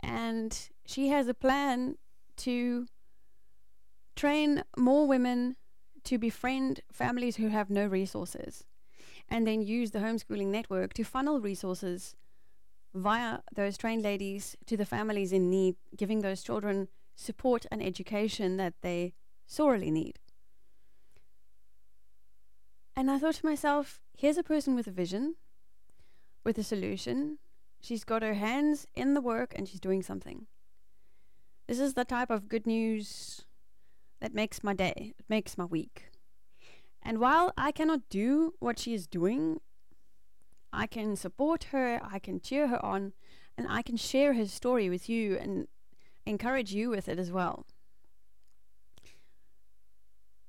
And 0.00 0.68
she 0.84 1.08
has 1.08 1.28
a 1.28 1.34
plan 1.34 1.96
to 2.38 2.86
train 4.16 4.64
more 4.76 5.06
women 5.06 5.56
to 6.04 6.18
befriend 6.18 6.80
families 6.92 7.36
who 7.36 7.48
have 7.48 7.70
no 7.70 7.86
resources 7.86 8.64
and 9.28 9.46
then 9.46 9.62
use 9.62 9.90
the 9.90 10.00
homeschooling 10.00 10.48
network 10.48 10.92
to 10.94 11.04
funnel 11.04 11.40
resources 11.40 12.14
via 12.94 13.40
those 13.54 13.76
trained 13.76 14.02
ladies 14.02 14.56
to 14.66 14.76
the 14.76 14.86
families 14.86 15.32
in 15.32 15.50
need, 15.50 15.76
giving 15.96 16.20
those 16.20 16.42
children 16.42 16.88
support 17.16 17.66
and 17.70 17.82
education 17.82 18.56
that 18.56 18.74
they 18.82 19.12
sorely 19.46 19.90
need. 19.90 20.18
And 22.96 23.10
I 23.10 23.18
thought 23.18 23.34
to 23.34 23.46
myself, 23.46 24.00
here's 24.16 24.38
a 24.38 24.44
person 24.44 24.76
with 24.76 24.86
a 24.86 24.92
vision, 24.92 25.34
with 26.44 26.56
a 26.58 26.62
solution. 26.62 27.38
She's 27.80 28.04
got 28.04 28.22
her 28.22 28.34
hands 28.34 28.86
in 28.94 29.14
the 29.14 29.20
work 29.20 29.52
and 29.56 29.68
she's 29.68 29.80
doing 29.80 30.02
something. 30.02 30.46
This 31.66 31.80
is 31.80 31.94
the 31.94 32.04
type 32.04 32.30
of 32.30 32.48
good 32.48 32.66
news 32.66 33.44
that 34.20 34.34
makes 34.34 34.62
my 34.62 34.74
day, 34.74 35.14
it 35.18 35.24
makes 35.28 35.58
my 35.58 35.64
week. 35.64 36.10
And 37.02 37.18
while 37.18 37.52
I 37.58 37.72
cannot 37.72 38.08
do 38.08 38.54
what 38.60 38.78
she 38.78 38.94
is 38.94 39.06
doing, 39.06 39.60
I 40.74 40.86
can 40.86 41.16
support 41.16 41.64
her, 41.64 42.00
I 42.02 42.18
can 42.18 42.40
cheer 42.40 42.68
her 42.68 42.84
on, 42.84 43.12
and 43.56 43.66
I 43.68 43.82
can 43.82 43.96
share 43.96 44.34
her 44.34 44.46
story 44.46 44.90
with 44.90 45.08
you 45.08 45.36
and 45.36 45.68
encourage 46.26 46.72
you 46.72 46.90
with 46.90 47.08
it 47.08 47.18
as 47.18 47.30
well. 47.30 47.66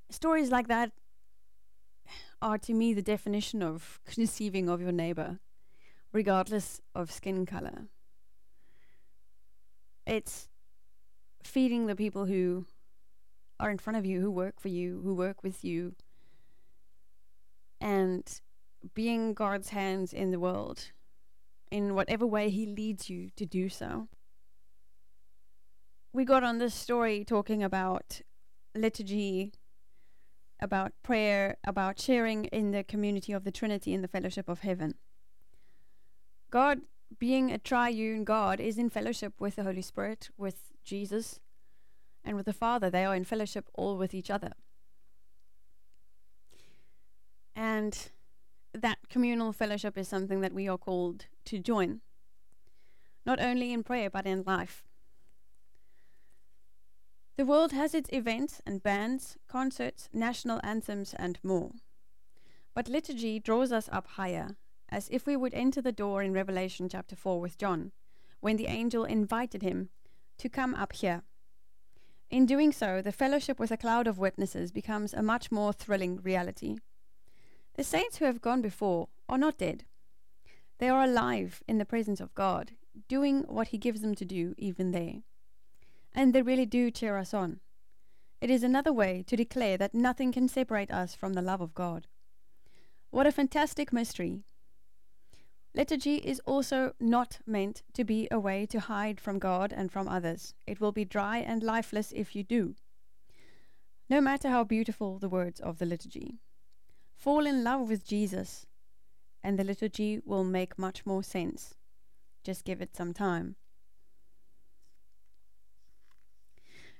stories 0.09 0.49
like 0.49 0.67
that 0.67 0.91
are 2.41 2.57
to 2.57 2.73
me 2.73 2.93
the 2.93 3.01
definition 3.01 3.61
of 3.61 3.99
conceiving 4.05 4.69
of 4.69 4.81
your 4.81 4.91
neighbor, 4.91 5.39
regardless 6.13 6.81
of 6.93 7.11
skin 7.11 7.45
color. 7.45 7.87
It's 10.07 10.47
feeding 11.43 11.87
the 11.87 11.95
people 11.95 12.25
who 12.25 12.65
are 13.59 13.69
in 13.69 13.77
front 13.77 13.97
of 13.97 14.05
you, 14.05 14.21
who 14.21 14.31
work 14.31 14.59
for 14.59 14.69
you, 14.69 15.01
who 15.03 15.13
work 15.13 15.43
with 15.43 15.63
you, 15.63 15.95
and 17.81 18.41
being 18.93 19.33
God's 19.33 19.69
hands 19.69 20.13
in 20.13 20.31
the 20.31 20.39
world 20.39 20.91
in 21.71 21.95
whatever 21.95 22.25
way 22.25 22.49
He 22.49 22.65
leads 22.65 23.09
you 23.09 23.29
to 23.35 23.45
do 23.45 23.69
so. 23.69 24.07
We 26.13 26.23
got 26.23 26.43
on 26.43 26.59
this 26.59 26.73
story 26.73 27.25
talking 27.25 27.63
about 27.63 28.21
liturgy, 28.73 29.53
about 30.61 30.93
prayer, 31.03 31.57
about 31.65 31.99
sharing 31.99 32.45
in 32.45 32.71
the 32.71 32.83
community 32.83 33.33
of 33.33 33.43
the 33.43 33.51
Trinity 33.51 33.93
in 33.93 34.01
the 34.01 34.07
fellowship 34.07 34.47
of 34.47 34.59
heaven. 34.61 34.95
God, 36.49 36.81
being 37.19 37.51
a 37.51 37.57
triune 37.57 38.23
God, 38.23 38.59
is 38.59 38.77
in 38.77 38.89
fellowship 38.89 39.33
with 39.39 39.57
the 39.57 39.63
Holy 39.63 39.81
Spirit, 39.81 40.29
with 40.37 40.71
Jesus, 40.83 41.39
and 42.23 42.37
with 42.37 42.45
the 42.45 42.53
Father. 42.53 42.89
They 42.89 43.03
are 43.03 43.15
in 43.15 43.25
fellowship 43.25 43.67
all 43.73 43.97
with 43.97 44.13
each 44.13 44.31
other. 44.31 44.53
And 47.55 48.09
that 48.81 48.99
communal 49.09 49.53
fellowship 49.53 49.97
is 49.97 50.07
something 50.07 50.41
that 50.41 50.53
we 50.53 50.67
are 50.67 50.77
called 50.77 51.25
to 51.45 51.59
join, 51.59 52.01
not 53.25 53.39
only 53.39 53.73
in 53.73 53.83
prayer, 53.83 54.09
but 54.09 54.25
in 54.25 54.43
life. 54.45 54.83
The 57.37 57.45
world 57.45 57.73
has 57.73 57.93
its 57.93 58.09
events 58.13 58.61
and 58.65 58.81
bands, 58.81 59.37
concerts, 59.47 60.09
national 60.13 60.61
anthems, 60.63 61.13
and 61.13 61.37
more. 61.43 61.71
But 62.73 62.87
liturgy 62.87 63.39
draws 63.39 63.71
us 63.71 63.89
up 63.91 64.07
higher, 64.07 64.55
as 64.89 65.09
if 65.09 65.25
we 65.25 65.35
would 65.35 65.53
enter 65.53 65.81
the 65.81 65.91
door 65.91 66.23
in 66.23 66.31
Revelation 66.31 66.87
chapter 66.87 67.15
4 67.15 67.41
with 67.41 67.57
John, 67.57 67.91
when 68.39 68.55
the 68.55 68.67
angel 68.67 69.03
invited 69.03 69.61
him 69.61 69.89
to 70.37 70.49
come 70.49 70.73
up 70.75 70.93
here. 70.93 71.23
In 72.29 72.45
doing 72.45 72.71
so, 72.71 73.01
the 73.01 73.11
fellowship 73.11 73.59
with 73.59 73.71
a 73.71 73.77
cloud 73.77 74.07
of 74.07 74.17
witnesses 74.17 74.71
becomes 74.71 75.13
a 75.13 75.21
much 75.21 75.51
more 75.51 75.73
thrilling 75.73 76.21
reality. 76.21 76.77
The 77.75 77.83
saints 77.83 78.17
who 78.17 78.25
have 78.25 78.41
gone 78.41 78.61
before 78.61 79.09
are 79.27 79.37
not 79.37 79.57
dead. 79.57 79.83
They 80.77 80.87
are 80.87 81.03
alive 81.03 81.61
in 81.67 81.77
the 81.77 81.85
presence 81.85 82.21
of 82.21 82.33
God, 82.33 82.71
doing 83.09 83.43
what 83.47 83.69
He 83.69 83.77
gives 83.77 84.01
them 84.01 84.15
to 84.15 84.25
do 84.25 84.55
even 84.57 84.91
there. 84.91 85.23
And 86.13 86.33
they 86.33 86.41
really 86.41 86.65
do 86.65 86.89
cheer 86.89 87.17
us 87.17 87.33
on. 87.33 87.59
It 88.39 88.49
is 88.49 88.63
another 88.63 88.93
way 88.93 89.23
to 89.27 89.35
declare 89.35 89.77
that 89.77 89.93
nothing 89.93 90.31
can 90.31 90.47
separate 90.47 90.91
us 90.91 91.15
from 91.15 91.33
the 91.33 91.41
love 91.41 91.59
of 91.59 91.73
God. 91.73 92.07
What 93.09 93.27
a 93.27 93.31
fantastic 93.31 93.91
mystery! 93.91 94.43
Liturgy 95.73 96.15
is 96.15 96.39
also 96.45 96.93
not 97.01 97.39
meant 97.45 97.83
to 97.93 98.05
be 98.05 98.29
a 98.31 98.39
way 98.39 98.65
to 98.67 98.79
hide 98.79 99.19
from 99.19 99.39
God 99.39 99.73
and 99.73 99.91
from 99.91 100.07
others. 100.07 100.53
It 100.65 100.79
will 100.79 100.93
be 100.93 101.03
dry 101.03 101.39
and 101.39 101.61
lifeless 101.61 102.13
if 102.13 102.33
you 102.35 102.43
do. 102.43 102.75
No 104.09 104.21
matter 104.21 104.49
how 104.49 104.63
beautiful 104.63 105.19
the 105.19 105.27
words 105.27 105.59
of 105.59 105.79
the 105.79 105.85
liturgy. 105.85 106.39
Fall 107.15 107.45
in 107.45 107.63
love 107.63 107.89
with 107.89 108.05
Jesus, 108.05 108.65
and 109.41 109.57
the 109.57 109.63
liturgy 109.63 110.19
will 110.23 110.43
make 110.43 110.77
much 110.77 111.05
more 111.05 111.23
sense. 111.23 111.75
Just 112.43 112.65
give 112.65 112.81
it 112.81 112.95
some 112.95 113.13
time. 113.13 113.55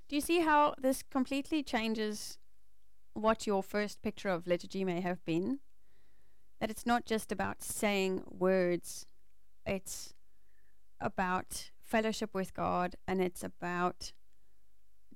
Do 0.08 0.16
you 0.16 0.22
see 0.22 0.42
how 0.42 0.76
this 0.78 1.04
completely 1.04 1.64
changes 1.64 2.38
what 3.14 3.48
your 3.48 3.64
first 3.64 4.02
picture 4.02 4.30
of 4.30 4.48
liturgy 4.48 4.84
may 4.84 5.02
have 5.02 5.24
been? 5.26 5.60
That 6.60 6.70
it's 6.70 6.86
not 6.86 7.06
just 7.06 7.32
about 7.32 7.64
saying 7.64 8.24
words, 8.30 9.08
it's 9.66 10.14
about 11.00 11.72
fellowship 11.82 12.34
with 12.34 12.54
God 12.54 12.96
and 13.08 13.22
it's 13.22 13.44
about 13.44 14.12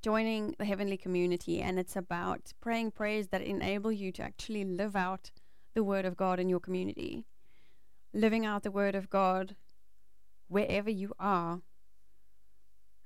joining 0.02 0.56
the 0.58 0.66
heavenly 0.66 0.98
community 0.98 1.62
and 1.62 1.80
it's 1.80 1.96
about 1.96 2.54
praying 2.62 2.92
prayers 2.92 3.28
that 3.28 3.42
enable 3.42 3.92
you 3.92 4.12
to 4.14 4.24
actually 4.24 4.64
live 4.64 4.96
out 4.96 5.32
the 5.74 5.84
word 5.84 6.06
of 6.06 6.18
God 6.18 6.40
in 6.40 6.50
your 6.50 6.60
community. 6.60 7.26
Living 8.14 8.46
out 8.46 8.64
the 8.64 8.72
word 8.72 8.96
of 8.96 9.10
God 9.10 9.56
wherever 10.48 10.90
you 10.90 11.14
are. 11.20 11.62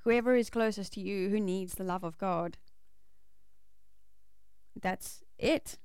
Whoever 0.03 0.36
is 0.36 0.49
closest 0.49 0.93
to 0.93 1.01
you 1.01 1.29
who 1.29 1.39
needs 1.39 1.75
the 1.75 1.84
love 1.84 2.03
of 2.03 2.17
God. 2.17 2.58
That's 4.79 5.23
it. 5.38 5.77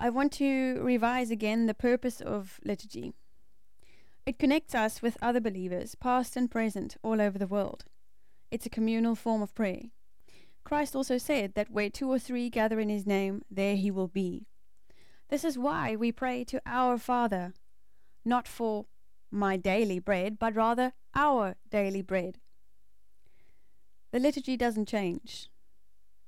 I 0.00 0.10
want 0.10 0.32
to 0.34 0.80
revise 0.80 1.30
again 1.30 1.66
the 1.66 1.74
purpose 1.74 2.20
of 2.20 2.60
liturgy. 2.64 3.12
It 4.24 4.38
connects 4.38 4.74
us 4.74 5.02
with 5.02 5.16
other 5.22 5.40
believers, 5.40 5.94
past 5.94 6.36
and 6.36 6.50
present, 6.50 6.96
all 7.02 7.20
over 7.20 7.38
the 7.38 7.46
world. 7.46 7.84
It's 8.50 8.66
a 8.66 8.70
communal 8.70 9.14
form 9.14 9.42
of 9.42 9.54
prayer. 9.54 9.90
Christ 10.64 10.94
also 10.94 11.18
said 11.18 11.54
that 11.54 11.70
where 11.70 11.90
two 11.90 12.10
or 12.10 12.18
three 12.18 12.50
gather 12.50 12.78
in 12.80 12.88
his 12.88 13.06
name, 13.06 13.42
there 13.50 13.76
he 13.76 13.90
will 13.90 14.08
be. 14.08 14.46
This 15.28 15.44
is 15.44 15.58
why 15.58 15.96
we 15.96 16.12
pray 16.12 16.44
to 16.44 16.60
our 16.66 16.98
Father, 16.98 17.52
not 18.24 18.48
for 18.48 18.86
my 19.30 19.56
daily 19.56 19.98
bread, 19.98 20.38
but 20.38 20.54
rather 20.54 20.92
our 21.14 21.56
daily 21.70 22.02
bread. 22.02 22.38
The 24.10 24.18
liturgy 24.18 24.56
doesn't 24.56 24.88
change. 24.88 25.50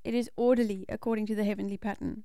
It 0.05 0.15
is 0.15 0.31
orderly 0.37 0.85
according 0.89 1.27
to 1.27 1.35
the 1.35 1.45
heavenly 1.45 1.77
pattern. 1.77 2.25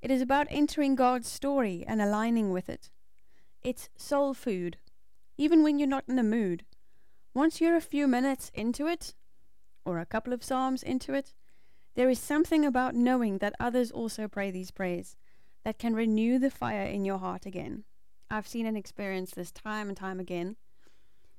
It 0.00 0.10
is 0.10 0.20
about 0.20 0.46
entering 0.50 0.94
God's 0.94 1.28
story 1.28 1.84
and 1.86 2.00
aligning 2.00 2.50
with 2.50 2.68
it. 2.68 2.90
It's 3.62 3.88
soul 3.96 4.34
food, 4.34 4.78
even 5.36 5.62
when 5.62 5.78
you're 5.78 5.88
not 5.88 6.04
in 6.08 6.16
the 6.16 6.22
mood. 6.22 6.64
Once 7.34 7.60
you're 7.60 7.76
a 7.76 7.80
few 7.80 8.06
minutes 8.06 8.50
into 8.54 8.86
it, 8.86 9.14
or 9.84 9.98
a 9.98 10.06
couple 10.06 10.32
of 10.32 10.44
psalms 10.44 10.82
into 10.82 11.14
it, 11.14 11.32
there 11.94 12.10
is 12.10 12.18
something 12.18 12.64
about 12.64 12.94
knowing 12.94 13.38
that 13.38 13.54
others 13.58 13.90
also 13.90 14.28
pray 14.28 14.50
these 14.50 14.70
prayers 14.70 15.16
that 15.64 15.78
can 15.78 15.94
renew 15.94 16.38
the 16.38 16.50
fire 16.50 16.84
in 16.84 17.04
your 17.04 17.18
heart 17.18 17.46
again. 17.46 17.84
I've 18.30 18.48
seen 18.48 18.66
and 18.66 18.76
experienced 18.76 19.34
this 19.34 19.50
time 19.50 19.88
and 19.88 19.96
time 19.96 20.20
again. 20.20 20.56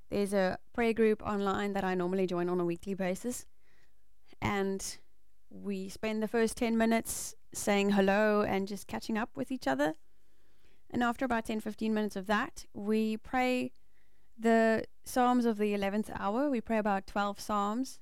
There's 0.10 0.34
a 0.34 0.58
prayer 0.74 0.94
group 0.94 1.24
online 1.24 1.74
that 1.74 1.84
I 1.84 1.96
normally 1.96 2.28
join 2.28 2.50
on 2.50 2.60
a 2.60 2.66
weekly 2.66 2.94
basis, 2.94 3.46
and 4.42 4.98
we 5.50 5.90
spend 5.90 6.22
the 6.22 6.28
first 6.28 6.58
10 6.58 6.78
minutes 6.78 7.36
saying 7.54 7.92
hello 7.92 8.42
and 8.42 8.68
just 8.68 8.88
catching 8.88 9.18
up 9.18 9.30
with 9.36 9.52
each 9.52 9.68
other. 9.68 9.94
And 10.90 11.04
after 11.04 11.26
about 11.26 11.46
10 11.46 11.60
15 11.60 11.94
minutes 11.94 12.16
of 12.16 12.28
that, 12.28 12.66
we 12.74 13.18
pray 13.18 13.72
the 14.38 14.86
Psalms 15.06 15.46
of 15.46 15.58
the 15.58 15.74
11th 15.74 16.10
hour. 16.18 16.50
We 16.50 16.62
pray 16.62 16.78
about 16.78 17.08
12 17.08 17.40
Psalms. 17.40 18.00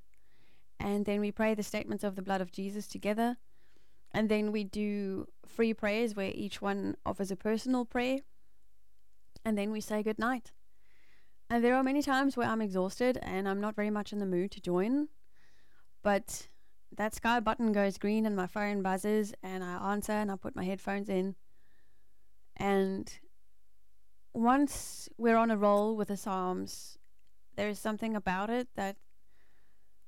And 0.79 1.05
then 1.05 1.19
we 1.19 1.31
pray 1.31 1.53
the 1.53 1.63
statements 1.63 2.03
of 2.03 2.15
the 2.15 2.21
blood 2.21 2.41
of 2.41 2.51
Jesus 2.51 2.87
together. 2.87 3.37
And 4.13 4.29
then 4.29 4.51
we 4.51 4.63
do 4.63 5.27
free 5.45 5.73
prayers 5.73 6.15
where 6.15 6.31
each 6.33 6.61
one 6.61 6.95
offers 7.05 7.31
a 7.31 7.35
personal 7.35 7.85
prayer. 7.85 8.19
And 9.45 9.57
then 9.57 9.71
we 9.71 9.81
say 9.81 10.03
good 10.03 10.19
night. 10.19 10.51
And 11.49 11.63
there 11.63 11.75
are 11.75 11.83
many 11.83 12.01
times 12.01 12.37
where 12.37 12.47
I'm 12.47 12.61
exhausted 12.61 13.19
and 13.21 13.47
I'm 13.47 13.59
not 13.59 13.75
very 13.75 13.89
much 13.89 14.13
in 14.13 14.19
the 14.19 14.25
mood 14.25 14.51
to 14.51 14.61
join. 14.61 15.09
But 16.03 16.47
that 16.95 17.13
Skype 17.13 17.43
button 17.43 17.71
goes 17.71 17.97
green 17.97 18.25
and 18.25 18.35
my 18.35 18.47
phone 18.47 18.81
buzzes 18.81 19.33
and 19.43 19.63
I 19.63 19.91
answer 19.91 20.13
and 20.13 20.31
I 20.31 20.35
put 20.35 20.55
my 20.55 20.63
headphones 20.63 21.09
in. 21.09 21.35
And 22.57 23.11
once 24.33 25.09
we're 25.17 25.35
on 25.35 25.51
a 25.51 25.57
roll 25.57 25.95
with 25.95 26.07
the 26.07 26.17
Psalms, 26.17 26.97
there 27.55 27.69
is 27.69 27.79
something 27.79 28.15
about 28.15 28.49
it 28.49 28.67
that 28.75 28.95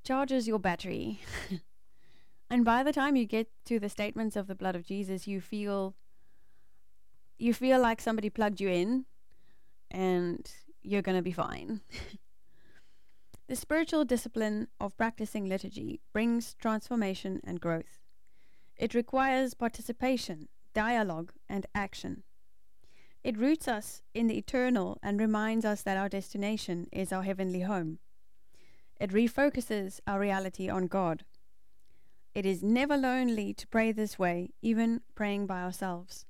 charges 0.03 0.47
your 0.47 0.59
battery. 0.59 1.21
and 2.49 2.63
by 2.63 2.83
the 2.83 2.93
time 2.93 3.15
you 3.15 3.25
get 3.25 3.49
to 3.65 3.79
the 3.79 3.89
statements 3.89 4.35
of 4.35 4.47
the 4.47 4.55
blood 4.55 4.75
of 4.75 4.85
Jesus, 4.85 5.27
you 5.27 5.41
feel 5.41 5.95
you 7.37 7.53
feel 7.53 7.79
like 7.79 7.99
somebody 7.99 8.29
plugged 8.29 8.61
you 8.61 8.69
in 8.69 9.05
and 9.91 10.49
you're 10.81 11.01
going 11.01 11.17
to 11.17 11.23
be 11.23 11.31
fine. 11.31 11.81
the 13.47 13.55
spiritual 13.55 14.05
discipline 14.05 14.67
of 14.79 14.95
practicing 14.95 15.45
liturgy 15.45 15.99
brings 16.13 16.53
transformation 16.53 17.41
and 17.43 17.59
growth. 17.59 17.99
It 18.77 18.93
requires 18.93 19.53
participation, 19.53 20.47
dialogue, 20.73 21.33
and 21.49 21.65
action. 21.75 22.23
It 23.23 23.37
roots 23.37 23.67
us 23.67 24.01
in 24.13 24.27
the 24.27 24.37
eternal 24.37 24.99
and 25.01 25.19
reminds 25.19 25.63
us 25.63 25.81
that 25.83 25.97
our 25.97 26.09
destination 26.09 26.87
is 26.91 27.13
our 27.13 27.23
heavenly 27.23 27.61
home. 27.61 27.99
It 28.99 29.11
refocuses 29.11 30.01
our 30.05 30.19
reality 30.19 30.69
on 30.69 30.87
God. 30.87 31.23
It 32.35 32.45
is 32.45 32.63
never 32.63 32.97
lonely 32.97 33.53
to 33.53 33.67
pray 33.67 33.91
this 33.91 34.19
way, 34.19 34.49
even 34.61 35.01
praying 35.15 35.45
by 35.45 35.61
ourselves. 35.61 36.25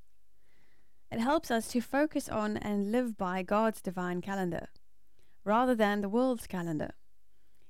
It 1.11 1.19
helps 1.19 1.49
us 1.49 1.67
to 1.69 1.81
focus 1.81 2.27
on 2.29 2.57
and 2.57 2.91
live 2.91 3.17
by 3.17 3.41
God's 3.41 3.81
divine 3.81 4.21
calendar, 4.21 4.67
rather 5.43 5.75
than 5.75 6.01
the 6.01 6.09
world's 6.09 6.47
calendar. 6.47 6.91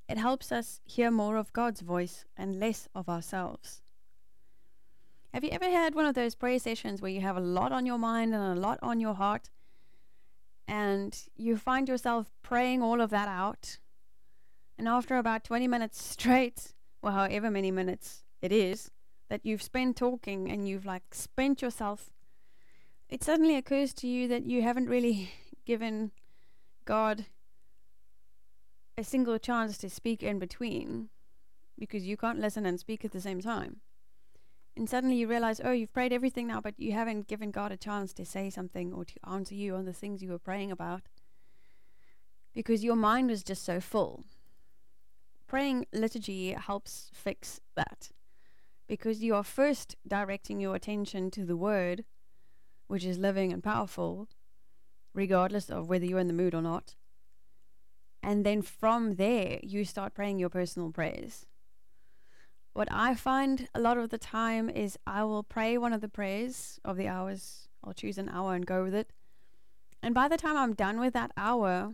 it 0.09 0.17
helps 0.17 0.51
us 0.51 0.81
hear 0.85 1.09
more 1.09 1.37
of 1.37 1.53
God's 1.53 1.81
voice 1.81 2.25
and 2.35 2.59
less 2.59 2.87
of 2.93 3.07
ourselves. 3.07 3.82
Have 5.33 5.43
you 5.43 5.49
ever 5.49 5.67
had 5.67 5.95
one 5.95 6.05
of 6.05 6.13
those 6.13 6.35
prayer 6.35 6.59
sessions 6.59 7.01
where 7.01 7.09
you 7.09 7.21
have 7.21 7.35
a 7.35 7.41
lot 7.41 7.71
on 7.71 7.87
your 7.87 7.97
mind 7.97 8.35
and 8.35 8.55
a 8.55 8.61
lot 8.61 8.77
on 8.83 8.99
your 8.99 9.15
heart, 9.15 9.49
and 10.67 11.19
you 11.35 11.57
find 11.57 11.89
yourself 11.89 12.31
praying 12.43 12.83
all 12.83 13.01
of 13.01 13.09
that 13.09 13.27
out? 13.27 13.79
And 14.77 14.87
after 14.87 15.17
about 15.17 15.43
20 15.43 15.67
minutes 15.67 16.03
straight, 16.03 16.75
or 17.01 17.13
however 17.13 17.49
many 17.49 17.71
minutes 17.71 18.23
it 18.43 18.51
is, 18.51 18.91
that 19.29 19.43
you've 19.43 19.63
spent 19.63 19.97
talking 19.97 20.51
and 20.51 20.67
you've 20.67 20.85
like 20.85 21.15
spent 21.15 21.63
yourself, 21.63 22.11
it 23.09 23.23
suddenly 23.23 23.55
occurs 23.55 23.91
to 23.95 24.07
you 24.07 24.27
that 24.27 24.45
you 24.45 24.61
haven't 24.61 24.87
really 24.87 25.31
given 25.65 26.11
God 26.85 27.25
a 28.95 29.03
single 29.03 29.39
chance 29.39 29.79
to 29.79 29.89
speak 29.89 30.21
in 30.21 30.37
between 30.37 31.09
because 31.79 32.03
you 32.03 32.17
can't 32.17 32.39
listen 32.39 32.67
and 32.67 32.79
speak 32.79 33.03
at 33.03 33.11
the 33.11 33.21
same 33.21 33.41
time. 33.41 33.77
And 34.75 34.89
suddenly 34.89 35.17
you 35.17 35.27
realize, 35.27 35.61
oh, 35.63 35.71
you've 35.71 35.93
prayed 35.93 36.13
everything 36.13 36.47
now, 36.47 36.59
but 36.59 36.79
you 36.79 36.93
haven't 36.93 37.27
given 37.27 37.51
God 37.51 37.71
a 37.71 37.77
chance 37.77 38.11
to 38.13 38.25
say 38.25 38.49
something 38.49 38.91
or 38.91 39.05
to 39.05 39.13
answer 39.29 39.53
you 39.53 39.75
on 39.75 39.85
the 39.85 39.93
things 39.93 40.23
you 40.23 40.31
were 40.31 40.39
praying 40.39 40.71
about 40.71 41.03
because 42.53 42.83
your 42.83 42.95
mind 42.95 43.29
was 43.29 43.43
just 43.43 43.63
so 43.63 43.79
full. 43.79 44.23
Praying 45.47 45.85
liturgy 45.93 46.51
helps 46.51 47.11
fix 47.13 47.59
that 47.75 48.11
because 48.87 49.23
you 49.23 49.35
are 49.35 49.43
first 49.43 49.95
directing 50.07 50.59
your 50.59 50.75
attention 50.75 51.31
to 51.31 51.45
the 51.45 51.57
Word, 51.57 52.03
which 52.87 53.05
is 53.05 53.17
living 53.17 53.51
and 53.51 53.63
powerful, 53.63 54.27
regardless 55.13 55.69
of 55.69 55.89
whether 55.89 56.05
you're 56.05 56.19
in 56.19 56.27
the 56.27 56.33
mood 56.33 56.53
or 56.53 56.61
not. 56.61 56.95
And 58.21 58.45
then 58.45 58.61
from 58.61 59.15
there, 59.15 59.59
you 59.63 59.83
start 59.83 60.13
praying 60.13 60.39
your 60.39 60.49
personal 60.49 60.91
prayers. 60.91 61.45
What 62.73 62.87
I 62.91 63.13
find 63.13 63.67
a 63.75 63.79
lot 63.79 63.97
of 63.97 64.09
the 64.09 64.17
time 64.17 64.69
is 64.69 64.97
I 65.05 65.23
will 65.23 65.43
pray 65.43 65.77
one 65.77 65.93
of 65.93 66.01
the 66.01 66.09
prayers 66.09 66.79
of 66.83 66.97
the 66.97 67.07
hours. 67.07 67.67
I'll 67.83 67.93
choose 67.93 68.17
an 68.17 68.29
hour 68.29 68.55
and 68.55 68.65
go 68.65 68.83
with 68.83 68.95
it. 68.95 69.11
And 70.01 70.15
by 70.15 70.27
the 70.27 70.37
time 70.37 70.57
I'm 70.57 70.73
done 70.73 70.99
with 70.99 71.13
that 71.13 71.31
hour, 71.37 71.93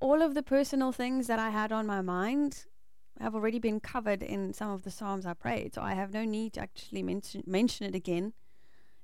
all 0.00 0.22
of 0.22 0.34
the 0.34 0.42
personal 0.42 0.92
things 0.92 1.26
that 1.26 1.38
I 1.38 1.50
had 1.50 1.72
on 1.72 1.86
my 1.86 2.00
mind 2.00 2.64
have 3.20 3.34
already 3.34 3.58
been 3.58 3.80
covered 3.80 4.22
in 4.22 4.54
some 4.54 4.70
of 4.70 4.82
the 4.82 4.90
Psalms 4.90 5.26
I 5.26 5.34
prayed. 5.34 5.74
So 5.74 5.82
I 5.82 5.94
have 5.94 6.12
no 6.12 6.24
need 6.24 6.54
to 6.54 6.60
actually 6.60 7.02
mention, 7.02 7.42
mention 7.46 7.86
it 7.86 7.94
again 7.94 8.32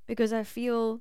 because 0.06 0.32
I 0.32 0.44
feel 0.44 1.00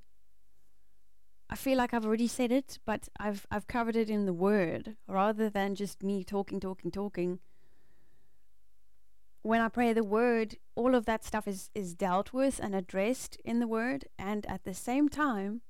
I 1.49 1.55
feel 1.55 1.77
like 1.77 1.93
I've 1.93 2.05
already 2.05 2.27
said 2.27 2.51
it, 2.51 2.79
but 2.85 3.09
I've 3.19 3.45
I've 3.51 3.67
covered 3.67 3.95
it 3.95 4.09
in 4.09 4.25
the 4.25 4.33
word 4.33 4.95
rather 5.07 5.49
than 5.49 5.75
just 5.75 6.01
me 6.01 6.23
talking, 6.23 6.59
talking, 6.59 6.89
talking. 6.89 7.39
When 9.43 9.59
I 9.59 9.67
pray 9.67 9.91
the 9.91 10.05
word, 10.05 10.55
all 10.73 10.95
of 10.95 11.05
that 11.05 11.25
stuff 11.25 11.47
is, 11.47 11.69
is 11.75 11.93
dealt 11.93 12.31
with 12.31 12.59
and 12.63 12.73
addressed 12.73 13.37
in 13.43 13.59
the 13.59 13.67
word, 13.67 14.05
and 14.17 14.45
at 14.45 14.63
the 14.63 14.73
same 14.73 15.09
time, 15.09 15.61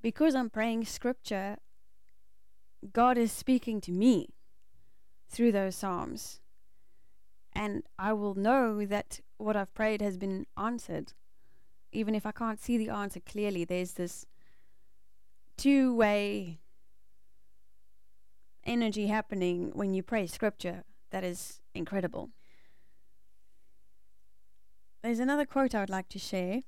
because 0.00 0.36
I'm 0.36 0.48
praying 0.48 0.84
scripture, 0.84 1.56
God 2.92 3.18
is 3.18 3.32
speaking 3.32 3.80
to 3.80 3.90
me 3.90 4.28
through 5.28 5.50
those 5.50 5.74
Psalms. 5.74 6.40
And 7.52 7.82
I 7.98 8.12
will 8.12 8.36
know 8.36 8.86
that 8.86 9.20
what 9.38 9.56
I've 9.56 9.74
prayed 9.74 10.00
has 10.00 10.16
been 10.16 10.46
answered. 10.56 11.14
Even 11.90 12.14
if 12.14 12.26
I 12.26 12.30
can't 12.30 12.60
see 12.60 12.78
the 12.78 12.90
answer 12.90 13.18
clearly, 13.18 13.64
there's 13.64 13.94
this 13.94 14.24
two 15.56 15.94
way 15.96 16.60
energy 18.64 19.08
happening 19.08 19.72
when 19.74 19.94
you 19.94 20.04
pray 20.04 20.28
scripture 20.28 20.84
that 21.10 21.24
is 21.24 21.60
incredible. 21.74 22.30
There's 25.06 25.20
another 25.20 25.46
quote 25.46 25.72
I 25.72 25.78
would 25.78 25.88
like 25.88 26.08
to 26.08 26.18
share. 26.18 26.62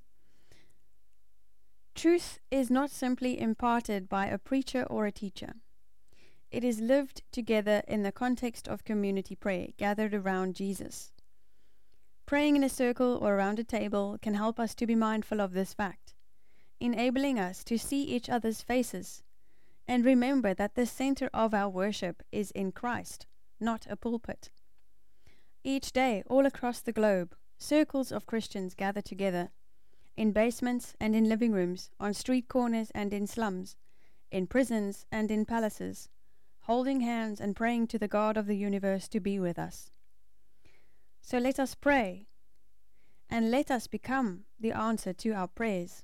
Truth 1.93 2.39
is 2.49 2.71
not 2.71 2.89
simply 2.89 3.37
imparted 3.37 4.07
by 4.07 4.27
a 4.27 4.37
preacher 4.37 4.83
or 4.83 5.05
a 5.05 5.11
teacher. 5.11 5.55
It 6.49 6.63
is 6.63 6.79
lived 6.79 7.21
together 7.33 7.83
in 7.85 8.03
the 8.03 8.13
context 8.13 8.65
of 8.69 8.85
community 8.85 9.35
prayer, 9.35 9.67
gathered 9.75 10.13
around 10.13 10.55
Jesus. 10.55 11.11
Praying 12.25 12.55
in 12.55 12.63
a 12.63 12.69
circle 12.69 13.19
or 13.21 13.35
around 13.35 13.59
a 13.59 13.65
table 13.65 14.17
can 14.21 14.35
help 14.35 14.57
us 14.57 14.73
to 14.75 14.87
be 14.87 14.95
mindful 14.95 15.41
of 15.41 15.51
this 15.51 15.73
fact 15.73 16.13
enabling 16.79 17.37
us 17.37 17.61
to 17.65 17.77
see 17.77 18.03
each 18.03 18.29
other's 18.29 18.61
faces 18.61 19.21
and 19.85 20.05
remember 20.05 20.53
that 20.53 20.75
the 20.75 20.85
center 20.85 21.29
of 21.33 21.53
our 21.53 21.67
worship 21.67 22.23
is 22.31 22.51
in 22.51 22.71
Christ, 22.71 23.27
not 23.59 23.85
a 23.89 23.97
pulpit. 23.97 24.49
Each 25.61 25.91
day, 25.91 26.23
all 26.27 26.45
across 26.45 26.79
the 26.79 26.93
globe, 26.93 27.35
circles 27.59 28.11
of 28.11 28.25
Christians 28.25 28.73
gather 28.73 29.01
together 29.01 29.51
in 30.17 30.31
basements 30.31 30.95
and 30.99 31.15
in 31.15 31.29
living 31.29 31.51
rooms, 31.51 31.91
on 31.99 32.15
street 32.15 32.47
corners 32.47 32.91
and 32.95 33.13
in 33.13 33.27
slums, 33.27 33.75
in 34.31 34.47
prisons 34.47 35.05
and 35.11 35.29
in 35.29 35.45
palaces, 35.45 36.09
holding 36.61 37.01
hands 37.01 37.39
and 37.39 37.55
praying 37.55 37.85
to 37.87 37.99
the 37.99 38.07
God 38.07 38.37
of 38.37 38.47
the 38.47 38.57
universe 38.57 39.07
to 39.09 39.19
be 39.19 39.39
with 39.39 39.59
us. 39.59 39.91
So 41.21 41.37
let 41.37 41.59
us 41.59 41.75
pray, 41.75 42.27
and 43.29 43.51
let 43.51 43.69
us 43.69 43.85
become 43.85 44.45
the 44.59 44.71
answer 44.71 45.13
to 45.13 45.31
our 45.31 45.47
prayers 45.47 46.03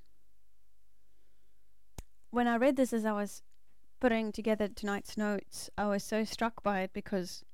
when 2.35 2.49
I 2.49 2.57
read 2.57 2.75
this 2.75 2.91
as 2.91 3.05
I 3.05 3.13
was 3.13 3.43
putting 4.01 4.33
together 4.33 4.67
tonight's 4.67 5.17
notes, 5.17 5.69
I 5.77 5.87
was 5.87 6.03
so 6.03 6.25
struck 6.25 6.61
by 6.61 6.81
it 6.81 6.91
because 6.91 7.45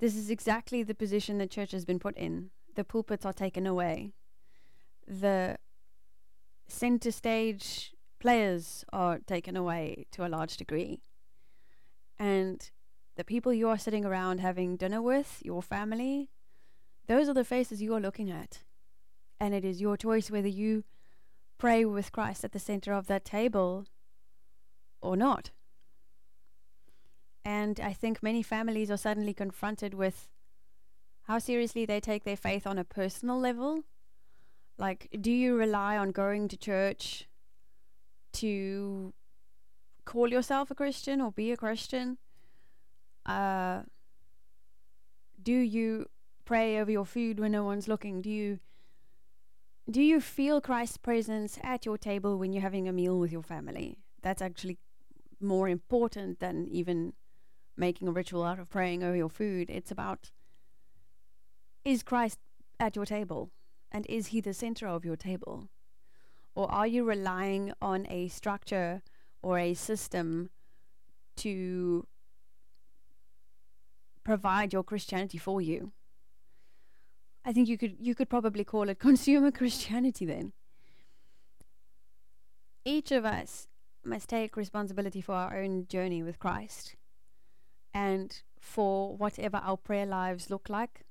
this 0.00 0.14
is 0.14 0.28
exactly 0.28 0.82
the 0.82 0.94
position 0.94 1.38
the 1.38 1.46
church 1.46 1.72
has 1.72 1.86
been 1.86 1.98
put 1.98 2.14
in. 2.18 2.50
The 2.74 2.84
pulpits 2.84 3.26
are 3.26 3.32
taken 3.32 3.66
away. 3.66 4.12
The 5.06 5.56
center 6.68 7.10
stage 7.10 7.92
players 8.20 8.84
are 8.92 9.18
taken 9.18 9.56
away 9.56 10.06
to 10.12 10.26
a 10.26 10.28
large 10.28 10.56
degree. 10.56 11.00
And 12.18 12.70
the 13.16 13.24
people 13.24 13.52
you 13.52 13.68
are 13.68 13.78
sitting 13.78 14.04
around 14.04 14.40
having 14.40 14.76
dinner 14.76 15.02
with, 15.02 15.40
your 15.44 15.62
family, 15.62 16.30
those 17.06 17.28
are 17.28 17.34
the 17.34 17.44
faces 17.44 17.82
you 17.82 17.94
are 17.94 18.00
looking 18.00 18.30
at. 18.30 18.60
And 19.40 19.54
it 19.54 19.64
is 19.64 19.80
your 19.80 19.96
choice 19.96 20.30
whether 20.30 20.48
you 20.48 20.84
pray 21.58 21.84
with 21.84 22.12
Christ 22.12 22.44
at 22.44 22.52
the 22.52 22.58
center 22.58 22.92
of 22.92 23.06
that 23.08 23.24
table 23.24 23.86
or 25.00 25.16
not. 25.16 25.50
And 27.44 27.80
I 27.80 27.94
think 27.94 28.22
many 28.22 28.42
families 28.42 28.90
are 28.90 28.96
suddenly 28.96 29.34
confronted 29.34 29.94
with 29.94 30.28
how 31.30 31.38
seriously 31.38 31.86
they 31.86 32.00
take 32.00 32.24
their 32.24 32.36
faith 32.36 32.66
on 32.66 32.76
a 32.76 32.82
personal 32.82 33.38
level. 33.38 33.84
Like, 34.78 35.06
do 35.20 35.30
you 35.30 35.56
rely 35.56 35.96
on 35.96 36.10
going 36.10 36.48
to 36.48 36.56
church 36.56 37.28
to 38.32 39.14
call 40.04 40.26
yourself 40.26 40.72
a 40.72 40.74
Christian 40.74 41.20
or 41.20 41.30
be 41.30 41.52
a 41.52 41.56
Christian? 41.56 42.18
Uh, 43.24 43.82
do 45.40 45.52
you 45.52 46.06
pray 46.44 46.80
over 46.80 46.90
your 46.90 47.04
food 47.04 47.38
when 47.38 47.52
no 47.52 47.62
one's 47.62 47.86
looking? 47.86 48.20
Do 48.22 48.28
you 48.28 48.58
do 49.88 50.02
you 50.02 50.20
feel 50.20 50.60
Christ's 50.60 50.96
presence 50.96 51.60
at 51.62 51.86
your 51.86 51.96
table 51.96 52.38
when 52.38 52.52
you're 52.52 52.62
having 52.62 52.88
a 52.88 52.92
meal 52.92 53.20
with 53.20 53.30
your 53.30 53.44
family? 53.44 53.98
That's 54.20 54.42
actually 54.42 54.78
more 55.40 55.68
important 55.68 56.40
than 56.40 56.66
even 56.72 57.12
making 57.76 58.08
a 58.08 58.12
ritual 58.12 58.42
out 58.42 58.58
of 58.58 58.68
praying 58.68 59.04
over 59.04 59.16
your 59.16 59.30
food. 59.30 59.70
It's 59.70 59.92
about 59.92 60.32
is 61.84 62.02
Christ 62.02 62.38
at 62.78 62.96
your 62.96 63.06
table? 63.06 63.50
And 63.92 64.06
is 64.08 64.28
he 64.28 64.40
the 64.40 64.54
center 64.54 64.86
of 64.86 65.04
your 65.04 65.16
table? 65.16 65.68
Or 66.54 66.70
are 66.70 66.86
you 66.86 67.04
relying 67.04 67.72
on 67.80 68.06
a 68.08 68.28
structure 68.28 69.02
or 69.42 69.58
a 69.58 69.74
system 69.74 70.50
to 71.36 72.06
provide 74.24 74.72
your 74.72 74.84
Christianity 74.84 75.38
for 75.38 75.60
you? 75.60 75.92
I 77.44 77.52
think 77.52 77.68
you 77.68 77.78
could 77.78 77.96
you 77.98 78.14
could 78.14 78.28
probably 78.28 78.64
call 78.64 78.88
it 78.88 78.98
consumer 79.08 79.50
Christianity 79.50 80.26
then. 80.26 80.52
Each 82.84 83.10
of 83.12 83.24
us 83.24 83.68
must 84.04 84.28
take 84.28 84.56
responsibility 84.56 85.20
for 85.20 85.34
our 85.34 85.56
own 85.56 85.86
journey 85.86 86.22
with 86.22 86.38
Christ 86.38 86.96
and 87.92 88.42
for 88.58 89.16
whatever 89.16 89.58
our 89.58 89.76
prayer 89.76 90.06
lives 90.06 90.50
look 90.50 90.68
like 90.68 91.04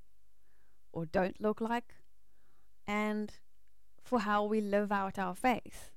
or 0.92 1.06
don't 1.06 1.40
look 1.40 1.60
like 1.60 1.94
and 2.86 3.34
for 4.02 4.20
how 4.20 4.44
we 4.44 4.60
live 4.60 4.90
out 4.90 5.18
our 5.18 5.34
faith. 5.34 5.90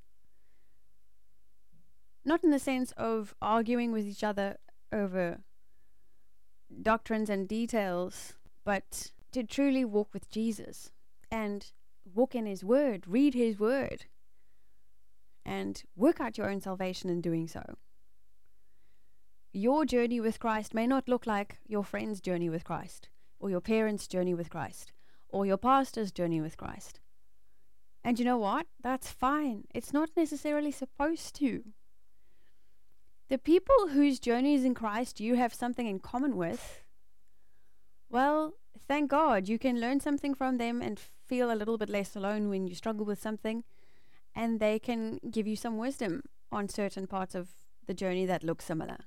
Not 2.25 2.43
in 2.43 2.51
the 2.51 2.59
sense 2.59 2.91
of 2.93 3.33
arguing 3.41 3.91
with 3.91 4.05
each 4.05 4.23
other 4.23 4.57
over 4.91 5.41
doctrines 6.81 7.29
and 7.29 7.47
details, 7.47 8.33
but 8.63 9.11
to 9.31 9.43
truly 9.43 9.83
walk 9.83 10.13
with 10.13 10.29
Jesus 10.29 10.91
and 11.31 11.71
walk 12.13 12.35
in 12.35 12.45
His 12.45 12.63
Word, 12.63 13.05
read 13.07 13.33
His 13.33 13.59
Word, 13.59 14.05
and 15.45 15.83
work 15.95 16.21
out 16.21 16.37
your 16.37 16.49
own 16.49 16.61
salvation 16.61 17.09
in 17.09 17.21
doing 17.21 17.47
so. 17.47 17.77
your 19.53 19.85
journey 19.85 20.19
with 20.19 20.39
Christ 20.39 20.73
may 20.73 20.87
not 20.87 21.07
look 21.07 21.27
like 21.27 21.59
your 21.67 21.83
friend's 21.83 22.19
journey 22.19 22.49
with 22.49 22.63
Christ, 22.63 23.09
or 23.43 23.49
your 23.49 23.59
parents' 23.59 24.07
journey 24.07 24.33
with 24.33 24.49
Christ, 24.49 24.93
or 25.27 25.45
your 25.45 25.57
pastor's 25.57 26.13
journey 26.13 26.39
with 26.39 26.55
Christ. 26.55 27.01
And 28.01 28.17
you 28.17 28.23
know 28.23 28.37
what? 28.37 28.67
That's 28.81 29.11
fine. 29.11 29.65
It's 29.75 29.91
not 29.91 30.11
necessarily 30.15 30.71
supposed 30.71 31.35
to. 31.39 31.61
The 33.27 33.37
people 33.37 33.89
whose 33.89 34.17
journeys 34.17 34.63
in 34.63 34.73
Christ 34.73 35.19
you 35.19 35.35
have 35.35 35.53
something 35.53 35.87
in 35.87 35.99
common 35.99 36.37
with, 36.37 36.85
well, 38.09 38.53
thank 38.87 39.11
God 39.11 39.49
you 39.49 39.59
can 39.59 39.81
learn 39.81 39.99
something 39.99 40.33
from 40.33 40.57
them 40.57 40.81
and 40.81 40.97
feel 40.97 41.51
a 41.51 41.59
little 41.59 41.77
bit 41.77 41.89
less 41.89 42.15
alone 42.15 42.47
when 42.47 42.65
you 42.65 42.75
struggle 42.75 43.05
with 43.05 43.21
something, 43.21 43.65
and 44.33 44.61
they 44.61 44.79
can 44.79 45.19
give 45.29 45.47
you 45.47 45.57
some 45.57 45.77
wisdom 45.77 46.23
on 46.49 46.69
certain 46.69 47.07
parts 47.07 47.35
of 47.35 47.49
the 47.87 47.93
journey 47.93 48.25
that 48.25 48.41
look 48.41 48.61
similar. 48.61 48.99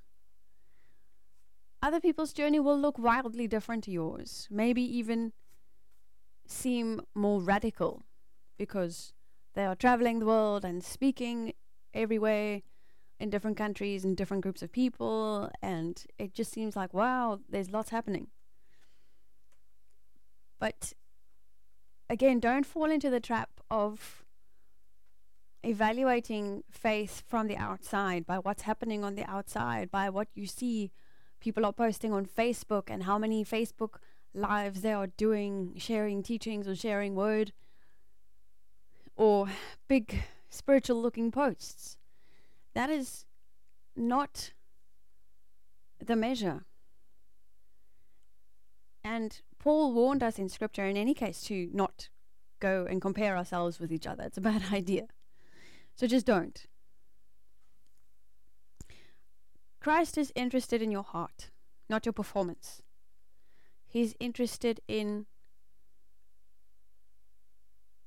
Other 1.87 2.01
people's 2.01 2.33
journey 2.33 2.59
will 2.59 2.77
look 2.77 2.99
wildly 2.99 3.46
different 3.46 3.85
to 3.85 3.92
yours, 3.92 4.49
maybe 4.51 4.83
even 4.83 5.33
seem 6.44 7.01
more 7.14 7.40
radical 7.40 8.03
because 8.59 9.12
they 9.55 9.64
are 9.64 9.77
traveling 9.77 10.18
the 10.18 10.27
world 10.27 10.64
and 10.64 10.83
speaking 10.83 11.53
everywhere 11.94 12.62
in 13.20 13.31
different 13.31 13.57
countries 13.57 14.05
and 14.05 14.16
different 14.16 14.42
groups 14.42 14.62
of 14.62 14.72
people, 14.72 15.49
and 15.62 16.07
it 16.18 16.35
just 16.35 16.51
seems 16.51 16.75
like, 16.75 16.92
wow, 16.92 17.38
there's 17.49 17.70
lots 17.70 17.90
happening. 17.90 18.27
But 20.59 20.92
again, 22.11 22.40
don't 22.40 22.66
fall 22.66 22.90
into 22.90 23.11
the 23.11 23.20
trap 23.20 23.61
of 23.70 24.25
evaluating 25.62 26.64
faith 26.68 27.22
from 27.29 27.46
the 27.46 27.57
outside 27.57 28.27
by 28.27 28.40
what's 28.40 28.62
happening 28.62 29.05
on 29.05 29.14
the 29.14 29.31
outside, 29.31 29.88
by 29.88 30.11
what 30.11 30.27
you 30.35 30.49
see 30.49 30.90
people 31.40 31.64
are 31.64 31.72
posting 31.72 32.12
on 32.12 32.27
Facebook 32.27 32.85
and 32.88 33.05
how 33.05 33.18
many 33.18 33.44
Facebook 33.44 33.96
lives 34.35 34.83
they 34.83 34.92
are 34.92 35.07
doing, 35.07 35.75
sharing 35.77 36.22
teachings 36.22 36.68
or 36.68 36.77
sharing 36.77 37.14
word 37.14 37.53
or 39.16 39.49
big 39.88 40.25
spiritual 40.51 41.01
looking 41.01 41.31
posts. 41.31 41.96
That 42.75 42.90
is 42.90 43.25
not 43.96 44.53
the 46.05 46.16
measure. 46.16 46.64
And 49.03 49.40
Paul 49.59 49.92
warned 49.92 50.22
us 50.22 50.38
in 50.38 50.49
scripture, 50.49 50.85
in 50.85 50.96
any 50.96 51.14
case, 51.14 51.42
to 51.44 51.70
not 51.72 52.09
go 52.61 52.87
and 52.88 53.01
compare 53.01 53.37
ourselves 53.37 53.79
with 53.79 53.92
each 53.92 54.07
other. 54.07 54.25
It's 54.25 54.38
a 54.38 54.42
bad 54.42 54.64
idea. 54.72 55.07
So 55.94 56.07
just 56.07 56.27
don't. 56.27 56.66
Christ 59.87 60.18
is 60.18 60.33
interested 60.35 60.83
in 60.83 60.90
your 60.90 61.05
heart, 61.05 61.51
not 61.88 62.05
your 62.05 62.12
performance. 62.12 62.83
He's 63.87 64.16
interested 64.18 64.81
in 64.88 65.27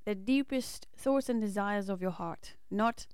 the 0.04 0.14
deepest 0.14 0.88
thoughts 0.98 1.30
and 1.30 1.40
desires 1.40 1.88
of 1.88 2.02
your 2.02 2.12
heart, 2.12 2.56
not 2.70 3.08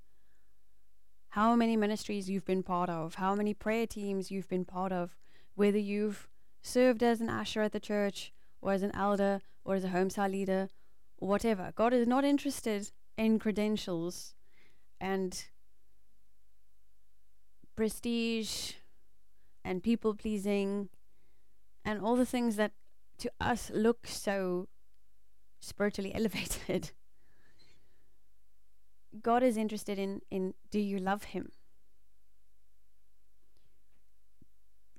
how 1.28 1.54
many 1.54 1.76
ministries 1.76 2.28
you've 2.28 2.44
been 2.44 2.64
part 2.64 2.90
of, 2.90 3.14
how 3.14 3.36
many 3.36 3.54
prayer 3.54 3.86
teams 3.86 4.32
you've 4.32 4.48
been 4.48 4.64
part 4.64 4.90
of, 4.90 5.14
whether 5.54 5.78
you've 5.78 6.26
served 6.60 7.04
as 7.04 7.20
an 7.20 7.30
usher 7.30 7.62
at 7.62 7.70
the 7.70 7.78
church, 7.78 8.32
or 8.60 8.72
as 8.72 8.82
an 8.82 8.90
elder, 8.96 9.42
or 9.64 9.76
as 9.76 9.84
a 9.84 9.90
home 9.90 10.10
cell 10.10 10.28
leader, 10.28 10.70
or 11.18 11.28
whatever. 11.28 11.72
God 11.76 11.92
is 11.92 12.08
not 12.08 12.24
interested 12.24 12.90
in 13.16 13.38
credentials 13.38 14.34
and 15.00 15.44
prestige 17.76 18.72
and 19.64 19.82
people 19.82 20.14
pleasing 20.14 20.88
and 21.84 22.00
all 22.00 22.16
the 22.16 22.26
things 22.26 22.56
that 22.56 22.72
to 23.18 23.30
us 23.40 23.70
look 23.72 24.06
so 24.06 24.68
spiritually 25.60 26.12
elevated. 26.14 26.90
God 29.22 29.42
is 29.42 29.56
interested 29.56 29.98
in 29.98 30.20
in 30.30 30.54
do 30.70 30.80
you 30.80 30.98
love 30.98 31.24
him? 31.24 31.50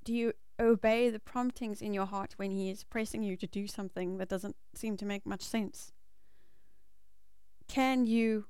Do 0.04 0.14
you 0.14 0.34
obey 0.60 1.10
the 1.10 1.20
promptings 1.20 1.82
in 1.82 1.94
your 1.94 2.06
heart 2.06 2.34
when 2.38 2.52
he 2.52 2.70
is 2.70 2.84
pressing 2.84 3.22
you 3.22 3.36
to 3.38 3.46
do 3.46 3.68
something 3.68 4.18
that 4.18 4.30
doesn't 4.30 4.56
seem 4.74 4.98
to 4.98 5.06
make 5.06 5.26
much 5.26 5.42
sense? 5.42 5.92
Can 7.68 8.06
you 8.06 8.46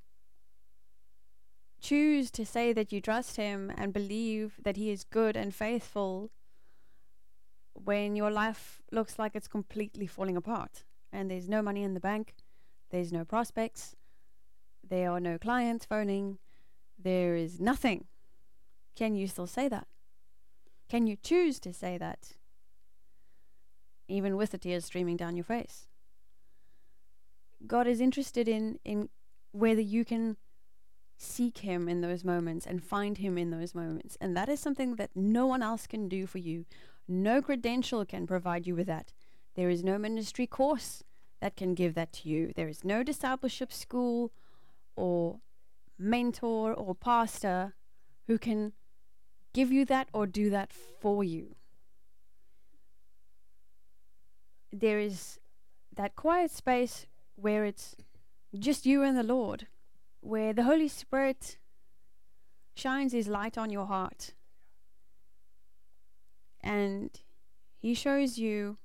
choose 1.89 2.29
to 2.31 2.45
say 2.45 2.73
that 2.73 2.91
you 2.91 2.99
trust 3.01 3.37
him 3.37 3.71
and 3.77 3.93
believe 3.93 4.47
that 4.65 4.77
he 4.77 4.87
is 4.91 5.03
good 5.03 5.35
and 5.37 5.53
faithful 5.53 6.29
when 7.73 8.15
your 8.15 8.31
life 8.31 8.81
looks 8.91 9.19
like 9.19 9.35
it's 9.35 9.47
completely 9.47 10.07
falling 10.07 10.37
apart? 10.37 10.83
and 11.11 11.31
there's 11.31 11.49
no 11.49 11.61
money 11.61 11.83
in 11.83 11.93
the 11.93 11.99
bank, 11.99 12.35
there's 12.91 13.11
no 13.11 13.25
prospects, 13.25 13.95
there 14.87 15.11
are 15.11 15.19
no 15.19 15.37
clients 15.37 15.85
phoning, 15.85 16.37
there 16.97 17.35
is 17.35 17.59
nothing. 17.59 18.05
Can 18.95 19.15
you 19.15 19.27
still 19.27 19.47
say 19.47 19.67
that? 19.67 19.87
Can 20.89 21.07
you 21.07 21.17
choose 21.21 21.59
to 21.59 21.73
say 21.73 21.97
that? 21.97 22.33
Even 24.07 24.37
with 24.37 24.51
the 24.51 24.57
tears 24.57 24.85
streaming 24.85 25.17
down 25.17 25.35
your 25.35 25.43
face. 25.43 25.87
God 27.65 27.87
is 27.87 27.99
interested 27.99 28.47
in, 28.47 28.79
in 28.85 29.09
whether 29.51 29.81
you 29.81 30.05
can 30.05 30.37
seek 31.17 31.59
Him 31.59 31.89
in 31.89 32.01
those 32.01 32.23
moments 32.23 32.65
and 32.65 32.83
find 32.83 33.17
Him 33.17 33.37
in 33.37 33.51
those 33.51 33.75
moments. 33.75 34.17
And 34.21 34.37
that 34.37 34.49
is 34.49 34.59
something 34.59 34.95
that 34.95 35.11
no 35.15 35.45
one 35.45 35.63
else 35.63 35.87
can 35.87 36.07
do 36.07 36.25
for 36.27 36.37
you. 36.37 36.65
No 37.07 37.41
credential 37.41 38.05
can 38.05 38.27
provide 38.27 38.67
you 38.67 38.75
with 38.75 38.87
that. 38.87 39.11
There 39.55 39.69
is 39.69 39.83
no 39.83 39.97
ministry 39.97 40.45
course 40.45 41.03
that 41.41 41.55
can 41.55 41.73
give 41.73 41.95
that 41.95 42.13
to 42.13 42.29
you. 42.29 42.51
There 42.55 42.67
is 42.67 42.83
no 42.83 43.03
discipleship 43.03 43.73
school 43.73 44.31
or 44.95 45.39
mentor 45.97 46.73
or 46.73 46.93
pastor 46.93 47.73
who 48.27 48.37
can 48.37 48.73
give 49.53 49.71
you 49.71 49.85
that 49.85 50.09
or 50.13 50.27
do 50.27 50.49
that 50.49 50.71
for 50.73 51.23
you. 51.23 51.55
There 54.71 54.99
is 54.99 55.39
that 55.95 56.15
quiet 56.15 56.51
space 56.51 57.07
where 57.35 57.65
it's 57.65 57.95
just 58.57 58.85
you 58.85 59.01
and 59.01 59.17
the 59.17 59.23
Lord, 59.23 59.67
where 60.27 60.53
the 60.53 60.63
Holy 60.63 60.87
Spirit 60.87 61.57
shines 62.75 63.13
His 63.13 63.27
light 63.27 63.57
on 63.57 63.69
your 63.69 63.85
heart 63.85 64.33
and 66.61 67.09
He 67.79 67.93
shows 67.93 68.37
you 68.37 68.77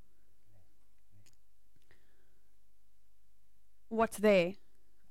what's 3.88 4.16
there 4.16 4.54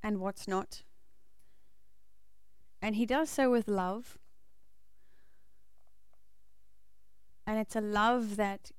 and 0.01 0.19
what's 0.19 0.47
not. 0.47 0.83
And 2.81 2.95
he 2.95 3.05
does 3.05 3.29
so 3.29 3.51
with 3.51 3.67
love. 3.67 4.17
And 7.45 7.59
it's 7.59 7.75
a 7.75 7.81
love 7.81 8.37
that 8.37 8.71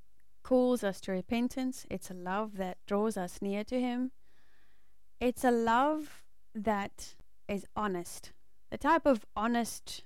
calls 0.42 0.82
us 0.82 1.00
to 1.02 1.12
repentance. 1.12 1.86
It's 1.88 2.10
a 2.10 2.14
love 2.14 2.56
that 2.56 2.78
draws 2.86 3.16
us 3.16 3.40
near 3.40 3.62
to 3.64 3.80
him. 3.80 4.10
It's 5.20 5.44
a 5.44 5.52
love 5.52 6.24
that 6.54 7.14
is 7.48 7.66
honest. 7.76 8.32
The 8.70 8.78
type 8.78 9.06
of 9.06 9.26
honest 9.36 10.04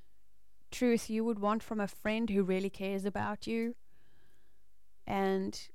truth 0.70 1.09
you 1.09 1.24
would 1.24 1.39
want 1.39 1.62
from 1.62 1.80
a 1.80 1.87
friend 1.87 2.28
who 2.28 2.43
really 2.43 2.70
cares 2.70 3.05
about 3.05 3.47
you 3.47 3.74
and 5.07 5.68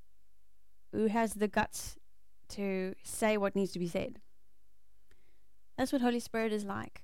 who 0.91 1.07
has 1.07 1.36
the 1.36 1.47
guts 1.47 1.97
to 2.49 2.95
say 3.03 3.38
what 3.38 3.55
needs 3.55 3.72
to 3.72 3.80
be 3.80 3.88
said. 3.88 4.20
That's 5.78 5.93
what 5.93 6.01
Holy 6.01 6.20
Spirit 6.20 6.51
is 6.51 6.66
like. 6.66 7.03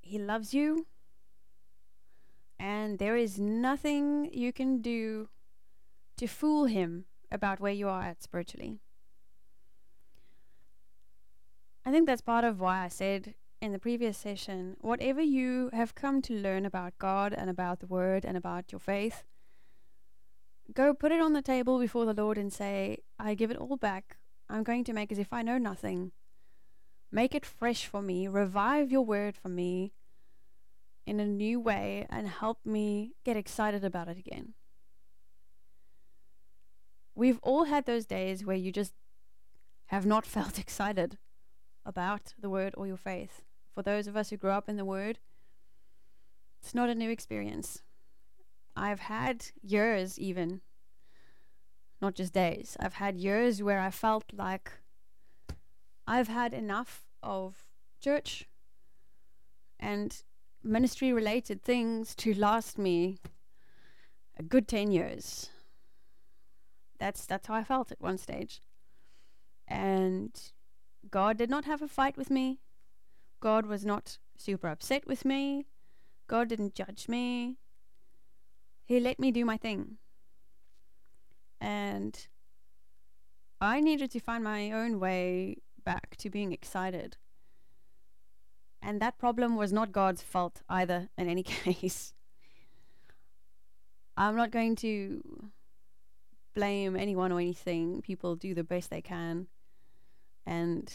He 0.00 0.18
loves 0.18 0.54
you, 0.54 0.86
and 2.58 2.98
there 2.98 3.16
is 3.16 3.38
nothing 3.38 4.30
you 4.32 4.52
can 4.52 4.80
do 4.80 5.28
to 6.16 6.26
fool 6.26 6.64
him 6.64 7.04
about 7.30 7.60
where 7.60 7.72
you 7.72 7.88
are 7.88 8.02
at 8.02 8.22
spiritually. 8.22 8.80
I 11.84 11.90
think 11.90 12.06
that's 12.06 12.20
part 12.20 12.44
of 12.44 12.60
why 12.60 12.84
I 12.84 12.88
said 12.88 13.34
in 13.60 13.72
the 13.72 13.78
previous 13.78 14.18
session 14.18 14.76
whatever 14.80 15.20
you 15.20 15.70
have 15.72 15.94
come 15.94 16.20
to 16.22 16.34
learn 16.34 16.66
about 16.66 16.98
God 16.98 17.32
and 17.32 17.48
about 17.48 17.80
the 17.80 17.86
Word 17.86 18.24
and 18.24 18.36
about 18.36 18.72
your 18.72 18.78
faith, 18.78 19.24
go 20.74 20.92
put 20.92 21.12
it 21.12 21.20
on 21.20 21.32
the 21.32 21.42
table 21.42 21.78
before 21.78 22.04
the 22.04 22.14
Lord 22.14 22.38
and 22.38 22.52
say, 22.52 22.98
I 23.18 23.34
give 23.34 23.50
it 23.50 23.56
all 23.56 23.76
back. 23.76 24.18
I'm 24.48 24.62
going 24.62 24.84
to 24.84 24.92
make 24.92 25.10
as 25.10 25.18
if 25.18 25.32
I 25.32 25.42
know 25.42 25.58
nothing. 25.58 26.12
Make 27.10 27.34
it 27.34 27.46
fresh 27.46 27.86
for 27.86 28.02
me. 28.02 28.28
Revive 28.28 28.92
your 28.92 29.02
word 29.02 29.36
for 29.36 29.48
me 29.48 29.92
in 31.06 31.18
a 31.18 31.26
new 31.26 31.58
way 31.60 32.06
and 32.10 32.28
help 32.28 32.58
me 32.64 33.12
get 33.24 33.36
excited 33.36 33.84
about 33.84 34.08
it 34.08 34.18
again. 34.18 34.54
We've 37.14 37.40
all 37.42 37.64
had 37.64 37.86
those 37.86 38.06
days 38.06 38.44
where 38.44 38.56
you 38.56 38.70
just 38.70 38.92
have 39.86 40.06
not 40.06 40.26
felt 40.36 40.58
excited 40.58 41.18
about 41.84 42.34
the 42.40 42.50
word 42.50 42.74
or 42.76 42.86
your 42.86 42.96
faith. 42.96 43.42
For 43.74 43.82
those 43.82 44.06
of 44.06 44.16
us 44.16 44.30
who 44.30 44.36
grew 44.36 44.50
up 44.50 44.68
in 44.68 44.76
the 44.76 44.84
word, 44.84 45.18
It's 46.62 46.74
not 46.74 46.90
a 46.90 46.94
new 46.94 47.10
experience. 47.10 47.82
I've 48.76 49.00
had 49.00 49.46
years, 49.62 50.18
even, 50.18 50.60
not 52.00 52.14
just 52.14 52.32
days, 52.32 52.76
I've 52.80 52.94
had 52.94 53.16
years 53.16 53.62
where 53.62 53.80
I 53.80 53.90
felt 53.90 54.24
like 54.32 54.72
I've 56.06 56.28
had 56.28 56.52
enough 56.52 57.04
of 57.22 57.66
church 58.00 58.48
and 59.78 60.22
ministry 60.62 61.12
related 61.12 61.62
things 61.62 62.14
to 62.16 62.34
last 62.34 62.78
me 62.78 63.18
a 64.38 64.42
good 64.42 64.68
10 64.68 64.90
years. 64.90 65.50
That's 66.98 67.24
that's 67.26 67.46
how 67.46 67.54
I 67.54 67.64
felt 67.64 67.90
at 67.90 68.00
one 68.00 68.18
stage. 68.18 68.60
And 69.66 70.38
God 71.08 71.38
did 71.38 71.50
not 71.50 71.64
have 71.64 71.82
a 71.82 71.88
fight 71.88 72.16
with 72.16 72.30
me. 72.30 72.60
God 73.40 73.66
was 73.66 73.84
not 73.84 74.18
super 74.36 74.68
upset 74.68 75.06
with 75.06 75.24
me. 75.24 75.66
God 76.26 76.48
didn't 76.48 76.74
judge 76.74 77.08
me. 77.08 77.58
He 78.84 79.00
let 79.00 79.18
me 79.18 79.30
do 79.30 79.44
my 79.44 79.56
thing. 79.56 79.96
And 81.60 82.26
I 83.60 83.80
needed 83.80 84.10
to 84.12 84.20
find 84.20 84.42
my 84.42 84.72
own 84.72 84.98
way 84.98 85.58
back 85.84 86.16
to 86.18 86.30
being 86.30 86.52
excited. 86.52 87.16
And 88.82 89.00
that 89.00 89.18
problem 89.18 89.56
was 89.56 89.72
not 89.72 89.92
God's 89.92 90.22
fault 90.22 90.62
either, 90.68 91.08
in 91.18 91.28
any 91.28 91.42
case. 91.64 92.14
I'm 94.16 94.36
not 94.36 94.50
going 94.50 94.76
to 94.76 95.50
blame 96.54 96.96
anyone 96.96 97.32
or 97.32 97.40
anything. 97.40 98.02
People 98.02 98.36
do 98.36 98.54
the 98.54 98.64
best 98.64 98.90
they 98.90 99.02
can. 99.02 99.46
And 100.46 100.92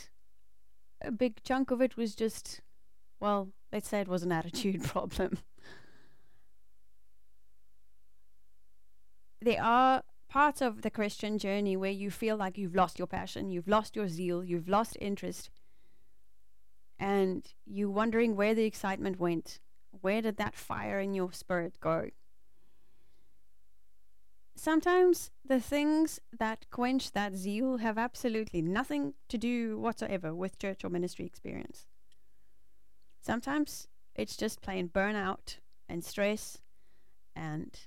a 1.02 1.12
big 1.12 1.42
chunk 1.44 1.72
of 1.72 1.82
it 1.82 1.98
was 1.98 2.16
just, 2.16 2.62
well, 3.20 3.50
let's 3.72 3.88
say 3.88 4.02
it 4.02 4.08
was 4.08 4.24
an 4.24 4.32
attitude 4.32 4.84
problem. 4.86 5.38
there 9.46 9.62
are 9.62 10.04
parts 10.28 10.60
of 10.60 10.82
the 10.82 10.90
Christian 10.90 11.38
journey 11.38 11.78
where 11.78 11.92
you 11.92 12.10
feel 12.10 12.36
like 12.36 12.58
you've 12.58 12.76
lost 12.76 12.98
your 12.98 13.08
passion, 13.08 13.52
you've 13.52 13.68
lost 13.68 13.96
your 13.96 14.08
zeal, 14.08 14.44
you've 14.44 14.68
lost 14.68 14.98
interest, 15.00 15.50
and 17.00 17.54
you're 17.66 17.90
wondering 17.90 18.36
where 18.36 18.56
the 18.56 18.66
excitement 18.66 19.20
went. 19.20 19.60
Where 20.02 20.22
did 20.22 20.38
that 20.38 20.56
fire 20.56 21.00
in 21.00 21.14
your 21.14 21.32
spirit 21.32 21.80
go? 21.80 22.10
Sometimes 24.56 25.32
the 25.44 25.60
things 25.60 26.20
that 26.38 26.66
quench 26.72 27.12
that 27.12 27.36
zeal 27.36 27.78
have 27.78 27.98
absolutely 27.98 28.62
nothing 28.62 29.14
to 29.28 29.38
do 29.38 29.78
whatsoever 29.78 30.34
with 30.34 30.58
church 30.58 30.84
or 30.84 30.90
ministry 30.90 31.26
experience. 31.26 31.88
Sometimes 33.20 33.88
it's 34.16 34.38
just 34.38 34.62
plain 34.62 34.88
burnout 34.88 35.58
and 35.90 36.04
stress 36.04 36.60
and 37.36 37.78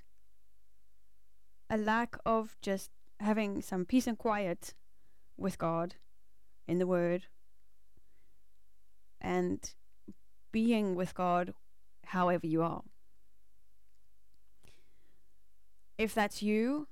a 1.69 1.77
lack 1.77 2.17
of 2.25 2.55
just 2.61 2.91
having 3.19 3.61
some 3.61 3.85
peace 3.85 4.05
and 4.05 4.17
quiet 4.17 4.73
with 5.37 5.57
God 5.57 5.95
in 6.67 6.77
the 6.77 6.87
Word 6.87 7.23
and 9.19 9.73
being 10.51 10.95
with 10.95 11.13
God 11.15 11.53
however 12.05 12.45
you 12.45 12.61
are. 12.61 12.83
If 15.99 16.15
that's 16.15 16.41
you, 16.41 16.87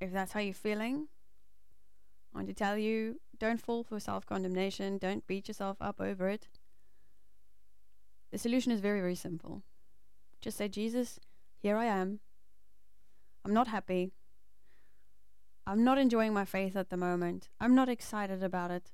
if 0.00 0.12
that's 0.12 0.30
how 0.30 0.38
you're 0.38 0.54
feeling, 0.54 1.08
I 2.32 2.38
want 2.38 2.46
to 2.46 2.54
tell 2.54 2.78
you 2.78 3.20
don't 3.40 3.60
fall 3.60 3.82
for 3.82 3.98
self 3.98 4.24
condemnation, 4.24 4.98
don't 4.98 5.26
beat 5.26 5.48
yourself 5.48 5.76
up 5.80 6.00
over 6.00 6.28
it. 6.28 6.46
The 8.30 8.38
solution 8.38 8.70
is 8.70 8.78
very, 8.78 9.00
very 9.00 9.16
simple. 9.16 9.64
Just 10.40 10.58
say, 10.58 10.68
Jesus, 10.68 11.18
here 11.58 11.76
I 11.76 11.86
am. 11.86 12.20
I'm 13.44 13.52
not 13.52 13.66
happy. 13.66 14.12
I'm 15.66 15.82
not 15.82 15.98
enjoying 15.98 16.32
my 16.32 16.44
faith 16.44 16.76
at 16.76 16.88
the 16.88 16.96
moment. 16.96 17.48
I'm 17.60 17.74
not 17.74 17.88
excited 17.88 18.44
about 18.44 18.70
it. 18.70 18.92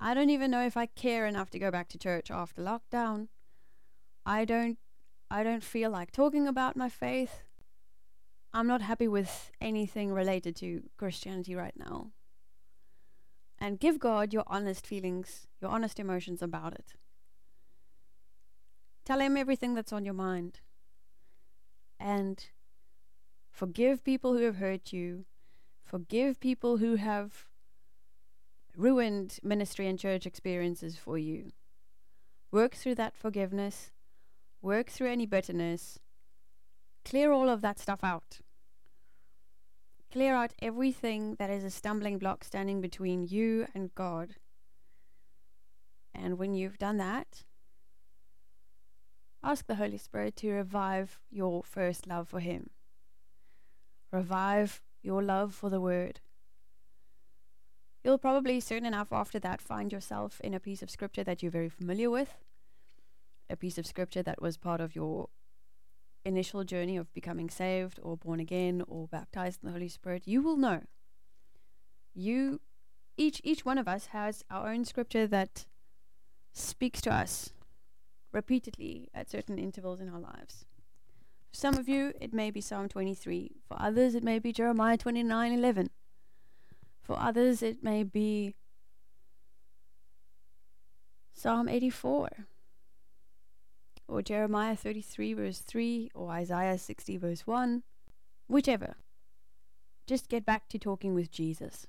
I 0.00 0.12
don't 0.12 0.30
even 0.30 0.50
know 0.50 0.66
if 0.66 0.76
I 0.76 0.86
care 0.86 1.24
enough 1.24 1.50
to 1.50 1.60
go 1.60 1.70
back 1.70 1.88
to 1.90 1.98
church 1.98 2.32
after 2.32 2.62
lockdown. 2.62 3.28
I 4.26 4.44
don't 4.44 4.78
I 5.30 5.44
don't 5.44 5.62
feel 5.62 5.90
like 5.90 6.10
talking 6.10 6.48
about 6.48 6.76
my 6.76 6.88
faith. 6.88 7.44
I'm 8.54 8.66
not 8.66 8.82
happy 8.82 9.08
with 9.08 9.50
anything 9.60 10.12
related 10.12 10.54
to 10.56 10.82
Christianity 10.98 11.54
right 11.54 11.74
now. 11.76 12.10
And 13.58 13.80
give 13.80 13.98
God 13.98 14.32
your 14.32 14.44
honest 14.46 14.86
feelings, 14.86 15.46
your 15.60 15.70
honest 15.70 15.98
emotions 15.98 16.42
about 16.42 16.74
it. 16.74 16.94
Tell 19.04 19.20
him 19.20 19.36
everything 19.36 19.74
that's 19.74 19.92
on 19.92 20.04
your 20.04 20.14
mind. 20.14 20.60
And 21.98 22.44
forgive 23.50 24.04
people 24.04 24.34
who 24.34 24.42
have 24.42 24.56
hurt 24.56 24.92
you. 24.92 25.24
Forgive 25.84 26.40
people 26.40 26.78
who 26.78 26.96
have 26.96 27.46
ruined 28.76 29.38
ministry 29.42 29.86
and 29.86 29.98
church 29.98 30.26
experiences 30.26 30.96
for 30.96 31.18
you. 31.18 31.52
Work 32.50 32.74
through 32.74 32.96
that 32.96 33.16
forgiveness, 33.16 33.92
work 34.60 34.90
through 34.90 35.10
any 35.10 35.26
bitterness, 35.26 35.98
clear 37.04 37.32
all 37.32 37.48
of 37.48 37.60
that 37.60 37.78
stuff 37.78 38.02
out. 38.02 38.40
Clear 40.12 40.34
out 40.34 40.52
everything 40.60 41.36
that 41.36 41.50
is 41.50 41.64
a 41.64 41.70
stumbling 41.70 42.18
block 42.18 42.44
standing 42.44 42.80
between 42.80 43.26
you 43.26 43.66
and 43.74 43.94
God. 43.94 44.34
And 46.14 46.38
when 46.38 46.54
you've 46.54 46.78
done 46.78 46.98
that, 46.98 47.44
ask 49.42 49.66
the 49.66 49.76
Holy 49.76 49.96
Spirit 49.96 50.36
to 50.36 50.50
revive 50.50 51.18
your 51.30 51.62
first 51.64 52.06
love 52.06 52.28
for 52.28 52.40
Him. 52.40 52.70
Revive 54.12 54.82
your 55.02 55.22
love 55.22 55.54
for 55.54 55.70
the 55.70 55.80
Word. 55.80 56.20
You'll 58.04 58.18
probably 58.18 58.60
soon 58.60 58.84
enough 58.84 59.12
after 59.12 59.38
that 59.38 59.62
find 59.62 59.92
yourself 59.92 60.40
in 60.42 60.54
a 60.54 60.60
piece 60.60 60.82
of 60.82 60.90
scripture 60.90 61.24
that 61.24 61.42
you're 61.42 61.52
very 61.52 61.68
familiar 61.68 62.10
with, 62.10 62.36
a 63.48 63.56
piece 63.56 63.78
of 63.78 63.86
scripture 63.86 64.22
that 64.24 64.42
was 64.42 64.56
part 64.56 64.80
of 64.80 64.94
your 64.94 65.28
initial 66.24 66.64
journey 66.64 66.96
of 66.96 67.12
becoming 67.14 67.50
saved 67.50 67.98
or 68.02 68.16
born 68.16 68.40
again 68.40 68.82
or 68.86 69.08
baptized 69.08 69.60
in 69.62 69.68
the 69.68 69.72
Holy 69.72 69.88
Spirit. 69.88 70.22
You 70.26 70.42
will 70.42 70.56
know. 70.56 70.82
You 72.14 72.60
each 73.16 73.40
each 73.44 73.64
one 73.64 73.78
of 73.78 73.88
us 73.88 74.06
has 74.06 74.44
our 74.50 74.72
own 74.72 74.84
scripture 74.84 75.26
that 75.26 75.66
speaks 76.52 77.00
to 77.02 77.12
us 77.12 77.52
repeatedly 78.32 79.08
at 79.14 79.30
certain 79.30 79.58
intervals 79.58 80.00
in 80.00 80.08
our 80.08 80.20
lives. 80.20 80.66
For 81.50 81.56
some 81.56 81.76
of 81.76 81.88
you, 81.88 82.12
it 82.20 82.32
may 82.32 82.50
be 82.50 82.60
Psalm 82.60 82.88
23. 82.88 83.52
For 83.68 83.76
others, 83.80 84.14
it 84.14 84.24
may 84.24 84.38
be 84.38 84.52
Jeremiah 84.52 84.96
29:11. 84.96 85.90
For 87.02 87.18
others, 87.18 87.62
it 87.62 87.82
may 87.82 88.04
be 88.04 88.54
Psalm 91.34 91.68
84, 91.68 92.46
or 94.12 94.20
Jeremiah 94.20 94.76
33, 94.76 95.32
verse 95.32 95.58
3, 95.60 96.10
or 96.14 96.30
Isaiah 96.30 96.76
60, 96.76 97.16
verse 97.16 97.46
1. 97.46 97.82
Whichever. 98.46 98.96
Just 100.06 100.28
get 100.28 100.44
back 100.44 100.68
to 100.68 100.78
talking 100.78 101.14
with 101.14 101.30
Jesus. 101.30 101.86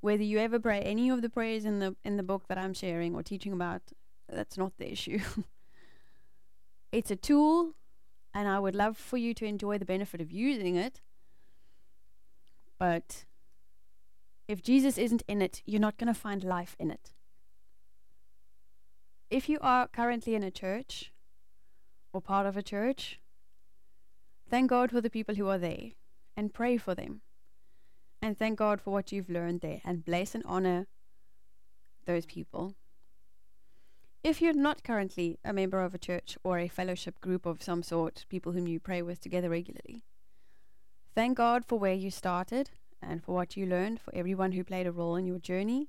Whether 0.00 0.22
you 0.22 0.38
ever 0.38 0.60
pray 0.60 0.80
any 0.80 1.10
of 1.10 1.20
the 1.20 1.28
prayers 1.28 1.64
in 1.64 1.80
the 1.80 1.96
in 2.04 2.16
the 2.16 2.22
book 2.22 2.46
that 2.48 2.58
I'm 2.58 2.74
sharing 2.74 3.14
or 3.14 3.22
teaching 3.22 3.52
about, 3.52 3.82
that's 4.28 4.56
not 4.56 4.76
the 4.78 4.90
issue. 4.90 5.20
it's 6.92 7.10
a 7.10 7.16
tool, 7.16 7.74
and 8.32 8.48
I 8.48 8.60
would 8.60 8.74
love 8.74 8.96
for 8.96 9.16
you 9.16 9.34
to 9.34 9.44
enjoy 9.44 9.78
the 9.78 9.84
benefit 9.84 10.20
of 10.20 10.30
using 10.30 10.76
it. 10.76 11.00
But 12.78 13.24
if 14.46 14.62
Jesus 14.62 14.98
isn't 14.98 15.22
in 15.26 15.42
it, 15.42 15.62
you're 15.66 15.80
not 15.80 15.98
going 15.98 16.12
to 16.12 16.20
find 16.20 16.44
life 16.44 16.76
in 16.78 16.90
it. 16.90 17.12
If 19.32 19.48
you 19.48 19.58
are 19.62 19.88
currently 19.88 20.34
in 20.34 20.42
a 20.42 20.50
church 20.50 21.10
or 22.12 22.20
part 22.20 22.44
of 22.44 22.54
a 22.54 22.62
church, 22.62 23.18
thank 24.50 24.68
God 24.68 24.90
for 24.90 25.00
the 25.00 25.08
people 25.08 25.36
who 25.36 25.48
are 25.48 25.56
there 25.56 25.92
and 26.36 26.52
pray 26.52 26.76
for 26.76 26.94
them. 26.94 27.22
And 28.20 28.38
thank 28.38 28.58
God 28.58 28.78
for 28.78 28.90
what 28.90 29.10
you've 29.10 29.30
learned 29.30 29.62
there 29.62 29.80
and 29.86 30.04
bless 30.04 30.34
and 30.34 30.44
honor 30.44 30.86
those 32.04 32.26
people. 32.26 32.74
If 34.22 34.42
you're 34.42 34.52
not 34.52 34.84
currently 34.84 35.38
a 35.42 35.54
member 35.54 35.80
of 35.80 35.94
a 35.94 35.98
church 35.98 36.36
or 36.44 36.58
a 36.58 36.68
fellowship 36.68 37.18
group 37.22 37.46
of 37.46 37.62
some 37.62 37.82
sort, 37.82 38.26
people 38.28 38.52
whom 38.52 38.68
you 38.68 38.80
pray 38.80 39.00
with 39.00 39.18
together 39.18 39.48
regularly, 39.48 40.04
thank 41.14 41.38
God 41.38 41.64
for 41.64 41.78
where 41.78 41.94
you 41.94 42.10
started 42.10 42.68
and 43.00 43.24
for 43.24 43.34
what 43.34 43.56
you 43.56 43.64
learned, 43.64 43.98
for 43.98 44.14
everyone 44.14 44.52
who 44.52 44.62
played 44.62 44.86
a 44.86 44.92
role 44.92 45.16
in 45.16 45.24
your 45.24 45.38
journey. 45.38 45.88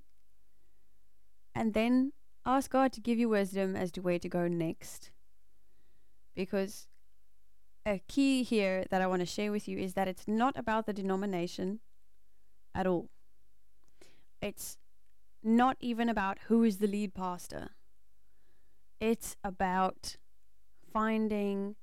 And 1.54 1.74
then 1.74 2.14
ask 2.46 2.72
God 2.72 2.92
to 2.94 3.02
give 3.02 3.18
you 3.18 3.30
wisdom 3.30 3.76
as 3.76 3.92
to 3.92 4.02
where 4.02 4.20
to 4.20 4.30
go 4.30 4.48
next. 4.48 5.12
Because 6.36 6.88
a 7.86 8.02
key 8.08 8.44
here 8.44 8.86
that 8.90 9.02
I 9.02 9.08
want 9.08 9.22
to 9.22 9.26
share 9.26 9.52
with 9.52 9.68
you 9.68 9.78
is 9.78 9.94
that 9.94 10.08
it's 10.08 10.28
not 10.28 10.58
about 10.58 10.86
the 10.86 10.94
denomination 10.94 11.80
at 12.74 12.88
all. 12.88 13.10
It's 14.42 14.78
not 15.44 15.78
even 15.80 16.10
about 16.10 16.40
who 16.48 16.64
is 16.64 16.78
the 16.78 16.88
lead 16.88 17.14
pastor. 17.14 17.70
It's 19.00 19.36
about 19.44 20.18
finding 20.92 21.76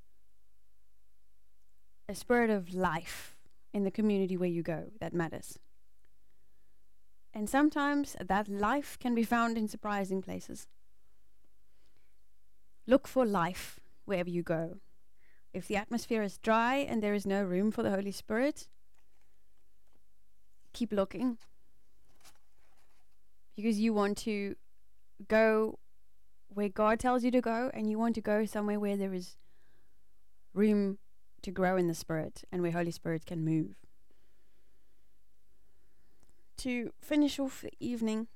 a 2.09 2.15
spirit 2.15 2.51
of 2.51 2.75
life 2.75 3.37
in 3.73 3.85
the 3.85 3.91
community 3.91 4.37
where 4.37 4.49
you 4.49 4.63
go 4.63 4.87
that 5.01 5.13
matters. 5.13 5.59
And 7.33 7.49
sometimes 7.49 8.17
that 8.21 8.49
life 8.49 8.99
can 8.99 9.15
be 9.15 9.23
found 9.23 9.57
in 9.57 9.69
surprising 9.69 10.21
places. 10.21 10.67
Look 12.87 13.07
for 13.07 13.25
life 13.25 13.79
wherever 14.05 14.29
you 14.29 14.43
go. 14.43 14.79
If 15.53 15.69
the 15.69 15.77
atmosphere 15.77 16.23
is 16.23 16.39
dry 16.39 16.77
and 16.77 17.03
there 17.03 17.15
is 17.15 17.27
no 17.27 17.43
room 17.43 17.71
for 17.71 17.83
the 17.83 17.91
Holy 17.91 18.13
Spirit, 18.13 18.69
keep 20.73 20.93
looking. 20.93 21.39
Because 23.57 23.79
you 23.79 23.93
want 23.93 24.19
to 24.19 24.57
go 25.29 25.79
where 26.53 26.69
God 26.69 26.99
tells 26.99 27.23
you 27.23 27.31
to 27.31 27.41
go, 27.41 27.71
and 27.73 27.89
you 27.89 27.99
want 27.99 28.17
to 28.17 28.21
go 28.21 28.45
somewhere 28.45 28.81
where 28.81 28.97
there 28.97 29.15
is 29.15 29.37
room 30.53 30.99
to 31.43 31.51
grow 31.53 31.77
in 31.77 31.87
the 31.87 31.95
Spirit 31.95 32.43
and 32.51 32.61
where 32.61 32.73
Holy 32.73 32.91
Spirit 32.91 33.25
can 33.25 33.45
move. 33.45 33.77
To 36.61 36.93
finish 37.01 37.39
off 37.39 37.63
the 37.63 37.73
evening, 37.81 38.29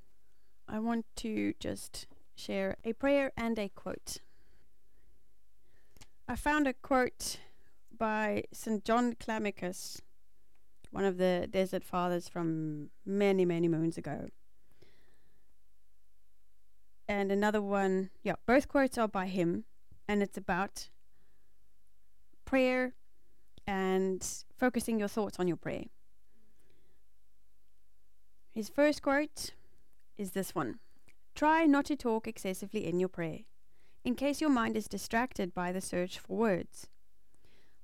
I 0.66 0.78
want 0.78 1.04
to 1.16 1.52
just 1.60 2.06
share 2.34 2.78
a 2.82 2.94
prayer 2.94 3.32
and 3.36 3.58
a 3.58 3.68
quote. 3.68 4.22
I 6.26 6.34
found 6.34 6.66
a 6.66 6.72
quote 6.72 7.36
by 7.94 8.44
St. 8.50 8.82
John 8.82 9.12
Climacus, 9.16 10.00
one 10.90 11.04
of 11.04 11.18
the 11.18 11.46
desert 11.50 11.84
fathers 11.84 12.26
from 12.26 12.88
many, 13.04 13.44
many 13.44 13.68
moons 13.68 13.98
ago. 13.98 14.28
And 17.06 17.30
another 17.30 17.60
one, 17.60 18.08
yeah, 18.22 18.36
both 18.46 18.68
quotes 18.68 18.96
are 18.96 19.06
by 19.06 19.26
him, 19.26 19.64
and 20.08 20.22
it's 20.22 20.38
about 20.38 20.88
prayer 22.46 22.94
and 23.66 24.26
focusing 24.58 24.98
your 24.98 25.08
thoughts 25.08 25.38
on 25.38 25.46
your 25.46 25.58
prayer. 25.58 25.84
His 28.54 28.68
first 28.68 29.02
quote 29.02 29.50
is 30.16 30.30
this 30.30 30.54
one 30.54 30.78
Try 31.34 31.64
not 31.64 31.86
to 31.86 31.96
talk 31.96 32.28
excessively 32.28 32.86
in 32.86 33.00
your 33.00 33.08
prayer 33.08 33.40
in 34.04 34.14
case 34.14 34.40
your 34.40 34.50
mind 34.50 34.76
is 34.76 34.86
distracted 34.86 35.52
by 35.54 35.72
the 35.72 35.80
search 35.80 36.18
for 36.18 36.36
words. 36.36 36.86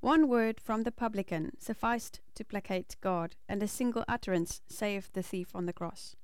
One 0.00 0.28
word 0.28 0.60
from 0.60 0.84
the 0.84 0.92
publican 0.92 1.52
sufficed 1.58 2.20
to 2.34 2.44
placate 2.44 2.96
God, 3.00 3.36
and 3.48 3.62
a 3.62 3.68
single 3.68 4.04
utterance 4.06 4.60
saved 4.68 5.14
the 5.14 5.22
thief 5.22 5.48
on 5.54 5.66
the 5.66 5.72
cross. 5.72 6.14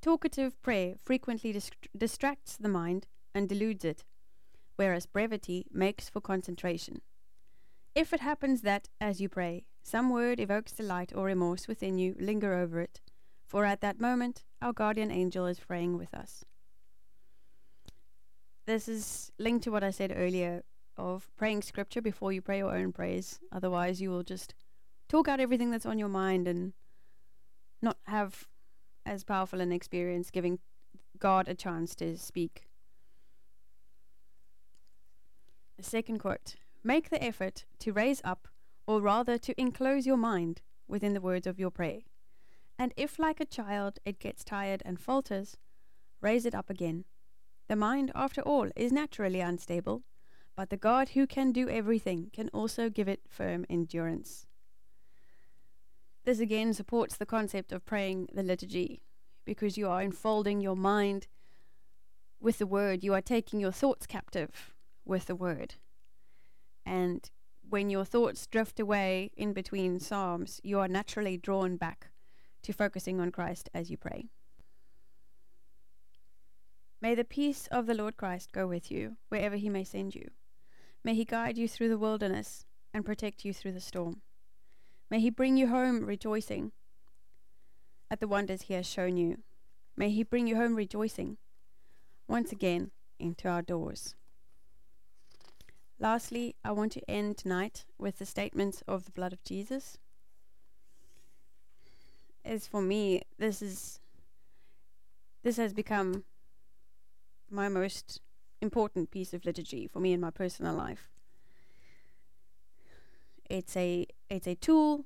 Talkative 0.00 0.60
prayer 0.62 0.94
frequently 1.04 1.52
dist- 1.52 1.88
distracts 1.96 2.56
the 2.56 2.68
mind 2.68 3.06
and 3.34 3.48
deludes 3.48 3.84
it, 3.84 4.04
whereas 4.76 5.06
brevity 5.06 5.66
makes 5.72 6.08
for 6.08 6.20
concentration. 6.20 7.02
If 7.94 8.12
it 8.12 8.20
happens 8.20 8.62
that, 8.62 8.88
as 9.00 9.20
you 9.20 9.28
pray, 9.28 9.66
some 9.82 10.10
word 10.10 10.40
evokes 10.40 10.72
delight 10.72 11.12
or 11.14 11.26
remorse 11.26 11.68
within 11.68 11.98
you, 11.98 12.14
linger 12.18 12.54
over 12.54 12.80
it, 12.80 13.00
for 13.50 13.64
at 13.64 13.80
that 13.80 14.00
moment 14.00 14.44
our 14.62 14.72
guardian 14.72 15.10
angel 15.10 15.46
is 15.46 15.58
praying 15.58 15.98
with 15.98 16.14
us 16.14 16.44
this 18.70 18.86
is 18.86 19.32
linked 19.36 19.64
to 19.64 19.72
what 19.72 19.82
I 19.82 19.90
said 19.90 20.12
earlier 20.14 20.62
of 20.96 21.28
praying 21.36 21.62
scripture 21.62 22.00
before 22.00 22.32
you 22.32 22.40
pray 22.40 22.58
your 22.58 22.72
own 22.72 22.92
prayers. 22.92 23.40
Otherwise, 23.50 24.00
you 24.00 24.10
will 24.10 24.22
just 24.22 24.54
talk 25.08 25.26
out 25.26 25.40
everything 25.40 25.72
that's 25.72 25.86
on 25.86 25.98
your 25.98 26.08
mind 26.08 26.46
and 26.46 26.72
not 27.82 27.96
have 28.04 28.46
as 29.04 29.24
powerful 29.24 29.60
an 29.60 29.72
experience 29.72 30.30
giving 30.30 30.60
God 31.18 31.48
a 31.48 31.54
chance 31.54 31.96
to 31.96 32.16
speak. 32.16 32.68
The 35.76 35.82
second 35.82 36.18
quote 36.18 36.54
Make 36.84 37.10
the 37.10 37.22
effort 37.22 37.64
to 37.80 37.92
raise 37.92 38.20
up, 38.22 38.46
or 38.86 39.00
rather 39.00 39.36
to 39.38 39.60
enclose 39.60 40.06
your 40.06 40.16
mind 40.16 40.60
within 40.86 41.12
the 41.14 41.20
words 41.20 41.48
of 41.48 41.58
your 41.58 41.70
prayer. 41.70 42.00
And 42.80 42.94
if, 42.96 43.18
like 43.18 43.40
a 43.40 43.44
child, 43.44 43.98
it 44.06 44.18
gets 44.18 44.42
tired 44.42 44.82
and 44.86 44.98
falters, 44.98 45.58
raise 46.22 46.46
it 46.46 46.54
up 46.54 46.70
again 46.70 47.04
the 47.68 47.76
mind, 47.76 48.10
after 48.16 48.40
all, 48.40 48.68
is 48.74 48.90
naturally 48.90 49.40
unstable, 49.40 50.02
but 50.56 50.70
the 50.70 50.76
God 50.76 51.10
who 51.10 51.24
can 51.24 51.52
do 51.52 51.68
everything 51.68 52.30
can 52.32 52.48
also 52.48 52.90
give 52.90 53.06
it 53.06 53.20
firm 53.28 53.64
endurance. 53.70 54.44
This 56.24 56.40
again 56.40 56.74
supports 56.74 57.16
the 57.16 57.26
concept 57.26 57.70
of 57.70 57.84
praying 57.84 58.28
the 58.32 58.42
liturgy, 58.42 59.02
because 59.44 59.78
you 59.78 59.88
are 59.88 60.02
enfolding 60.02 60.60
your 60.60 60.74
mind 60.74 61.28
with 62.40 62.58
the 62.58 62.66
word, 62.66 63.04
you 63.04 63.14
are 63.14 63.22
taking 63.22 63.60
your 63.60 63.70
thoughts 63.70 64.04
captive 64.04 64.74
with 65.04 65.26
the 65.26 65.36
word. 65.36 65.76
And 66.84 67.30
when 67.68 67.88
your 67.88 68.04
thoughts 68.04 68.48
drift 68.48 68.80
away 68.80 69.30
in 69.36 69.52
between 69.52 70.00
psalms, 70.00 70.60
you 70.64 70.80
are 70.80 70.88
naturally 70.88 71.36
drawn 71.36 71.76
back 71.76 72.10
to 72.62 72.72
focusing 72.72 73.20
on 73.20 73.30
Christ 73.30 73.68
as 73.74 73.90
you 73.90 73.96
pray. 73.96 74.26
May 77.02 77.14
the 77.14 77.24
peace 77.24 77.66
of 77.70 77.86
the 77.86 77.94
Lord 77.94 78.16
Christ 78.16 78.52
go 78.52 78.66
with 78.66 78.90
you 78.90 79.16
wherever 79.28 79.56
he 79.56 79.70
may 79.70 79.84
send 79.84 80.14
you. 80.14 80.30
May 81.02 81.14
he 81.14 81.24
guide 81.24 81.56
you 81.56 81.66
through 81.66 81.88
the 81.88 81.98
wilderness 81.98 82.66
and 82.92 83.06
protect 83.06 83.44
you 83.44 83.54
through 83.54 83.72
the 83.72 83.80
storm. 83.80 84.20
May 85.10 85.20
he 85.20 85.30
bring 85.30 85.56
you 85.56 85.68
home 85.68 86.04
rejoicing 86.04 86.72
at 88.10 88.20
the 88.20 88.28
wonders 88.28 88.62
he 88.62 88.74
has 88.74 88.86
shown 88.86 89.16
you. 89.16 89.38
May 89.96 90.10
he 90.10 90.22
bring 90.22 90.46
you 90.46 90.56
home 90.56 90.74
rejoicing 90.74 91.38
once 92.28 92.52
again 92.52 92.90
into 93.18 93.48
our 93.48 93.62
doors. 93.62 94.14
Lastly, 95.98 96.54
I 96.64 96.72
want 96.72 96.92
to 96.92 97.10
end 97.10 97.36
tonight 97.36 97.84
with 97.98 98.18
the 98.18 98.26
statements 98.26 98.82
of 98.86 99.04
the 99.04 99.10
blood 99.10 99.32
of 99.32 99.44
Jesus. 99.44 99.98
As 102.50 102.66
for 102.66 102.82
me, 102.82 103.22
this 103.38 103.62
is 103.62 104.00
this 105.44 105.56
has 105.56 105.72
become 105.72 106.24
my 107.48 107.68
most 107.68 108.20
important 108.60 109.12
piece 109.12 109.32
of 109.32 109.44
liturgy 109.44 109.86
for 109.86 110.00
me 110.00 110.12
in 110.12 110.20
my 110.20 110.30
personal 110.30 110.74
life. 110.74 111.08
It's 113.48 113.76
a 113.76 114.04
it's 114.28 114.48
a 114.48 114.56
tool, 114.56 115.04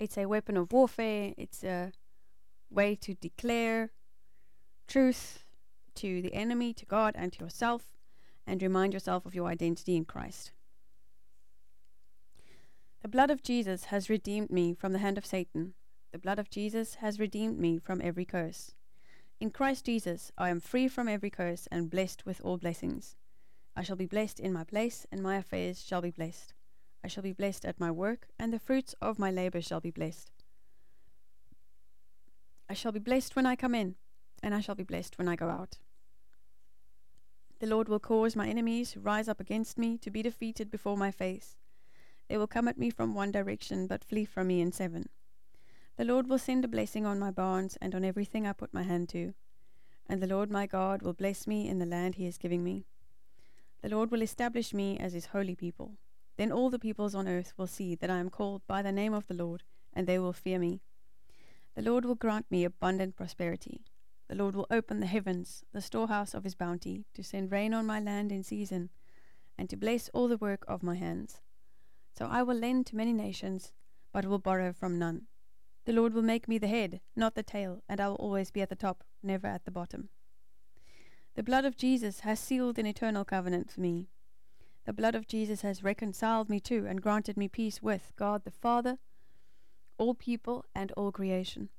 it's 0.00 0.18
a 0.18 0.26
weapon 0.26 0.56
of 0.56 0.72
warfare, 0.72 1.32
it's 1.38 1.62
a 1.62 1.92
way 2.70 2.96
to 2.96 3.14
declare 3.14 3.92
truth 4.88 5.44
to 5.94 6.20
the 6.20 6.34
enemy, 6.34 6.74
to 6.74 6.86
God, 6.86 7.14
and 7.16 7.32
to 7.34 7.44
yourself, 7.44 7.84
and 8.48 8.60
remind 8.60 8.94
yourself 8.94 9.24
of 9.24 9.34
your 9.36 9.46
identity 9.46 9.94
in 9.94 10.06
Christ. 10.06 10.50
The 13.02 13.08
blood 13.08 13.30
of 13.30 13.44
Jesus 13.44 13.84
has 13.84 14.10
redeemed 14.10 14.50
me 14.50 14.74
from 14.74 14.92
the 14.92 14.98
hand 14.98 15.18
of 15.18 15.24
Satan. 15.24 15.74
The 16.12 16.18
blood 16.18 16.38
of 16.40 16.50
Jesus 16.50 16.96
has 16.96 17.20
redeemed 17.20 17.58
me 17.58 17.78
from 17.78 18.00
every 18.02 18.24
curse. 18.24 18.74
In 19.38 19.50
Christ 19.50 19.84
Jesus, 19.84 20.32
I 20.36 20.50
am 20.50 20.60
free 20.60 20.88
from 20.88 21.08
every 21.08 21.30
curse 21.30 21.68
and 21.70 21.88
blessed 21.88 22.26
with 22.26 22.40
all 22.42 22.58
blessings. 22.58 23.16
I 23.76 23.82
shall 23.82 23.96
be 23.96 24.06
blessed 24.06 24.40
in 24.40 24.52
my 24.52 24.64
place, 24.64 25.06
and 25.12 25.22
my 25.22 25.36
affairs 25.36 25.82
shall 25.82 26.02
be 26.02 26.10
blessed. 26.10 26.52
I 27.04 27.08
shall 27.08 27.22
be 27.22 27.32
blessed 27.32 27.64
at 27.64 27.78
my 27.78 27.90
work, 27.90 28.26
and 28.38 28.52
the 28.52 28.58
fruits 28.58 28.94
of 29.00 29.18
my 29.18 29.30
labor 29.30 29.62
shall 29.62 29.80
be 29.80 29.92
blessed. 29.92 30.32
I 32.68 32.74
shall 32.74 32.92
be 32.92 33.00
blessed 33.00 33.36
when 33.36 33.46
I 33.46 33.54
come 33.54 33.74
in, 33.74 33.94
and 34.42 34.54
I 34.54 34.60
shall 34.60 34.74
be 34.74 34.84
blessed 34.84 35.16
when 35.16 35.28
I 35.28 35.36
go 35.36 35.48
out. 35.48 35.78
The 37.60 37.66
Lord 37.66 37.88
will 37.88 38.00
cause 38.00 38.34
my 38.34 38.48
enemies 38.48 38.92
who 38.92 39.00
rise 39.00 39.28
up 39.28 39.38
against 39.38 39.78
me 39.78 39.96
to 39.98 40.10
be 40.10 40.22
defeated 40.22 40.70
before 40.70 40.96
my 40.96 41.10
face. 41.10 41.56
They 42.28 42.36
will 42.36 42.46
come 42.46 42.68
at 42.68 42.78
me 42.78 42.90
from 42.90 43.14
one 43.14 43.30
direction, 43.30 43.86
but 43.86 44.04
flee 44.04 44.24
from 44.24 44.48
me 44.48 44.60
in 44.60 44.72
seven. 44.72 45.08
The 46.00 46.06
Lord 46.06 46.30
will 46.30 46.38
send 46.38 46.64
a 46.64 46.68
blessing 46.68 47.04
on 47.04 47.18
my 47.18 47.30
barns 47.30 47.76
and 47.82 47.94
on 47.94 48.06
everything 48.06 48.46
I 48.46 48.54
put 48.54 48.72
my 48.72 48.84
hand 48.84 49.10
to. 49.10 49.34
And 50.08 50.22
the 50.22 50.26
Lord 50.26 50.50
my 50.50 50.66
God 50.66 51.02
will 51.02 51.12
bless 51.12 51.46
me 51.46 51.68
in 51.68 51.78
the 51.78 51.84
land 51.84 52.14
he 52.14 52.26
is 52.26 52.38
giving 52.38 52.64
me. 52.64 52.86
The 53.82 53.90
Lord 53.90 54.10
will 54.10 54.22
establish 54.22 54.72
me 54.72 54.96
as 54.98 55.12
his 55.12 55.26
holy 55.26 55.54
people. 55.54 55.98
Then 56.38 56.52
all 56.52 56.70
the 56.70 56.78
peoples 56.78 57.14
on 57.14 57.28
earth 57.28 57.52
will 57.58 57.66
see 57.66 57.96
that 57.96 58.08
I 58.08 58.16
am 58.16 58.30
called 58.30 58.62
by 58.66 58.80
the 58.80 58.92
name 58.92 59.12
of 59.12 59.26
the 59.26 59.34
Lord, 59.34 59.62
and 59.92 60.06
they 60.06 60.18
will 60.18 60.32
fear 60.32 60.58
me. 60.58 60.80
The 61.74 61.82
Lord 61.82 62.06
will 62.06 62.14
grant 62.14 62.46
me 62.50 62.64
abundant 62.64 63.14
prosperity. 63.14 63.82
The 64.26 64.36
Lord 64.36 64.54
will 64.54 64.68
open 64.70 65.00
the 65.00 65.06
heavens, 65.06 65.64
the 65.74 65.82
storehouse 65.82 66.32
of 66.32 66.44
his 66.44 66.54
bounty, 66.54 67.04
to 67.12 67.22
send 67.22 67.52
rain 67.52 67.74
on 67.74 67.84
my 67.84 68.00
land 68.00 68.32
in 68.32 68.42
season, 68.42 68.88
and 69.58 69.68
to 69.68 69.76
bless 69.76 70.08
all 70.14 70.28
the 70.28 70.38
work 70.38 70.64
of 70.66 70.82
my 70.82 70.94
hands. 70.94 71.42
So 72.18 72.24
I 72.24 72.42
will 72.42 72.56
lend 72.56 72.86
to 72.86 72.96
many 72.96 73.12
nations, 73.12 73.74
but 74.14 74.24
will 74.24 74.38
borrow 74.38 74.72
from 74.72 74.98
none. 74.98 75.26
The 75.90 75.96
Lord 75.96 76.14
will 76.14 76.22
make 76.22 76.46
me 76.46 76.56
the 76.56 76.68
head, 76.68 77.00
not 77.16 77.34
the 77.34 77.42
tail, 77.42 77.82
and 77.88 78.00
I 78.00 78.06
will 78.06 78.14
always 78.14 78.52
be 78.52 78.62
at 78.62 78.68
the 78.68 78.76
top, 78.76 79.02
never 79.24 79.48
at 79.48 79.64
the 79.64 79.72
bottom. 79.72 80.08
The 81.34 81.42
blood 81.42 81.64
of 81.64 81.76
Jesus 81.76 82.20
has 82.20 82.38
sealed 82.38 82.78
an 82.78 82.86
eternal 82.86 83.24
covenant 83.24 83.72
for 83.72 83.80
me. 83.80 84.06
The 84.84 84.92
blood 84.92 85.16
of 85.16 85.26
Jesus 85.26 85.62
has 85.62 85.82
reconciled 85.82 86.48
me 86.48 86.60
to 86.60 86.86
and 86.86 87.02
granted 87.02 87.36
me 87.36 87.48
peace 87.48 87.82
with 87.82 88.12
God 88.14 88.44
the 88.44 88.52
Father, 88.52 88.98
all 89.98 90.14
people, 90.14 90.64
and 90.76 90.92
all 90.92 91.10
creation. 91.10 91.70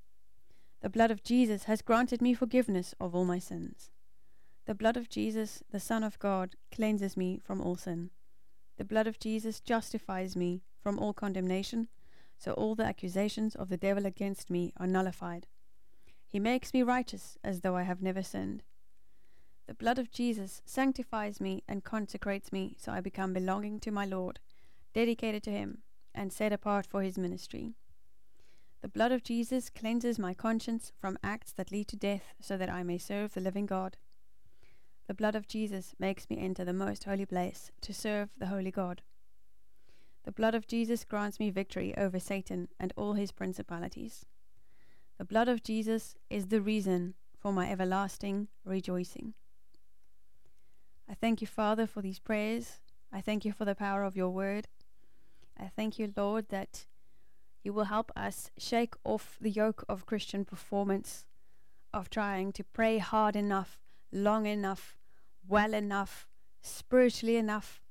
The 0.82 0.89
blood 0.89 1.09
of 1.09 1.24
Jesus 1.24 1.64
has 1.64 1.82
granted 1.82 2.22
me 2.22 2.34
forgiveness 2.34 2.93
of 2.99 3.16
all 3.16 3.24
my 3.24 3.39
sins. 3.39 3.91
The 4.66 4.76
blood 4.76 4.97
of 4.97 5.07
Jesus, 5.07 5.64
the 5.72 5.80
Son 5.80 6.03
of 6.03 6.20
God, 6.20 6.57
cleanses 6.70 7.16
me 7.16 7.39
from 7.41 7.62
all 7.62 7.78
sin. 7.78 8.09
The 8.76 8.84
blood 8.84 9.07
of 9.07 9.20
Jesus 9.20 9.62
justifies 9.62 10.36
me 10.36 10.64
from 10.84 10.99
all 10.99 11.14
condemnation, 11.14 11.88
so 12.42 12.54
all 12.54 12.74
the 12.74 12.84
accusations 12.86 13.54
of 13.54 13.70
the 13.70 13.78
devil 13.78 14.08
against 14.08 14.50
me 14.50 14.74
are 14.78 14.88
nullified. 14.88 15.46
He 16.28 16.39
makes 16.39 16.74
me 16.74 16.82
righteous 16.82 17.38
as 17.44 17.62
though 17.62 17.76
I 17.76 17.84
have 17.84 18.02
never 18.02 18.24
sinned. 18.24 18.64
The 19.68 19.76
blood 19.76 20.00
of 20.00 20.12
Jesus 20.12 20.64
sanctifies 20.66 21.39
me 21.39 21.64
and 21.68 21.84
consecrates 21.84 22.52
me 22.52 22.76
so 22.80 22.92
I 22.92 23.00
become 23.00 23.32
belonging 23.32 23.80
to 23.82 23.92
my 23.92 24.06
Lord, 24.06 24.39
dedicated 24.92 25.44
to 25.44 25.52
Him, 25.52 25.84
and 26.16 26.34
set 26.34 26.52
apart 26.52 26.88
for 26.88 27.04
His 27.04 27.16
ministry. 27.16 27.76
The 28.82 28.89
blood 28.89 29.12
of 29.12 29.24
Jesus 29.24 29.70
cleanses 29.70 30.18
my 30.18 30.34
conscience 30.34 30.92
from 31.00 31.20
acts 31.24 31.52
that 31.54 31.72
lead 31.72 31.88
to 31.89 31.96
death 31.96 32.34
so 32.42 32.58
that 32.58 32.72
I 32.72 32.82
may 32.82 32.98
serve 32.98 33.36
the 33.36 33.39
living 33.39 33.68
God. 33.68 33.98
The 35.08 35.14
blood 35.14 35.36
of 35.36 35.48
Jesus 35.48 35.94
makes 36.00 36.28
me 36.28 36.39
enter 36.39 36.66
the 36.66 36.74
most 36.74 37.04
holy 37.04 37.28
place 37.28 37.72
to 37.82 37.94
serve 37.94 38.30
the 38.36 38.48
holy 38.48 38.72
God. 38.72 39.04
The 40.24 40.32
blood 40.32 40.53
of 40.53 40.67
Jesus 40.67 41.03
grants 41.03 41.39
me 41.39 41.49
victory 41.49 41.95
over 41.97 42.19
Satan 42.19 42.67
and 42.80 42.93
all 42.95 43.13
his 43.13 43.32
principalities. 43.32 44.26
The 45.17 45.26
blood 45.26 45.47
of 45.47 45.63
Jesus 45.63 46.15
is 46.30 46.47
the 46.47 46.61
reason 46.61 47.15
for 47.38 47.51
my 47.51 47.69
everlasting 47.69 48.47
rejoicing. 48.63 49.34
I 51.09 51.15
thank 51.15 51.41
you, 51.41 51.47
Father, 51.47 51.88
for 51.88 52.01
these 52.01 52.19
prayers. 52.19 52.80
I 53.11 53.19
thank 53.19 53.43
you 53.43 53.51
for 53.51 53.65
the 53.65 53.76
power 53.76 54.03
of 54.03 54.15
your 54.15 54.30
word. 54.30 54.67
I 55.59 55.67
thank 55.67 55.99
you, 55.99 56.13
Lord, 56.15 56.49
that 56.49 56.86
you 57.63 57.74
will 57.74 57.86
help 57.86 58.11
us 58.15 58.49
shake 58.57 58.93
off 59.03 59.38
the 59.41 59.49
yoke 59.49 59.84
of 59.89 60.05
Christian 60.05 60.45
performance, 60.45 61.26
of 61.93 62.09
trying 62.09 62.51
to 62.53 62.63
pray 62.63 62.99
hard 62.99 63.36
enough, 63.36 63.80
long 64.11 64.45
enough, 64.45 64.97
well 65.47 65.74
enough, 65.74 66.28
spiritually 66.61 67.36
enough, 67.36 67.82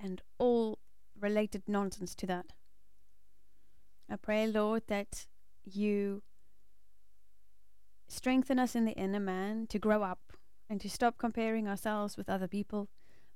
and 0.00 0.22
all 0.38 0.78
related 1.24 1.62
nonsense 1.66 2.14
to 2.14 2.26
that. 2.26 2.52
I 4.10 4.16
pray, 4.16 4.46
Lord, 4.46 4.82
that 4.88 5.26
you 5.64 6.22
strengthen 8.06 8.58
us 8.58 8.76
in 8.76 8.84
the 8.84 8.92
inner 8.92 9.18
man 9.18 9.66
to 9.68 9.78
grow 9.78 10.02
up 10.02 10.34
and 10.68 10.80
to 10.82 10.90
stop 10.90 11.16
comparing 11.16 11.66
ourselves 11.66 12.18
with 12.18 12.28
other 12.28 12.46
people 12.46 12.88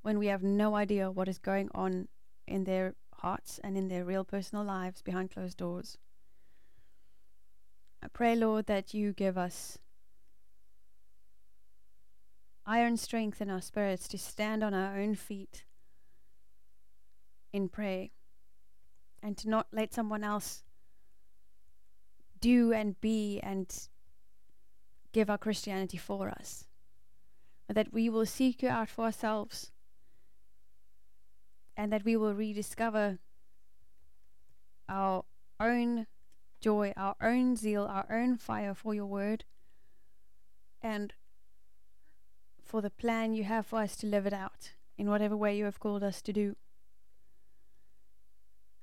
when 0.03 0.19
we 0.19 0.27
have 0.27 0.43
no 0.43 0.77
idea 0.77 1.11
what 1.11 1.29
is 1.29 1.39
going 1.39 1.71
on 1.75 2.09
in 2.47 2.65
their 2.65 2.95
hearts 3.15 3.59
and 3.65 3.77
in 3.77 3.89
their 3.89 4.05
real 4.05 4.25
personal 4.25 4.65
lives 4.65 5.01
behind 5.01 5.31
closed 5.31 5.57
doors. 5.57 5.97
I 8.03 8.09
pray, 8.09 8.37
Lord, 8.37 8.67
that 8.67 8.93
you 8.93 9.15
give 9.15 9.39
us 9.39 9.79
iron 12.67 12.99
strength 12.99 13.41
in 13.41 13.49
our 13.49 13.63
spirits 13.63 14.07
to 14.09 14.19
stand 14.19 14.63
on 14.63 14.75
our 14.75 14.95
own 14.99 15.15
feet 15.15 15.65
in 17.59 17.69
prayer 17.69 18.09
and 19.21 19.37
to 19.37 19.51
not 19.51 19.67
let 19.73 19.93
someone 19.93 20.23
else 20.23 20.63
do 22.41 22.73
and 22.73 23.01
be 23.01 23.41
and 23.43 23.89
give 25.13 25.29
our 25.29 25.37
Christianity 25.37 25.99
for 25.99 26.29
us. 26.29 26.65
But 27.67 27.75
that 27.75 27.93
we 27.93 28.09
will 28.09 28.27
seek 28.27 28.63
you 28.63 28.69
out 28.69 28.89
for 28.89 29.05
ourselves 29.07 29.73
and 31.77 31.93
that 31.93 32.05
we 32.05 32.17
will 32.17 32.33
rediscover 32.33 33.19
our 34.89 35.25
own 35.61 36.07
joy, 36.61 36.93
our 36.97 37.17
own 37.21 37.57
zeal, 37.57 37.85
our 37.85 38.07
own 38.11 38.37
fire 38.37 38.75
for 38.75 38.95
your 38.95 39.07
word, 39.07 39.45
and 40.81 41.13
for 42.65 42.81
the 42.81 42.91
plan 42.91 43.35
you 43.35 43.45
have 43.45 43.67
for 43.67 43.81
us 43.81 43.97
to 43.97 44.07
live 44.07 44.27
it 44.27 44.33
out 44.33 44.73
in 44.97 45.11
whatever 45.11 45.37
way 45.37 45.57
you 45.57 45.65
have 45.65 45.81
called 45.81 46.05
us 46.05 46.23
to 46.23 46.33
do. 46.33 46.57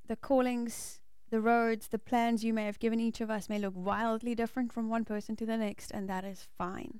The 0.07 0.15
callings, 0.15 0.99
the 1.29 1.41
roads, 1.41 1.87
the 1.87 1.99
plans 1.99 2.43
you 2.43 2.53
may 2.53 2.65
have 2.65 2.79
given 2.79 2.99
each 2.99 3.21
of 3.21 3.29
us 3.29 3.49
may 3.49 3.59
look 3.59 3.73
wildly 3.75 4.35
different 4.35 4.71
from 4.71 4.89
one 4.89 5.05
person 5.05 5.35
to 5.37 5.45
the 5.45 5.57
next, 5.57 5.91
and 5.91 6.07
that 6.09 6.23
is 6.23 6.47
fine. 6.57 6.99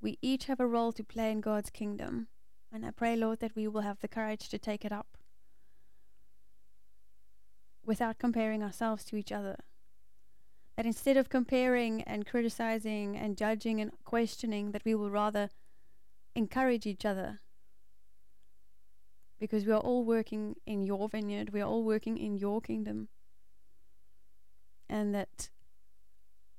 We 0.00 0.18
each 0.20 0.46
have 0.46 0.60
a 0.60 0.66
role 0.66 0.92
to 0.92 1.04
play 1.04 1.30
in 1.30 1.40
God's 1.40 1.70
kingdom 1.70 2.28
and 2.72 2.86
I 2.86 2.92
pray, 2.92 3.16
Lord, 3.16 3.40
that 3.40 3.56
we 3.56 3.66
will 3.66 3.80
have 3.80 4.00
the 4.00 4.08
courage 4.08 4.48
to 4.48 4.58
take 4.58 4.84
it 4.84 4.92
up 4.92 5.18
without 7.84 8.18
comparing 8.18 8.62
ourselves 8.62 9.04
to 9.06 9.16
each 9.16 9.32
other. 9.32 9.56
That 10.76 10.86
instead 10.86 11.16
of 11.16 11.28
comparing 11.28 12.02
and 12.02 12.26
criticizing 12.26 13.16
and 13.16 13.36
judging 13.36 13.80
and 13.80 13.90
questioning, 14.04 14.70
that 14.70 14.84
we 14.84 14.94
will 14.94 15.10
rather 15.10 15.50
encourage 16.36 16.86
each 16.86 17.04
other. 17.04 17.40
Because 19.40 19.64
we 19.64 19.72
are 19.72 19.80
all 19.80 20.04
working 20.04 20.54
in 20.66 20.84
your 20.84 21.08
vineyard, 21.08 21.50
we 21.50 21.60
are 21.60 21.68
all 21.68 21.82
working 21.82 22.18
in 22.18 22.36
your 22.36 22.60
kingdom. 22.60 23.08
And 24.88 25.14
that 25.14 25.48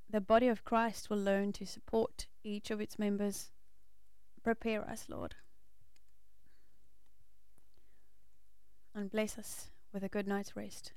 the 0.09 0.19
body 0.19 0.47
of 0.47 0.65
Christ 0.65 1.09
will 1.09 1.21
learn 1.21 1.53
to 1.53 1.65
support 1.65 2.27
each 2.43 2.71
of 2.71 2.82
its 2.82 2.97
members. 2.97 3.51
Prepare 4.43 4.89
us, 4.89 5.05
Lord. 5.07 5.36
and 8.93 9.11
bless 9.11 9.38
us 9.38 9.69
with 9.93 10.03
a 10.03 10.09
good 10.09 10.27
night's 10.27 10.55
rest. 10.55 10.93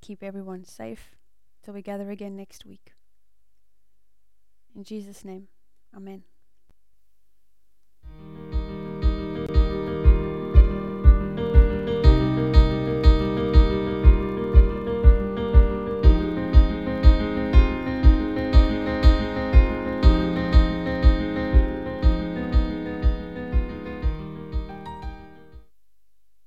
Keep 0.00 0.22
everyone 0.22 0.64
safe 0.64 1.16
till 1.64 1.74
we 1.74 1.82
gather 1.82 2.10
again 2.10 2.36
next 2.36 2.64
week. 2.64 2.92
In 4.74 4.84
Jesus' 4.84 5.24
name, 5.24 5.48
Amen. 5.96 6.35